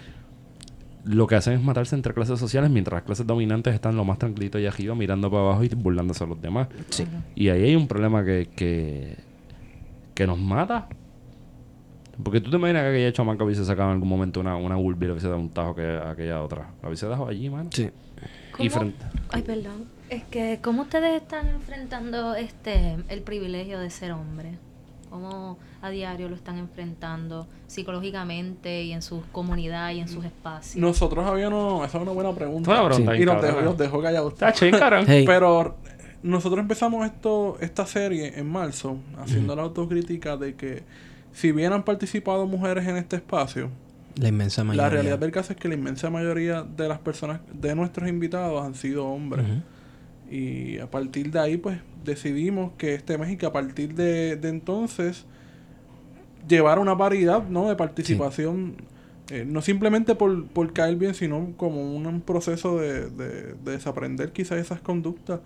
[1.06, 4.18] lo que hacen es matarse entre clases sociales mientras las clases dominantes están lo más
[4.20, 6.68] tranquilitos y arriba mirando para abajo y burlándose a los demás.
[6.90, 7.06] Sí.
[7.36, 9.18] Y ahí hay un problema que, que,
[10.14, 10.88] que nos mata.
[12.24, 14.84] Porque tú te imaginas que aquella chamaca hubiese sacado en algún momento una, una y
[14.84, 16.70] le hubiese dado un tajo que a aquella otra.
[16.82, 17.70] La hubiese dejado allí, mano.
[17.74, 17.90] Sí.
[18.60, 18.70] Y ¿Cómo?
[18.70, 19.06] frente.
[19.30, 19.86] Ay, perdón.
[20.14, 24.60] Es que, ¿cómo ustedes están enfrentando este el privilegio de ser hombre?
[25.10, 30.76] ¿Cómo a diario lo están enfrentando psicológicamente y en su comunidad y en sus espacios?
[30.76, 31.88] Nosotros habíamos...
[31.88, 32.66] Esa es una buena pregunta.
[32.66, 34.36] Fue una pregunta Y nos dejó, nos dejó callados.
[35.08, 35.24] Hey.
[35.26, 35.78] Pero
[36.22, 40.84] nosotros empezamos esto esta serie en marzo, haciendo la autocrítica de que
[41.32, 43.72] si bien han participado mujeres en este espacio,
[44.16, 44.84] La inmensa mayoría.
[44.84, 48.64] la realidad del caso es que la inmensa mayoría de las personas, de nuestros invitados,
[48.64, 49.46] han sido hombres.
[50.32, 54.36] Y a partir de ahí, pues, decidimos que este mes y que a partir de,
[54.36, 55.26] de entonces
[56.48, 57.70] llevar una paridad, ¿no?
[57.70, 58.76] De participación,
[59.32, 64.32] eh, no simplemente por, por caer bien, sino como un, proceso de, de- de desaprender
[64.32, 65.40] quizás esas conductas.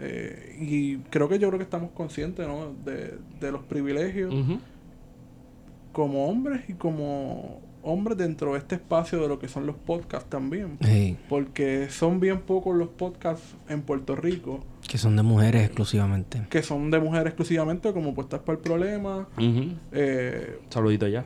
[0.00, 2.72] Eh, y creo que yo creo que estamos conscientes, ¿no?
[2.84, 4.34] De, de los privilegios
[5.92, 10.28] como hombres y como hombres dentro de este espacio de lo que son los podcasts
[10.28, 10.78] también.
[11.28, 16.42] Porque son bien pocos los podcasts en Puerto Rico que son de mujeres exclusivamente.
[16.50, 19.28] que son de mujeres exclusivamente, como Puestas para el Problema,
[19.92, 21.24] eh, Saludito ya.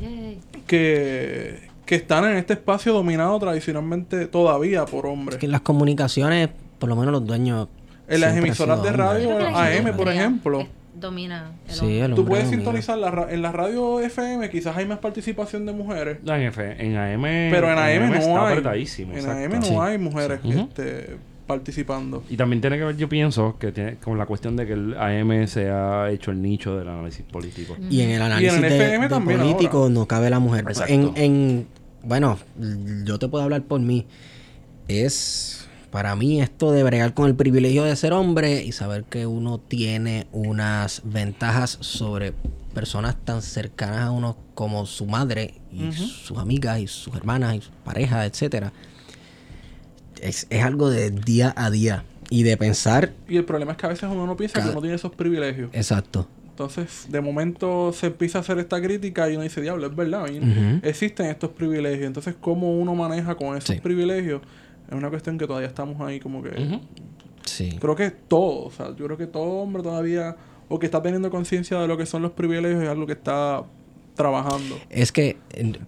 [0.00, 0.38] Yay.
[0.66, 5.38] que, que están en este espacio dominado tradicionalmente todavía por Es hombres.
[5.38, 7.68] que en las comunicaciones, por lo menos los dueños.
[8.06, 10.66] En las emisoras de radio, que AM, por ejemplo.
[11.00, 12.62] Domina el Sí, el Tú puedes domina.
[12.62, 16.18] sintonizar la ra- en la radio FM, quizás hay más participación de mujeres.
[16.22, 17.22] No, en, F, en AM.
[17.50, 18.52] Pero en AM, no está hay.
[18.52, 19.12] apretadísimo.
[19.12, 19.44] En exacto.
[19.44, 19.74] AM no Sí.
[19.80, 21.16] hay mujeres este,
[21.46, 22.22] participando.
[22.30, 24.96] Y también tiene que ver, yo pienso, que tiene con la cuestión de que el
[24.96, 27.76] AM se ha hecho el nicho del análisis político.
[27.90, 29.94] Y en el análisis el de, FM de también político ahora.
[29.94, 30.64] no cabe la mujer.
[30.68, 30.92] Exacto.
[30.92, 31.66] En, en,
[32.04, 32.38] bueno,
[33.04, 34.06] yo te puedo hablar por mí.
[34.88, 35.59] Es
[35.90, 39.58] para mí esto de bregar con el privilegio de ser hombre y saber que uno
[39.58, 42.32] tiene unas ventajas sobre
[42.74, 47.60] personas tan cercanas a uno como su madre y sus amigas y sus hermanas y
[47.60, 48.72] sus parejas, etcétera.
[50.20, 53.12] es, es algo de día a día y de pensar.
[53.28, 55.70] Y el problema es que a veces uno no piensa que uno tiene esos privilegios.
[55.72, 56.28] Exacto.
[56.50, 60.26] Entonces, de momento se empieza a hacer esta crítica y uno dice, diablo, es verdad,
[60.82, 62.06] existen estos privilegios.
[62.06, 63.80] Entonces, ¿cómo uno maneja con esos Sí.
[63.80, 64.42] privilegios?
[64.90, 66.80] Es una cuestión que todavía estamos ahí como que...
[67.44, 67.76] Sí.
[67.80, 70.36] Creo que todo, o sea, yo creo que todo hombre todavía,
[70.68, 73.64] o que está teniendo conciencia de lo que son los privilegios, es algo que está
[74.14, 74.78] trabajando.
[74.90, 75.38] Es que.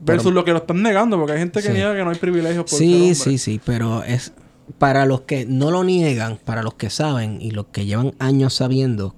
[0.00, 1.74] Versus lo que lo están negando, porque hay gente que Sí.
[1.74, 3.14] niega que no hay privilegios por ser Sí, hombre.
[3.14, 4.32] sí, sí, pero es
[4.78, 8.54] para los que no lo niegan, para los que saben y los que llevan años
[8.54, 9.14] sabiendo,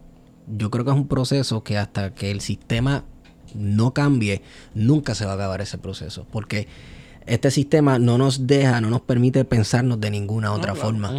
[0.49, 3.05] yo creo que es un proceso que hasta que el sistema
[3.55, 4.43] no cambie,
[4.75, 6.67] nunca se va a acabar ese proceso, porque
[7.27, 10.89] este sistema no nos deja, no nos permite pensarnos de ninguna otra claro.
[10.89, 11.13] forma.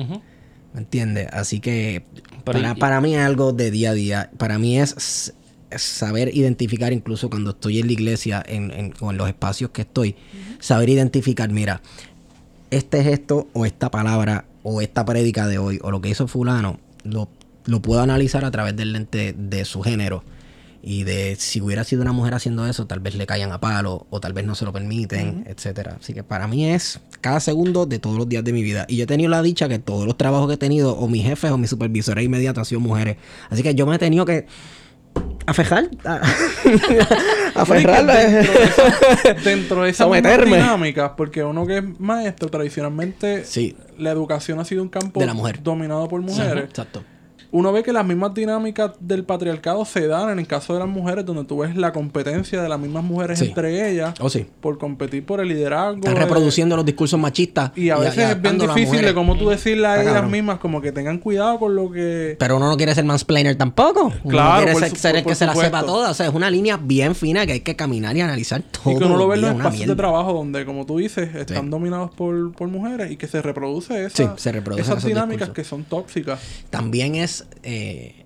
[0.74, 1.28] ¿Me entiendes?
[1.32, 2.04] Así que
[2.44, 4.30] Pero para, y- para mí es algo de día a día.
[4.38, 5.34] Para mí es,
[5.78, 9.82] saber identificar, incluso cuando estoy en la iglesia en, en- o en los espacios que
[9.82, 10.16] estoy,
[10.60, 11.82] saber identificar, mira,
[12.72, 16.28] este es esto o esta palabra o esta prédica de hoy o lo que hizo
[16.28, 17.30] fulano, lo,
[17.66, 20.24] lo puedo analizar a través del lente de su género.
[20.88, 24.06] Y de si hubiera sido una mujer haciendo eso, tal vez le caigan a palo
[24.12, 25.98] o tal vez no se lo permiten, etcétera.
[26.00, 28.86] Así que para mí es cada segundo de todos los días de mi vida.
[28.88, 31.24] Y yo he tenido la dicha que todos los trabajos que he tenido, o mis
[31.24, 33.18] jefes o mis supervisores inmediatos han sido mujeres.
[33.50, 34.46] Así que yo me he tenido que
[35.48, 36.22] afejar, a,
[37.56, 38.06] aferrar.
[38.06, 40.58] Dentro de esa- Dentro de Someterme.
[40.58, 43.76] dinámicas, porque uno que es maestro, tradicionalmente, Sí.
[43.98, 45.64] la educación ha sido un campo De la mujer.
[45.64, 46.66] dominado por mujeres.
[46.66, 47.04] Exacto.
[47.58, 50.90] Uno ve que las mismas dinámicas del patriarcado se dan en el caso de las
[50.90, 53.46] mujeres, donde tú ves la competencia de las mismas mujeres Sí.
[53.46, 54.46] entre ellas Oh, sí.
[54.60, 55.96] por competir por el liderazgo.
[56.00, 57.72] Están de- reproduciendo los discursos machistas.
[57.78, 60.92] Y a veces es bien difícil de cómo tú decirle a ellas mismas como que
[60.92, 62.36] tengan cuidado con lo que...
[62.38, 64.06] Pero uno no quiere ser mansplainer tampoco.
[64.08, 66.12] Uno Claro, no quiere por ser, el que se la sepa toda.
[66.12, 68.94] O sea, es una línea bien fina que hay que caminar y analizar todo.
[68.94, 71.70] Y que uno lo ve en los espacios de trabajo donde, como tú dices, están
[71.70, 75.56] dominados por, por mujeres y que se reproduce esa, Sí, se reproducen esas dinámicas discursos.
[75.56, 76.40] que son tóxicas.
[76.70, 77.45] También es.
[77.64, 78.22] Eh,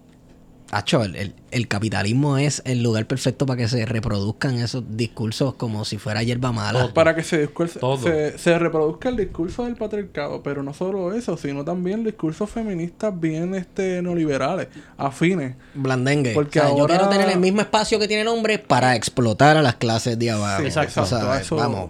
[0.71, 5.55] Acho, el, el- el capitalismo es el lugar perfecto para que se reproduzcan esos discursos
[5.55, 6.93] como si fuera hierba mala.
[6.93, 11.37] Para que se, discurse- se, se reproduzca el discurso del patriarcado, pero no solo eso,
[11.37, 15.55] sino también discursos feministas bien este neoliberales, afines.
[15.73, 16.33] Blandengue.
[16.35, 19.57] Porque O sea, Yo quiero tener el mismo espacio que tiene el hombre para explotar
[19.57, 20.61] a las clases de abajo.
[20.61, 21.01] Sí, exacto.
[21.01, 21.89] O sea, Eso- Vamos.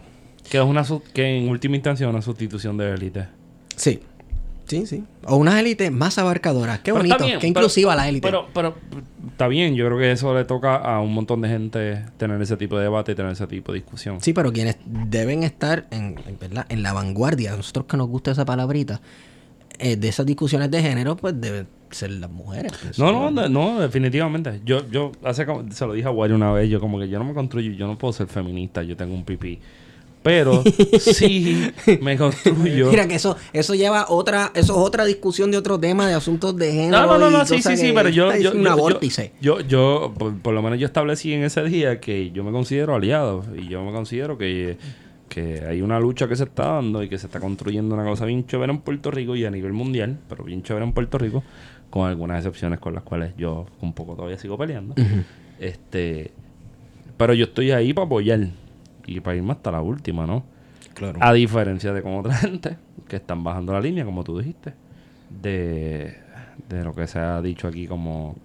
[0.49, 3.27] Que es una que en última instancia es una sustitución de élite.
[3.75, 3.99] Sí.
[4.69, 5.03] Sí, sí.
[5.25, 6.79] O unas élites más abarcadoras.
[6.79, 7.17] Qué bonito.
[7.17, 8.27] bien, Qué pero- inclusiva la élite.
[8.27, 8.75] Pero, pero
[9.31, 12.55] está bien, yo creo que eso le toca a un montón de gente tener ese
[12.55, 14.21] tipo de debate y tener ese tipo de discusión.
[14.21, 16.65] Sí, pero quienes deben estar en, en, ¿verdad?
[16.69, 19.01] en la vanguardia, a nosotros que nos gusta esa palabrita,
[19.79, 22.71] eh, de esas discusiones de género, pues deben ser las mujeres.
[22.99, 24.61] No, no, no, no, definitivamente.
[24.63, 27.17] Yo, yo, hace como, se lo dije a Wally una vez, yo como que yo
[27.17, 29.59] no me construyo, yo no puedo ser feminista, yo tengo un pipí.
[30.21, 30.63] Pero
[30.99, 31.71] sí
[32.01, 32.89] me construyo.
[32.89, 36.55] Mira que eso, eso lleva otra, eso es otra discusión de otro tema de asuntos
[36.57, 37.05] de género.
[37.05, 39.31] No, no, no, no, sí, sí, sí, pero yo, es yo, una yo, vórtice.
[39.39, 42.95] yo, yo, por, por lo menos yo establecí en ese día que yo me considero
[42.95, 44.77] aliado y yo me considero que,
[45.29, 48.25] que hay una lucha que se está dando y que se está construyendo una cosa
[48.25, 51.43] bien chévere en Puerto Rico y a nivel mundial, pero bien chévere en Puerto Rico,
[51.89, 54.95] con algunas excepciones con las cuales yo un poco todavía sigo peleando.
[55.59, 56.31] Este,
[57.15, 58.47] pero yo estoy ahí para apoyar
[59.15, 60.43] y para irme hasta la última, ¿no?
[60.93, 61.19] Claro.
[61.21, 62.77] A diferencia de con otra gente
[63.07, 64.73] que están bajando la línea, como tú dijiste,
[65.29, 66.15] de,
[66.67, 68.35] de lo que se ha dicho aquí como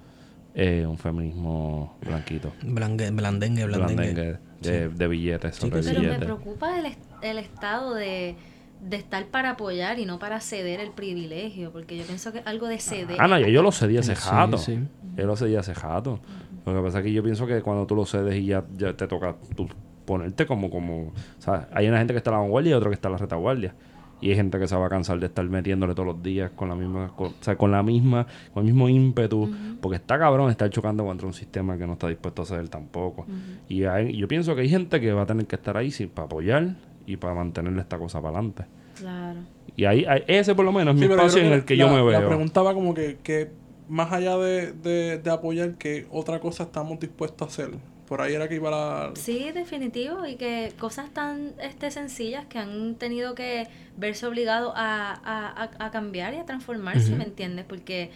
[0.54, 2.52] eh, un feminismo blanquito.
[2.62, 3.94] Blangue- blandengue, blandengue.
[4.12, 6.24] Blandengue, de, de billetes sobre Sí, Pero me billetes.
[6.24, 8.36] preocupa el, est- el estado de,
[8.80, 12.68] de estar para apoyar y no para ceder el privilegio, porque yo pienso que algo
[12.68, 13.16] de ceder.
[13.20, 14.58] Ah, no, yo, yo lo cedí hace Sí, jato.
[14.58, 14.78] sí.
[15.16, 16.20] Yo lo cedí hace jato.
[16.66, 18.96] Lo que pasa es que yo pienso que cuando tú lo cedes y ya, ya
[18.96, 19.68] te toca tú
[20.04, 22.90] ponerte como, como, o sea, hay una gente que está a la vanguardia y otra
[22.90, 23.74] que está a la retaguardia.
[24.20, 26.68] Y hay gente que se va a cansar de estar metiéndole todos los días con
[26.70, 29.50] la misma, con, o sea, con la misma, con el mismo ímpetu,
[29.82, 33.26] porque está cabrón estar chocando contra un sistema que no está dispuesto a ceder tampoco.
[33.68, 36.06] Y hay- yo pienso que hay gente que va a tener que estar ahí sí,
[36.06, 36.76] para apoyar
[37.06, 38.64] y para mantenerle esta cosa para adelante.
[38.96, 39.40] Claro.
[39.76, 41.84] Y ahí, ahí- ese por lo menos es mi Sí, espacio en el que la-
[41.84, 42.28] yo me La veo.
[42.28, 43.50] pregunta va como que, que
[43.88, 47.78] más allá de, de, de apoyar, que otra cosa estamos dispuestos a hacer?
[48.08, 49.12] Por ahí era que iba la...
[49.14, 50.26] Sí, definitivo.
[50.26, 53.66] Y que cosas tan este, sencillas que han tenido que
[53.96, 57.64] verse obligados a, a, a- a cambiar y a transformarse, ¿me entiendes?
[57.66, 58.10] Porque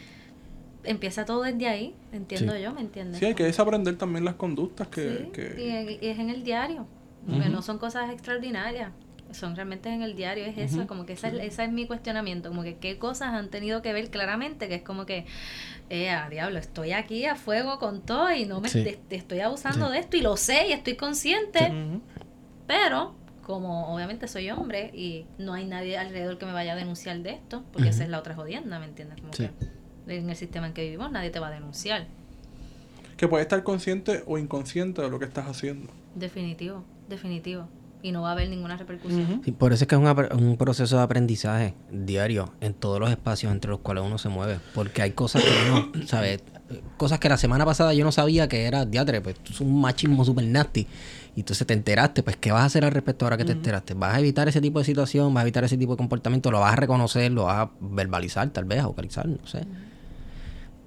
[0.85, 3.19] empieza todo desde ahí, entiendo yo, ¿me entiendes?
[3.19, 5.19] Sí, hay que desaprender también las conductas que...
[5.25, 6.87] Sí, que- y, es en el diario,
[7.27, 8.91] que no son cosas extraordinarias,
[9.33, 12.49] son realmente en el diario, es eso, como que esa es, ese es mi cuestionamiento,
[12.49, 15.27] como que qué cosas han tenido que ver claramente, que es como que,
[15.91, 18.83] eh, a diablo, estoy aquí a fuego con todo y no me Sí.
[18.85, 21.73] te- te estoy abusando de esto y lo sé y estoy consciente,
[22.67, 27.19] pero como obviamente soy hombre y no hay nadie alrededor que me vaya a denunciar
[27.21, 29.21] de esto, porque esa es la otra jodienda, ¿me entiendes?
[29.21, 29.49] Como Sí.
[30.07, 32.07] que en el sistema en que vivimos nadie te va a denunciar.
[33.17, 35.91] Que puedes estar consciente o inconsciente de lo que estás haciendo.
[36.15, 37.69] Definitivo, definitivo.
[38.03, 39.43] Y no va a haber ninguna repercusión.
[39.45, 40.07] Sí, por eso es que es un,
[40.41, 44.61] un proceso de aprendizaje diario en todos los espacios entre los cuales uno se mueve.
[44.75, 46.43] Porque hay cosas que uno, ¿sabes?
[46.97, 50.25] Cosas que la semana pasada yo no sabía que era diatre, pues es un machismo
[50.25, 50.87] super nasty.
[51.35, 53.95] Y entonces te enteraste, pues ¿qué vas a hacer al respecto ahora que te enteraste?
[53.95, 55.33] ¿Vas a evitar ese tipo de situación?
[55.35, 56.51] ¿Vas a evitar ese tipo de comportamiento?
[56.51, 57.31] ¿Lo vas a reconocer?
[57.33, 58.81] ¿Lo vas a verbalizar tal vez?
[58.81, 59.27] ¿A vocalizar?
[59.27, 59.65] No sé.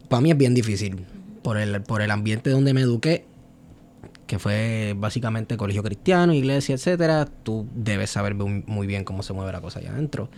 [0.09, 1.05] Para mí es bien difícil.
[1.41, 3.25] Por el, por el ambiente donde me eduqué,
[4.31, 9.51] que fue básicamente colegio cristiano, iglesia, etcétera, tú debes saber muy, bien cómo se mueve
[9.51, 10.29] la cosa allá adentro.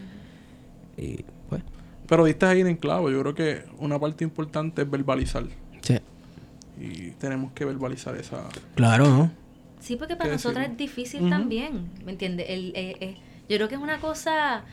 [0.97, 1.61] Y pues,
[2.07, 3.11] Pero diste ahí en clavo.
[3.11, 5.43] Yo creo que una parte importante es verbalizar.
[5.81, 5.99] sí.
[6.81, 8.49] Y tenemos que verbalizar esa...
[8.73, 9.31] Claro, ¿no?
[9.79, 10.71] Sí, porque para ¿Qué nosotras decirlo?
[10.71, 12.47] es difícil también, ¿me entiendes?
[12.49, 13.17] El, eh, eh,
[13.47, 14.63] yo creo que es una cosa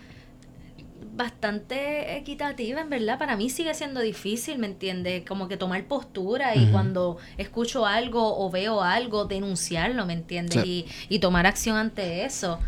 [1.12, 3.18] bastante equitativa, en verdad.
[3.18, 5.24] Para mí sigue siendo difícil, ¿me entiendes?
[5.26, 10.62] Como que tomar postura y cuando escucho algo o veo algo, denunciarlo, ¿me entiendes?
[10.62, 10.86] Sí.
[11.08, 12.58] Y, y tomar acción ante eso,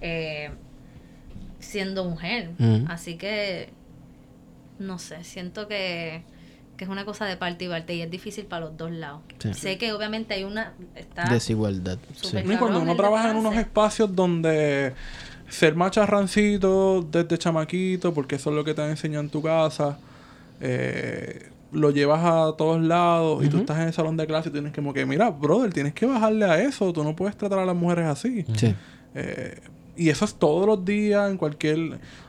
[0.00, 0.50] eh,
[1.60, 2.50] siendo mujer.
[2.88, 3.70] Así que,
[4.78, 6.24] no sé, siento que,
[6.76, 9.20] que es una cosa de parte y parte y es difícil para los dos lados.
[9.38, 9.54] Sí.
[9.54, 10.74] Sé que obviamente hay una...
[10.96, 11.98] Está, Desigualdad.
[12.20, 12.36] Sí.
[12.36, 14.92] Y cuando uno trabaja en unos espacios donde
[15.52, 19.98] ser macharrancito desde chamaquito, porque eso es lo que te han enseñado en tu casa,
[20.60, 24.52] eh, lo llevas a todos lados y tú estás en el salón de clase y
[24.52, 27.66] tienes como que, mira, brother, tienes que bajarle a eso, tú no puedes tratar a
[27.66, 28.46] las mujeres así.
[28.54, 28.74] Sí.
[29.14, 29.60] Eh,
[29.94, 31.78] y eso es todos los días, en cualquier...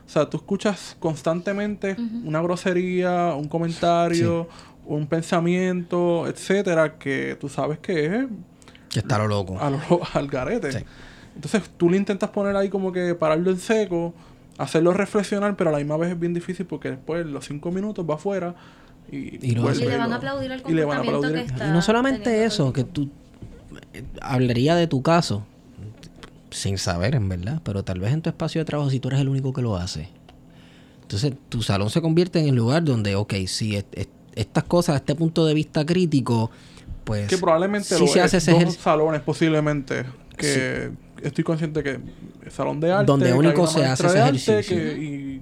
[0.05, 1.95] O sea, tú escuchas constantemente
[2.25, 4.49] una grosería, un comentario,
[4.85, 8.25] un pensamiento, etcétera, que tú sabes que es
[8.89, 9.57] Que está lo loco.
[9.61, 9.79] a lo,
[10.13, 10.73] al garete.
[10.73, 10.85] Sí.
[11.35, 14.13] Entonces tú le intentas poner ahí como que pararlo en seco,
[14.57, 18.05] hacerlo reflexionar, pero a la misma vez es bien difícil porque después los cinco minutos
[18.09, 18.55] va afuera
[19.11, 21.01] y, Y lo vuelve Y le y van a aplaudir al y le van a
[21.01, 21.35] comportamiento aplaudir.
[21.35, 23.09] que Y está no solamente eso, que tú
[23.93, 25.43] eh, hablaría de tu caso
[26.51, 29.19] sin saber, en verdad, pero tal vez en tu espacio de trabajo si tú eres
[29.21, 30.09] el único que lo hace.
[31.01, 34.95] Entonces, tu salón se convierte en el lugar donde, ok, si es- es- estas cosas,
[34.97, 36.49] este punto de vista crítico,
[37.03, 40.05] pues Que probablemente sí lo se es, hace ese dos salones posiblemente
[40.37, 40.91] que
[41.23, 41.99] estoy consciente que
[42.43, 44.77] el salón de arte Donde único se hace ese de arte, ejercicio.
[44.77, 45.41] que- y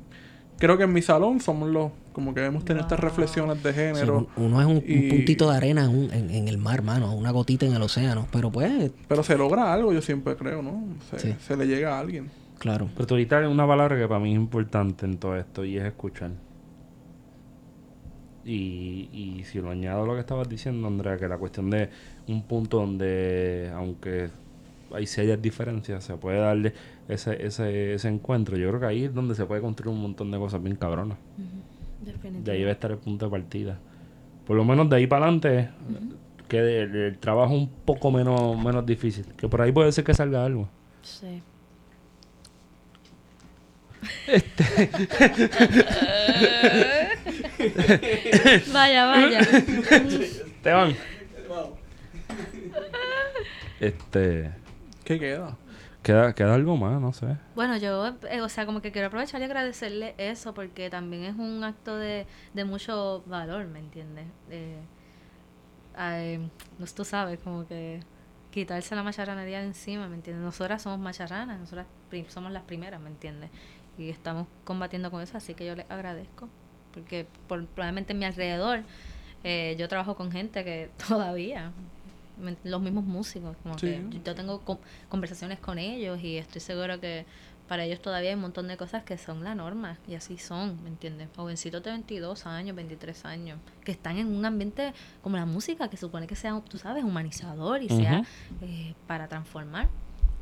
[0.58, 4.28] creo que en mi salón somos los como que debemos tener estas reflexiones de género
[4.38, 7.32] un- uno es un, puntito de arena en, un- en- en el mar, mano, una
[7.32, 8.28] gotita en el océano.
[8.32, 11.36] Pero pues, pero se logra algo yo siempre creo no se, Sí.
[11.40, 12.30] se le llega a alguien
[12.60, 12.90] claro.
[12.94, 15.84] Pero tú ahorita una palabra que para mí es importante en todo esto y es
[15.86, 16.32] escuchar.
[18.44, 21.90] Y, y si lo añado a lo que estabas diciendo, Andrea, que la cuestión de
[22.28, 24.30] un punto donde, aunque
[24.94, 26.74] hay serias diferencias, se puede darle
[27.08, 28.58] ese, ese, ese encuentro.
[28.58, 31.18] Yo creo que ahí es donde se puede construir un montón de cosas bien cabronas.
[32.02, 32.44] Definitivo.
[32.44, 33.80] De ahí va a estar el punto de partida.
[34.46, 35.70] Por lo menos de ahí para adelante,
[36.48, 39.26] que el, el trabajo un poco menos, menos difícil.
[39.38, 40.68] Que por ahí puede ser que salga algo.
[41.02, 41.42] Sí.
[48.74, 49.40] vaya, vaya.
[49.40, 50.96] Esteban.
[53.80, 54.52] Este.
[55.12, 55.58] ¿Qué queda?
[56.04, 57.38] Queda, queda algo más, no sé.
[57.54, 61.36] Bueno, yo, eh, o sea, como que quiero aprovechar y agradecerle eso porque también es
[61.36, 64.26] un acto de, de mucho valor, ¿me entiendes?
[64.50, 64.80] Eh,
[65.96, 66.50] ay,
[66.96, 68.00] tú sabes, como que
[68.52, 70.44] quitarse la macharranería de encima, ¿me entiendes?
[70.44, 71.86] Nosotras somos macharranas, nosotras
[72.30, 73.50] somos las primeras, ¿me entiendes?
[73.98, 76.50] Y estamos combatiendo con eso, así que yo les agradezco.
[76.94, 78.82] Porque por, probablemente en mi alrededor
[79.44, 81.72] eh, yo trabajo con gente que todavía,
[82.64, 83.88] los mismos músicos, como Sí.
[83.88, 84.80] que yo tengo co-
[85.10, 87.26] conversaciones con ellos y estoy seguro que
[87.68, 90.84] para ellos todavía hay un montón de cosas que son la norma y así son,
[90.84, 91.30] ¿me entiendes?
[91.36, 95.96] Jovencitos de 22 años, 23 años, que están en un ambiente como la música, que
[95.96, 98.24] supone que sea, tú sabes, humanizador y sea
[98.62, 99.88] eh, para transformar.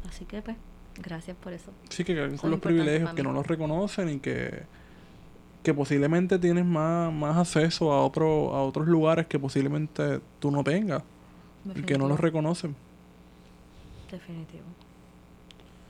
[0.08, 0.58] Así que pues,
[1.04, 1.72] gracias por eso.
[1.90, 4.64] Sí, que con los privilegios, que no los reconocen y que,
[5.62, 10.64] que posiblemente tienes más, más acceso a, otro, a otros lugares que posiblemente tú no
[10.64, 11.04] tengas
[11.66, 12.18] y que no los Definitivo.
[12.18, 12.76] reconocen.
[14.12, 14.64] Definitivo.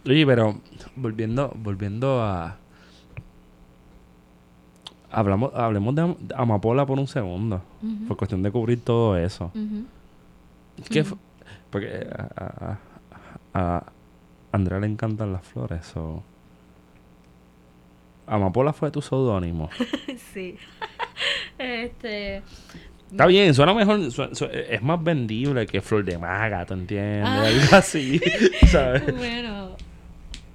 [0.06, 0.60] Oye, pero
[0.96, 2.58] volviendo, volviendo a.
[5.12, 7.62] Hablamos, hablemos de Am- de Amapola por un segundo.
[8.08, 9.46] Por cuestión de cubrir todo eso.
[9.56, 9.86] Ujú.
[10.90, 11.10] ¿Qué Ujú.
[11.12, 11.18] fu-
[11.72, 12.78] Porque a, a,
[13.54, 13.84] a- a
[14.52, 15.91] Andrea le encantan las flores.
[15.96, 16.22] o
[18.28, 19.70] Amapola fue tu seudónimo.
[20.34, 20.56] sí.
[21.58, 22.44] este.
[23.11, 27.23] Está bien, suena mejor, su- su- es más vendible que Flor de Maga, ¿te entiendes?
[27.26, 27.44] Ah.
[27.45, 28.22] Algo así,
[28.72, 29.03] ¿sabes?
[29.15, 29.76] Bueno,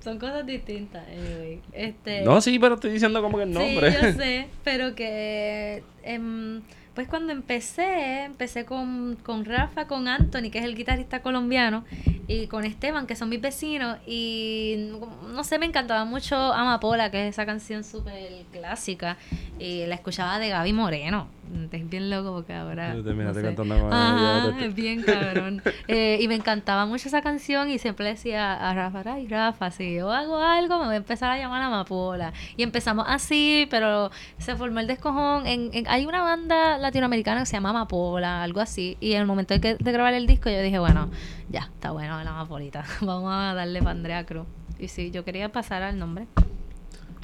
[0.02, 1.60] Son cosas distintas, anyway.
[1.72, 3.90] Este, No, sí, pero estoy diciendo como que el nombre.
[3.90, 6.60] Sí, yo sé, pero que em,
[6.94, 11.84] pues cuando empecé, empecé con, con Rafa, con Anthony, que es el guitarrista colombiano,
[12.28, 14.90] y con Esteban, que son mis vecinos, y
[15.32, 19.16] no sé, me encantaba mucho Amapola, que es esa canción súper clásica,
[19.58, 21.26] y la escuchaba de Gaby Moreno.
[21.72, 22.92] Es bien loco porque ahora...
[23.02, 23.54] Terminaste no sé.
[23.56, 25.62] cantando con ella, te- es bien cabrón.
[25.88, 29.94] Eh, y me encantaba mucho esa canción y siempre decía a Rafa, ay Rafa, si
[29.94, 32.32] yo hago algo me voy a empezar a llamar Amapola.
[32.56, 35.46] Y empezamos así, pero se formó el descojón.
[35.46, 38.96] En, en- hay una banda latinoamericana que se llama Amapola, algo así.
[39.00, 41.10] Y en el momento de, que, de grabar el disco yo dije, bueno,
[41.50, 42.84] ya, está bueno la Amapolita.
[43.00, 44.46] Vamos a darle para Andrea Cruz.
[44.78, 46.26] Y sí, yo quería pasar al nombre.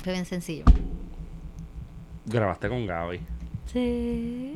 [0.02, 0.64] Fue bien sencillo.
[2.26, 3.20] Grabaste con Gaby.
[3.72, 4.52] Sí.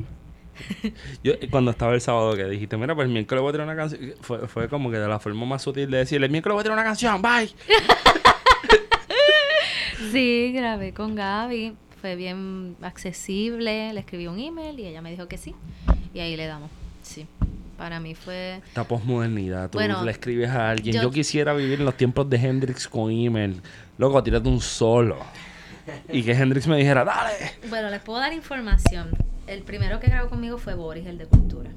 [1.23, 3.75] Yo, cuando estaba el sábado que dijiste, mira, pues el miércoles voy a tirar una
[3.75, 6.61] canción, fue, fue como que de la forma más sutil de decirle, el miércoles voy
[6.61, 7.49] a tirar una canción, bye.
[10.11, 11.73] Sí, grabé con Gaby.
[12.01, 13.93] Fue bien accesible.
[13.93, 15.55] Le escribí un email y ella me dijo que sí.
[16.13, 16.69] Y ahí le damos.
[17.01, 17.25] Sí.
[17.77, 18.61] Para mí fue.
[18.67, 22.29] Esta posmodernidad, tú Bueno, le escribes a alguien, yo, yo- quisiera vivir en los tiempos
[22.29, 23.61] de Hendrix con email.
[23.97, 25.17] Loco, tírate un solo.
[26.09, 27.33] Y que Hendrix me dijera, dale.
[27.69, 29.11] Bueno, les puedo dar información.
[29.47, 31.69] El primero que grabó conmigo fue Boris, el de Cultura.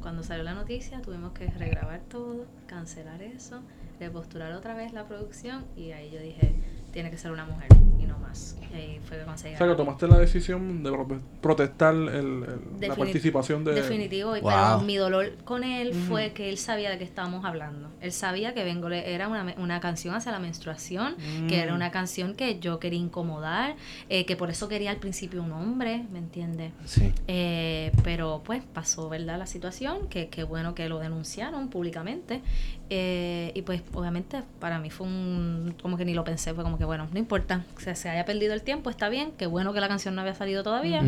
[0.00, 3.62] Cuando salió la noticia, tuvimos que regrabar todo, cancelar eso,
[3.98, 5.64] repostular otra vez la producción.
[5.76, 6.54] Y ahí yo dije,
[6.92, 8.56] tiene que ser una mujer y no más.
[8.70, 9.54] Y ahí fue que conseguí.
[9.54, 13.72] O sea, que tomaste la decisión de pro- protestar el- el- la participación de...
[13.74, 14.50] Definitivo, y- Wow.
[14.50, 17.88] pero mi dolor con él fue que él sabía de qué estábamos hablando.
[18.00, 21.16] Él sabía que Vengo le- era una, una canción hacia la menstruación,
[21.48, 23.76] que era una canción que yo quería incomodar,
[24.10, 26.72] eh, que por eso quería al principio un hombre, ¿me entiendes?
[26.84, 27.12] Sí.
[27.26, 29.38] Eh, pero pues pasó, ¿verdad?
[29.38, 32.42] La situación, que, que bueno que lo denunciaron públicamente.
[32.90, 36.77] eh, y pues obviamente para mí fue un, como que ni lo pensé, fue como
[36.78, 39.80] que bueno, no importa, que se haya perdido el tiempo, está bien, qué bueno que
[39.80, 41.02] la canción no había salido todavía.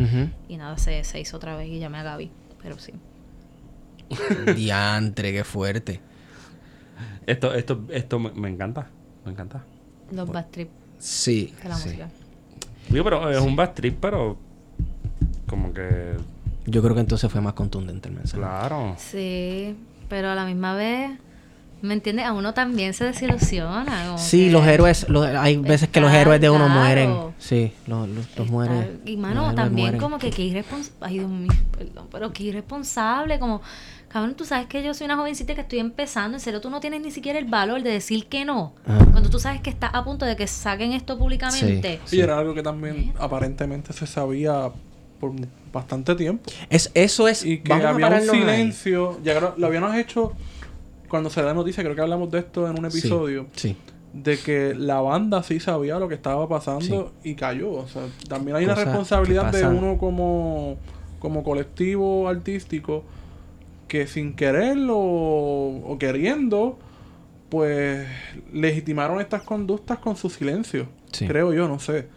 [0.47, 2.29] Y nada, se, se hizo otra vez y llamé a Gaby,
[2.61, 2.93] pero sí.
[4.55, 6.01] Diantre, qué fuerte.
[7.25, 8.87] Esto, esto, esto me, me encanta,
[9.25, 9.63] me encanta.
[10.11, 10.69] Los bad trip
[10.99, 11.53] Sí.
[11.63, 11.89] de la sí.
[11.89, 12.09] música.
[12.89, 14.37] Digo, pero es un bad trip, pero
[15.47, 16.15] como que,
[16.65, 18.37] Yo creo que entonces fue más contundente el mensaje.
[18.41, 18.95] claro.
[18.97, 19.75] Sí,
[20.09, 21.11] pero a la misma vez,
[21.81, 22.25] ¿me entiendes?
[22.25, 24.17] A uno también se desilusiona.
[24.17, 26.79] Sí, que los héroes, los- hay veces que los héroes de uno claro.
[26.79, 27.15] mueren.
[27.39, 29.01] Sí, los, los, los está- mueren.
[29.05, 30.01] Y mano, también mueren.
[30.01, 30.97] como que qué irresponsable.
[31.01, 33.39] Ay, Dios mío, perdón, pero qué irresponsable.
[33.39, 33.61] Como,
[34.09, 36.37] cabrón, tú sabes que yo soy una jovencita que estoy empezando.
[36.37, 38.73] En serio, tú no tienes ni siquiera el valor de decir que no.
[38.85, 39.05] Ajá.
[39.11, 41.99] Cuando tú sabes que estás a punto de que saquen esto públicamente.
[42.11, 44.69] Y era algo que también aparentemente se sabía
[45.19, 45.31] por
[45.71, 46.51] bastante tiempo.
[46.69, 47.45] Es, eso es.
[47.45, 48.39] Y que vamos a había un pararnos ahí.
[48.41, 49.19] silencio.
[49.23, 50.33] Ya lo habíamos hecho
[51.11, 53.45] cuando se da la noticia, creo que hablamos de esto en un episodio.
[53.55, 53.75] Sí.
[54.13, 57.71] De que la banda sí sabía lo que estaba pasando y cayó.
[57.71, 60.77] O sea, también hay una responsabilidad de uno como,
[61.19, 63.03] como colectivo artístico
[63.87, 66.79] que sin quererlo o, o queriendo,
[67.49, 68.07] pues
[68.53, 70.87] legitimaron estas conductas con su silencio.
[71.11, 71.27] Sí.
[71.27, 72.07] Creo yo, no sé.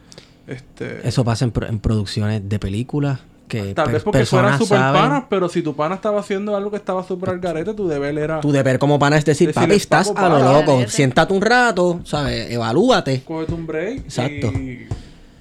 [0.47, 4.79] Este, Eso pasa en, pro- en producciones de películas que Tal vez porque fueran super
[4.79, 5.01] saben.
[5.03, 8.17] panas, pero si tu pana estaba haciendo algo que estaba super al garete, tu deber
[8.19, 10.53] era Tu deber como pana es decir, papi, estás "Papo, a lo para".
[10.61, 10.89] loco.
[10.89, 12.51] Siéntate un rato, ¿sabes?
[12.51, 13.23] Evalúate.
[13.25, 14.47] cógete un break Exacto.
[14.49, 14.87] y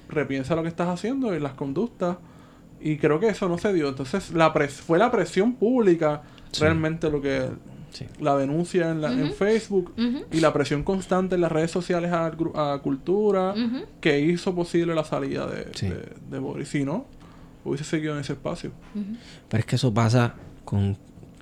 [0.08, 2.16] repiensa lo que estás haciendo y las conductas.
[2.80, 3.88] Y creo que eso no se dio.
[3.88, 6.22] Entonces la pres fue la presión pública
[6.52, 6.60] Sí.
[6.60, 7.48] realmente lo que...
[7.90, 8.06] Sí.
[8.20, 9.92] La denuncia en, la- en Facebook
[10.32, 13.54] y la presión constante en las redes sociales a, a cultura
[14.00, 15.88] que hizo posible la salida de, Sí.
[15.88, 16.68] de, de Boris.
[16.68, 17.06] Si no,
[17.64, 18.72] hubiese seguido en ese espacio.
[19.48, 20.34] Pero es que eso pasa
[20.64, 20.96] con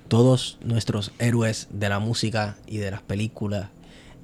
[0.07, 3.69] todos nuestros héroes de la música y de las películas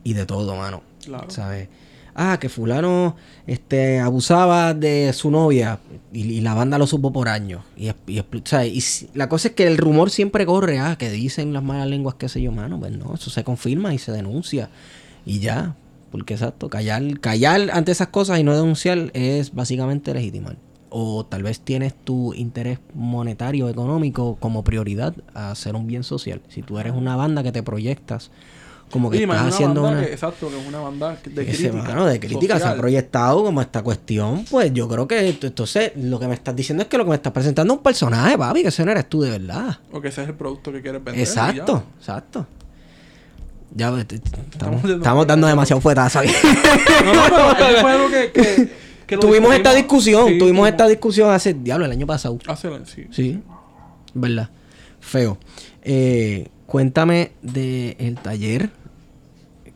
[0.03, 0.81] y de todo, mano.
[1.03, 1.29] Claro.
[1.29, 1.67] ¿Sabes?
[2.15, 3.15] Ah, que fulano
[3.47, 5.79] este, abusaba de su novia
[6.11, 7.61] y, y la banda lo supo por años.
[7.77, 8.73] Y, es- y, expl- ¿sabes?
[8.73, 11.87] y si- la cosa es que el rumor siempre corre, ah, que dicen las malas
[11.87, 12.77] lenguas, qué sé yo, mano.
[12.79, 14.69] Pues no, eso se confirma y se denuncia.
[15.25, 15.75] Y ya.
[16.11, 20.57] Porque exacto, callar, callar ante esas cosas y no denunciar es básicamente legitimar.
[20.91, 26.41] O tal vez tienes tu interés monetario, económico como prioridad a hacer un bien social.
[26.49, 28.31] Si tú eres una banda que te proyectas
[28.89, 30.01] como que más estás haciendo una...
[30.03, 31.73] que- exacto, que es una banda de Ese, crítica.
[31.89, 36.19] mano, de crítica se ha proyectado como esta cuestión, pues yo creo que entonces lo
[36.19, 38.63] que me estás diciendo es que lo que me estás presentando es un personaje, papi,
[38.63, 39.77] que ese no eres tú de verdad.
[39.91, 41.21] O que ese es el producto que quieres vender.
[41.21, 42.47] Exacto, exacto.
[43.75, 46.31] Ya te- estamos, Estamos dando demasiado fuetazo aquí.
[47.05, 48.69] No, no, pero eso fue algo que, que,
[49.09, 52.37] que lo tuvimos esta discusión, Sí, tuvimos esta discusión hace, diablo, el año pasado.
[52.47, 53.07] Hace sí.
[53.09, 53.39] Sí,
[54.13, 54.49] verdad.
[54.99, 55.39] Feo.
[55.81, 58.69] Eh, cuéntame de el taller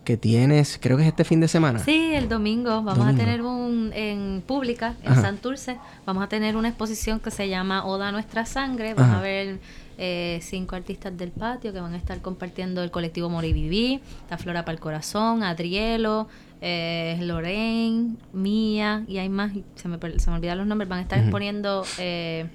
[0.04, 1.80] que tienes, creo que es este fin de semana.
[1.80, 3.16] Sí, el domingo vamos Domingo.
[3.22, 5.22] a tener un en pública en Ajá.
[5.22, 9.20] Santurce, vamos a tener una exposición que se llama Oda a nuestra sangre, vamos Ajá.
[9.20, 9.60] a ver
[10.06, 14.66] eh, cinco artistas del patio que van a estar compartiendo el colectivo Moriviví, La Flora
[14.66, 16.28] para el Corazón, Adrielo,
[16.62, 21.02] eh, Lorraine, Mía y hay más, se me, se me olvidan los nombres, van a
[21.04, 22.48] estar exponiendo eh,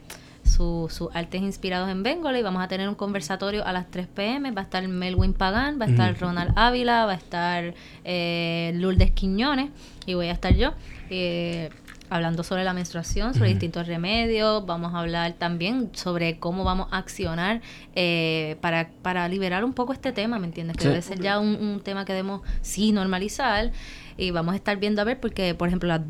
[0.44, 4.06] su- sus artes inspirados en Bengali y vamos a tener un conversatorio a las 3
[4.08, 4.50] pm.
[4.52, 6.18] Va a estar Melwin Pagán, va a estar.
[6.20, 9.70] Ronald Ávila, va a estar eh, Lourdes Quiñones
[10.06, 10.72] y voy a estar yo.
[11.10, 11.68] eh,
[12.10, 13.54] hablando sobre la menstruación, sobre Ujú.
[13.54, 17.60] distintos remedios, vamos a hablar también sobre cómo vamos a accionar
[17.94, 20.76] eh, para, para liberar un poco este tema, ¿me entiendes?
[20.76, 20.88] Que Sí.
[20.88, 23.72] debe ser ya un, un tema que debemos sí normalizar
[24.16, 26.00] y vamos a estar viendo a ver porque, por ejemplo, las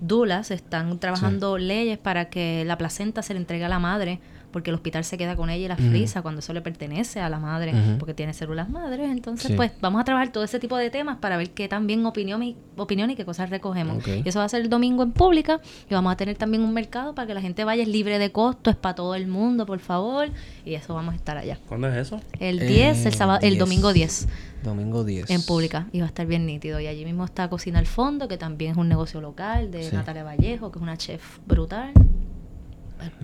[0.00, 4.20] dulas están trabajando leyes para que la placenta se le entregue a la madre
[4.58, 7.28] porque el hospital se queda con ella y la frisa cuando eso le pertenece a
[7.28, 9.08] la madre porque tiene células madres.
[9.10, 9.54] Entonces, Sí.
[9.56, 12.56] pues vamos a trabajar todo ese tipo de temas para ver qué también opinión y,
[12.76, 14.06] opinión y qué cosas recogemos.
[14.06, 16.74] Y eso va a ser el domingo en pública y vamos a tener también un
[16.74, 19.64] mercado para que la gente vaya, es libre de costo, es para todo el mundo,
[19.64, 20.28] por favor.
[20.64, 21.58] Y eso vamos a estar allá.
[21.68, 22.20] ¿Cuándo es eso?
[22.40, 23.58] El 10, el, Eh, sábado, el 10.
[23.60, 24.26] domingo 10
[24.64, 25.30] Domingo 10.
[25.30, 26.80] en pública y va a estar bien nítido.
[26.80, 29.94] Y allí mismo está Cocina al Fondo, que también es un negocio local de Sí.
[29.94, 31.92] Natalia Vallejo, que es una chef brutal.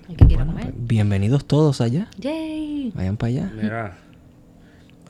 [0.09, 0.73] El que quiera Bueno, comer.
[0.73, 2.07] pues, bienvenidos todos allá.
[2.17, 2.91] ¡Yay!
[2.95, 3.51] Vayan para allá.
[3.55, 3.97] Mira,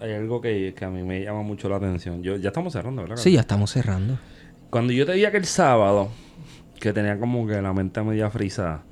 [0.02, 2.24] hay algo que, que a mí me llama mucho la atención.
[2.24, 3.18] Yo, ya estamos cerrando, ¿verdad?
[3.18, 4.18] Sí, ya estamos cerrando.
[4.70, 6.10] Cuando yo te vi aquel sábado,
[6.80, 8.84] que tenía como que la mente media frisada,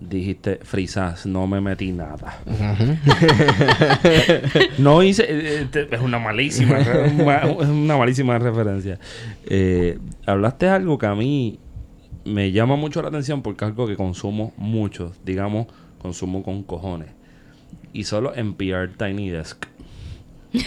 [0.00, 2.38] dijiste, frisas, no me metí nada.
[4.78, 8.98] no hice, eh, te- es una malísima, es una malísima referencia.
[9.46, 11.58] Eh, hablaste algo que a mí
[12.24, 15.66] me llama mucho la atención porque es algo que consumo mucho, digamos,
[15.98, 17.10] consumo con cojones.
[17.92, 19.66] Y solo en PR Tiny Desk.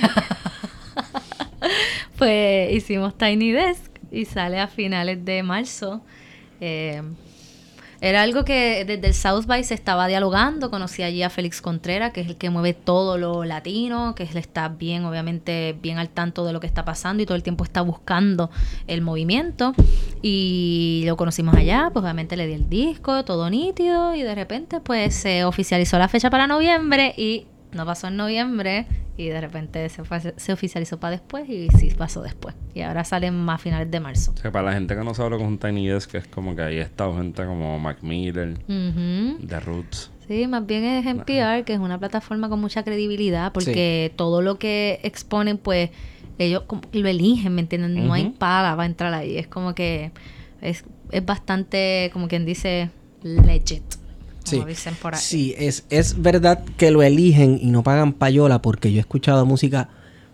[2.18, 6.02] Pues hicimos Tiny Desk y sale a finales de marzo.
[6.60, 7.04] Eh,
[8.02, 10.70] era algo que desde el South by se estaba dialogando.
[10.70, 14.70] Conocí allí a Félix Contreras, que es el que mueve todo lo latino, que está
[14.70, 17.82] bien, obviamente, bien al tanto de lo que está pasando y todo el tiempo está
[17.82, 18.52] buscando
[18.88, 19.74] el movimiento.
[20.22, 24.80] Y lo conocimos allá, pues obviamente le di el disco, todo nítido, y de repente,
[24.80, 28.86] pues se oficializó la fecha para noviembre y no pasó en noviembre
[29.18, 32.56] y de repente se, fue- se oficializó para después y sí pasó después.
[32.74, 34.32] Y ahora salen más a finales de marzo.
[34.36, 36.28] O sea, para la gente que no sabe lo que es un Tiny Desk, es
[36.28, 38.58] como que ahí está gente como Mac Miller.
[38.68, 40.12] The Roots.
[40.28, 44.60] Sí, más bien es NPR, que es una plataforma con mucha credibilidad, porque todo lo
[44.60, 45.90] que exponen, pues,
[46.38, 48.06] ellos como que lo eligen, ¿me entienden?
[48.06, 48.34] No hay Ujú.
[48.36, 49.38] pala para entrar ahí.
[49.38, 50.12] Es como que
[50.62, 52.90] es, es bastante, como quien dice,
[53.24, 53.84] legit.
[54.50, 54.68] Como Sí.
[54.70, 55.22] dicen por ahí.
[55.22, 59.46] Sí, es, es verdad que lo eligen y no pagan payola porque yo he escuchado
[59.46, 59.90] música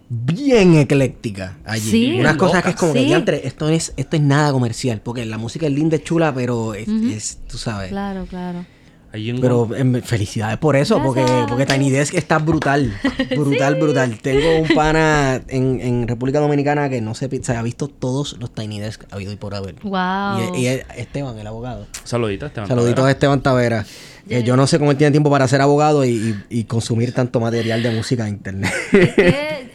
[0.10, 1.90] bien ecléctica allí.
[1.92, 2.20] Sí.
[2.20, 5.38] Unas cosas que es como que diantre, esto es, esto es nada comercial, porque la
[5.38, 7.90] música es linda, es chula, pero es, es, tú sabes.
[7.90, 8.66] Claro, claro.
[9.14, 11.46] Hay un Pero em, felicidades por eso, porque, Gracias.
[11.48, 12.92] porque Tiny Desk está brutal.
[13.38, 14.18] Brutal, brutal.
[14.20, 18.52] Tengo un pana en, en República Dominicana que no se, se ha visto todos los
[18.56, 19.76] Tiny Desk habido y por haber.
[19.84, 20.56] Wow.
[20.56, 21.86] Y, y es Esteban, el abogado.
[22.04, 22.68] saludito, Esteban.
[22.68, 23.12] Saluditos a.
[23.12, 23.86] Esteban Tavera.
[24.28, 26.10] Que yo no sé cómo él tiene tiempo para ser abogado y,
[26.50, 28.72] y- y consumir tanto material de música en internet.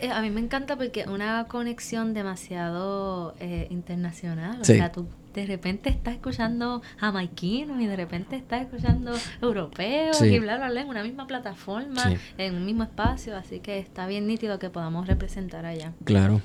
[0.00, 4.60] Eh, a mí me encanta porque una conexión demasiado eh, internacional.
[4.60, 9.12] O sea, tú de repente estás escuchando jamaiquinos y de repente estás escuchando
[9.42, 10.26] europeos Sí.
[10.26, 12.16] y bla, bla, bla en una misma plataforma, Sí.
[12.38, 13.36] en un mismo espacio.
[13.36, 15.92] Así que está bien nítido que podamos representar allá.
[16.04, 16.40] claro.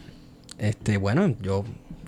[0.60, 1.64] Este, bueno, yo,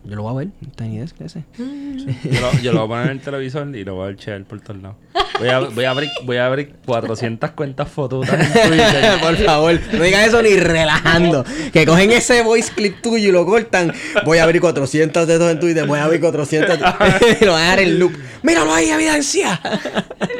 [0.07, 1.43] yo lo voy a ver, Tiny Desk ese.
[1.57, 4.43] Yo lo, yo lo voy a poner en el televisor y lo voy a share
[4.43, 4.97] por todos lados.
[5.39, 9.19] Voy a, voy a abrir, voy a abrir 400 cuentas fotos en Twitter.
[9.21, 11.43] Por favor, no digas eso ni relajando.
[11.73, 13.91] Que cogen ese voice clip tuyo y lo cortan.
[14.23, 16.77] Voy a abrir 400 de esos en Twitter, voy a abrir 400
[17.41, 18.13] y lo voy a dar en loop.
[18.43, 19.59] ¡Míralo ahí, evidencia!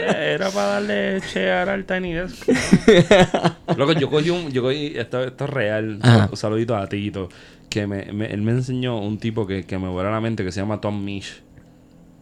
[0.08, 2.48] Era para darle share al Tiny Desk.
[3.76, 4.52] Loco, yo cogí un...
[4.52, 4.94] Yo cogí...
[4.96, 6.00] Esto, esto es real.
[6.02, 6.30] Ajá.
[6.30, 7.30] Un saludito a Tito.
[7.76, 10.52] Que me, me- él me enseñó un tipo que, que me vuela la mente que
[10.54, 11.42] se llama Tom Misch.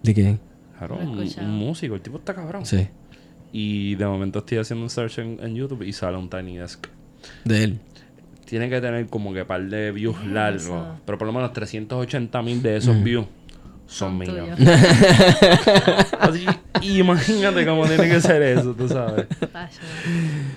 [0.01, 0.39] ¿De quién?
[0.79, 1.15] Claro, un,
[1.51, 1.93] músico.
[1.93, 2.65] El tipo está cabrón.
[2.65, 2.87] Sí,
[3.51, 6.87] Y de momento estoy haciendo un search en, en YouTube y sale un Tiny Desk.
[7.45, 7.79] de él.
[8.45, 10.83] Tiene que tener como que par de views largos.
[11.05, 13.27] Pero por lo menos 380 mil de esos views
[13.93, 14.59] son Son míos.
[16.19, 16.45] Así,
[16.81, 19.27] imagínate cómo tiene que ser eso, tú sabes.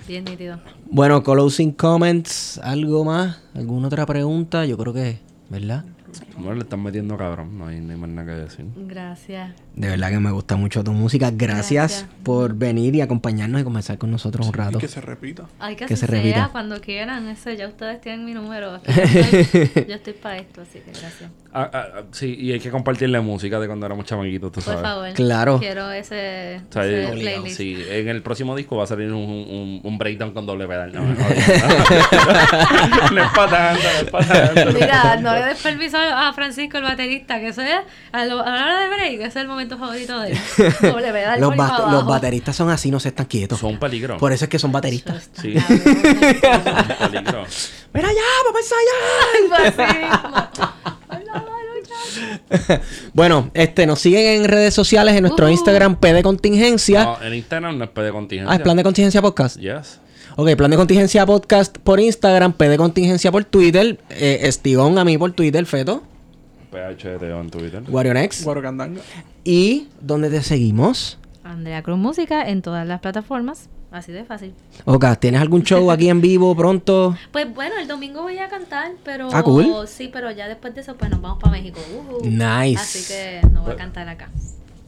[0.07, 0.59] Bien nítido.
[0.89, 3.39] Bueno, closing comments, ¿algo más?
[3.53, 4.65] ¿Alguna otra pregunta?
[4.65, 5.19] Yo creo que,
[5.49, 5.85] ¿verdad?
[6.37, 7.57] Bueno, le están metiendo cabrón.
[7.57, 8.65] No hay, no hay más nada que decir.
[8.75, 9.51] Gracias.
[9.75, 11.29] De verdad que me gusta mucho tu música.
[11.31, 12.09] Gracias, Gracias.
[12.23, 14.79] por venir y acompañarnos y conversar con nosotros un Y rato.
[14.79, 15.43] que se repita.
[15.59, 16.35] Ay, que, se repita.
[16.35, 17.27] sea, cuando quieran.
[17.27, 18.81] Ese, ya ustedes tienen mi número.
[18.85, 21.29] Yo estoy, para esto, así que gracias.
[21.53, 24.55] Ah, ah, ah, sí, y hay que compartir la música de cuando éramos chamaquitos, tú
[24.61, 24.81] Por sabes.
[24.81, 25.13] favor.
[25.13, 25.59] Claro.
[25.59, 27.57] Quiero ese, O sea, ese playlist.
[27.57, 30.93] sí, en el próximo disco va a salir un, un, un breakdown con doble pedal.
[30.93, 31.15] No, no, no,
[33.11, 34.73] no es pa' tanto, no es pa' tanto.
[34.73, 37.75] Mira, no le des permiso a Francisco, el baterista, que eso es,
[38.11, 40.37] a, lo- a la hora de break, ese es el momento favorito de él.
[40.81, 41.55] Doble pedal Los,
[42.05, 43.59] bateristas son así, no se están quietos.
[43.59, 44.17] Son un peligro.
[44.17, 45.29] Por eso es que son bateristas.
[45.41, 45.53] Sí.
[45.53, 47.45] cabrón.
[47.47, 47.47] Son.
[47.93, 49.97] Mira ya, vamos a ensayar.
[51.75, 52.81] Muchachos.
[53.13, 55.51] Bueno, este, nos siguen en redes sociales en nuestro Ujú.
[55.53, 57.03] Instagram P de contingencia.
[57.03, 58.51] No, en Instagram no es P de contingencia.
[58.51, 59.57] Ah, es plan de contingencia podcast.
[59.57, 59.99] Yes.
[60.39, 65.03] Ok, plan de contingencia podcast por Instagram, P de contingencia por Twitter, eh, Estigón a
[65.03, 66.03] mí por Twitter, Feto,
[66.69, 67.81] PHTO en Twitter.
[67.89, 68.43] Warionex.
[68.43, 69.01] Guarocandanga.
[69.43, 71.17] Y ¿dónde te seguimos?
[71.43, 73.67] Andrea Cruz Música en todas las plataformas.
[73.89, 74.53] Así de fácil.
[74.85, 77.17] Ok, ¿tienes algún show aquí en vivo pronto?
[77.31, 79.29] Pues bueno, el domingo voy a cantar, pero...
[79.33, 79.87] Ah, cool.
[79.87, 81.79] Sí, pero ya después de eso, pues nos vamos para México.
[81.97, 82.27] Ujú.
[82.27, 82.79] Nice.
[82.79, 84.29] Así que no voy a cantar acá.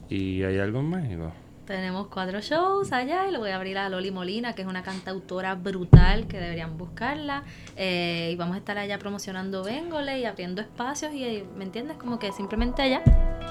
[0.10, 1.32] ¿Y hay algo en México?
[1.70, 4.82] Tenemos cuatro shows allá y le voy a abrir a Loli Molina, que es una
[4.82, 7.44] cantautora brutal que deberían buscarla.
[7.76, 11.98] Eh, y vamos a estar allá promocionando Bengole y abriendo espacios y, ¿me entiendes?
[11.98, 13.04] Como que simplemente allá.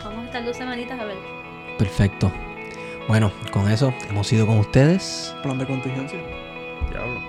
[0.02, 1.16] Vamos a estar dos semanitas a ver.
[1.78, 2.32] Perfecto.
[3.06, 5.32] Bueno, con eso hemos ido con ustedes.
[5.44, 6.18] Plan de contingencia.
[6.90, 7.27] Diablo.